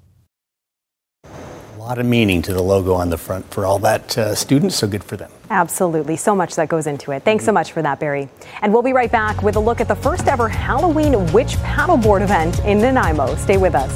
A 1.24 1.78
lot 1.78 1.98
of 1.98 2.06
meaning 2.06 2.40
to 2.42 2.54
the 2.54 2.62
logo 2.62 2.94
on 2.94 3.10
the 3.10 3.18
front 3.18 3.52
for 3.52 3.66
all 3.66 3.78
that 3.80 4.16
uh, 4.16 4.34
students, 4.34 4.76
so 4.76 4.86
good 4.86 5.04
for 5.04 5.16
them. 5.16 5.30
Absolutely. 5.50 6.16
So 6.16 6.34
much 6.34 6.56
that 6.56 6.68
goes 6.68 6.86
into 6.86 7.12
it. 7.12 7.22
Thanks 7.22 7.44
so 7.44 7.50
mm-hmm. 7.50 7.54
much 7.54 7.72
for 7.72 7.82
that, 7.82 8.00
Barry. 8.00 8.28
And 8.62 8.72
we'll 8.72 8.82
be 8.82 8.92
right 8.92 9.12
back 9.12 9.42
with 9.42 9.56
a 9.56 9.60
look 9.60 9.80
at 9.80 9.88
the 9.88 9.96
first 9.96 10.26
ever 10.26 10.48
Halloween 10.48 11.32
witch 11.32 11.56
paddleboard 11.58 12.22
event 12.22 12.58
in 12.60 12.78
Nanaimo. 12.78 13.34
Stay 13.36 13.56
with 13.56 13.74
us. 13.74 13.92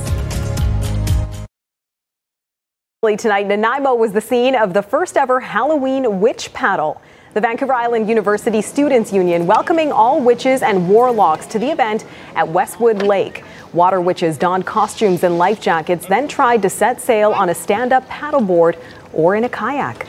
Tonight, 3.17 3.47
Nanaimo 3.47 3.95
was 3.95 4.13
the 4.13 4.21
scene 4.21 4.55
of 4.55 4.75
the 4.75 4.83
first 4.83 5.17
ever 5.17 5.41
Halloween 5.41 6.21
witch 6.21 6.53
paddle. 6.53 7.01
The 7.33 7.41
Vancouver 7.41 7.73
Island 7.73 8.09
University 8.09 8.61
Students 8.61 9.13
Union 9.13 9.47
welcoming 9.47 9.93
all 9.93 10.21
witches 10.21 10.63
and 10.63 10.89
warlocks 10.89 11.47
to 11.47 11.59
the 11.59 11.71
event 11.71 12.05
at 12.35 12.49
Westwood 12.49 13.03
Lake. 13.03 13.45
Water 13.73 14.01
witches 14.01 14.37
donned 14.37 14.67
costumes 14.67 15.23
and 15.23 15.39
life 15.39 15.61
jackets, 15.61 16.07
then 16.07 16.27
tried 16.27 16.61
to 16.63 16.69
set 16.69 17.01
sail 17.01 17.33
on 17.33 17.51
a 17.51 17.55
stand 17.55 17.93
up 17.93 18.07
paddleboard 18.09 18.77
or 19.13 19.37
in 19.37 19.45
a 19.45 19.49
kayak. 19.49 20.07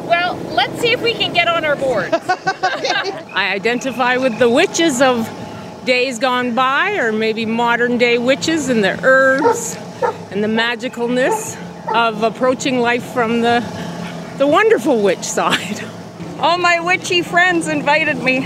Well, 0.00 0.36
let's 0.54 0.78
see 0.80 0.92
if 0.92 1.02
we 1.02 1.14
can 1.14 1.32
get 1.32 1.48
on 1.48 1.64
our 1.64 1.76
board. 1.76 2.10
I 2.14 3.52
identify 3.54 4.16
with 4.16 4.38
the 4.38 4.48
witches 4.48 5.00
of 5.00 5.28
days 5.84 6.18
gone 6.18 6.54
by, 6.54 6.96
or 6.96 7.12
maybe 7.12 7.46
modern 7.46 7.98
day 7.98 8.18
witches 8.18 8.68
and 8.68 8.82
the 8.84 8.98
herbs 9.04 9.76
and 10.30 10.42
the 10.42 10.48
magicalness 10.48 11.56
of 11.94 12.22
approaching 12.22 12.80
life 12.80 13.04
from 13.12 13.40
the, 13.40 13.60
the 14.38 14.46
wonderful 14.46 15.02
witch 15.02 15.24
side. 15.24 15.82
All 16.38 16.58
my 16.58 16.80
witchy 16.80 17.22
friends 17.22 17.68
invited 17.68 18.18
me. 18.18 18.40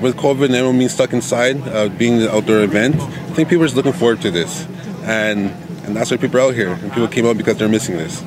With 0.00 0.16
COVID 0.16 0.46
and 0.46 0.54
everyone 0.54 0.78
being 0.78 0.88
stuck 0.88 1.12
inside, 1.12 1.66
uh, 1.68 1.88
being 1.88 2.18
the 2.18 2.32
outdoor 2.32 2.60
event, 2.60 2.96
I 2.96 3.34
think 3.34 3.48
people 3.48 3.64
are 3.64 3.66
just 3.66 3.76
looking 3.76 3.92
forward 3.92 4.20
to 4.22 4.30
this. 4.30 4.66
And, 5.02 5.50
and 5.84 5.96
that's 5.96 6.10
why 6.10 6.16
people 6.16 6.38
are 6.38 6.42
out 6.42 6.54
here. 6.54 6.72
And 6.72 6.92
people 6.92 7.08
came 7.08 7.26
out 7.26 7.36
because 7.36 7.56
they're 7.56 7.68
missing 7.68 7.96
this. 7.96 8.22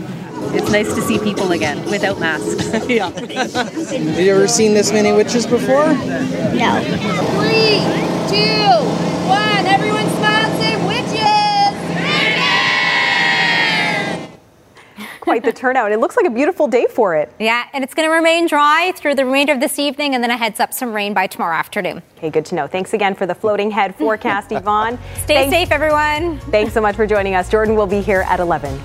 It's 0.54 0.72
nice 0.72 0.94
to 0.96 1.02
see 1.02 1.18
people 1.20 1.52
again 1.52 1.84
without 1.90 2.20
masks. 2.20 2.66
yeah. 2.90 3.10
Have 3.10 4.20
you 4.20 4.34
ever 4.36 4.48
seen 4.48 4.74
this 4.74 4.92
many 4.92 5.12
witches 5.12 5.46
before? 5.46 5.88
No. 5.94 6.82
Three, 7.40 7.80
two, 8.30 8.68
one. 9.28 9.66
Everyone 9.66 10.08
smile 10.18 10.46
and 10.46 10.60
say 10.62 10.76
witches. 10.88 11.36
Quite 15.20 15.44
the 15.44 15.52
turnout. 15.52 15.92
It 15.92 16.00
looks 16.00 16.16
like 16.16 16.28
a 16.28 16.30
beautiful 16.30 16.68
day 16.68 16.86
for 16.88 17.16
it. 17.16 17.32
Yeah, 17.40 17.66
and 17.74 17.84
it's 17.84 17.96
going 17.96 18.08
to 18.08 18.14
remain 18.14 18.46
dry 18.46 18.94
through 18.96 19.16
the 19.16 19.26
remainder 19.26 19.54
of 19.54 19.60
this 19.60 19.80
evening 19.80 20.14
and 20.14 20.24
then 20.24 20.30
it 20.30 20.38
heads 20.38 20.60
up 20.60 20.72
some 20.72 20.94
rain 20.94 21.16
by 21.16 21.26
tomorrow 21.26 21.56
afternoon. 21.56 22.04
Okay, 22.18 22.30
good 22.30 22.46
to 22.46 22.56
know. 22.56 22.68
Thanks 22.68 22.94
again 22.94 23.16
for 23.16 23.26
the 23.26 23.34
floating 23.34 23.72
head 23.72 23.96
forecast, 23.96 24.52
Yvonne. 24.52 25.00
Stay 25.24 25.34
Thanks- 25.50 25.52
safe, 25.52 25.72
everyone. 25.72 26.38
Thanks 26.52 26.74
so 26.74 26.80
much 26.82 26.96
for 26.96 27.08
joining 27.08 27.34
us. 27.34 27.50
Jordan 27.50 27.76
will 27.76 27.88
be 27.88 28.02
here 28.02 28.22
at 28.28 28.40
11. 28.40 28.80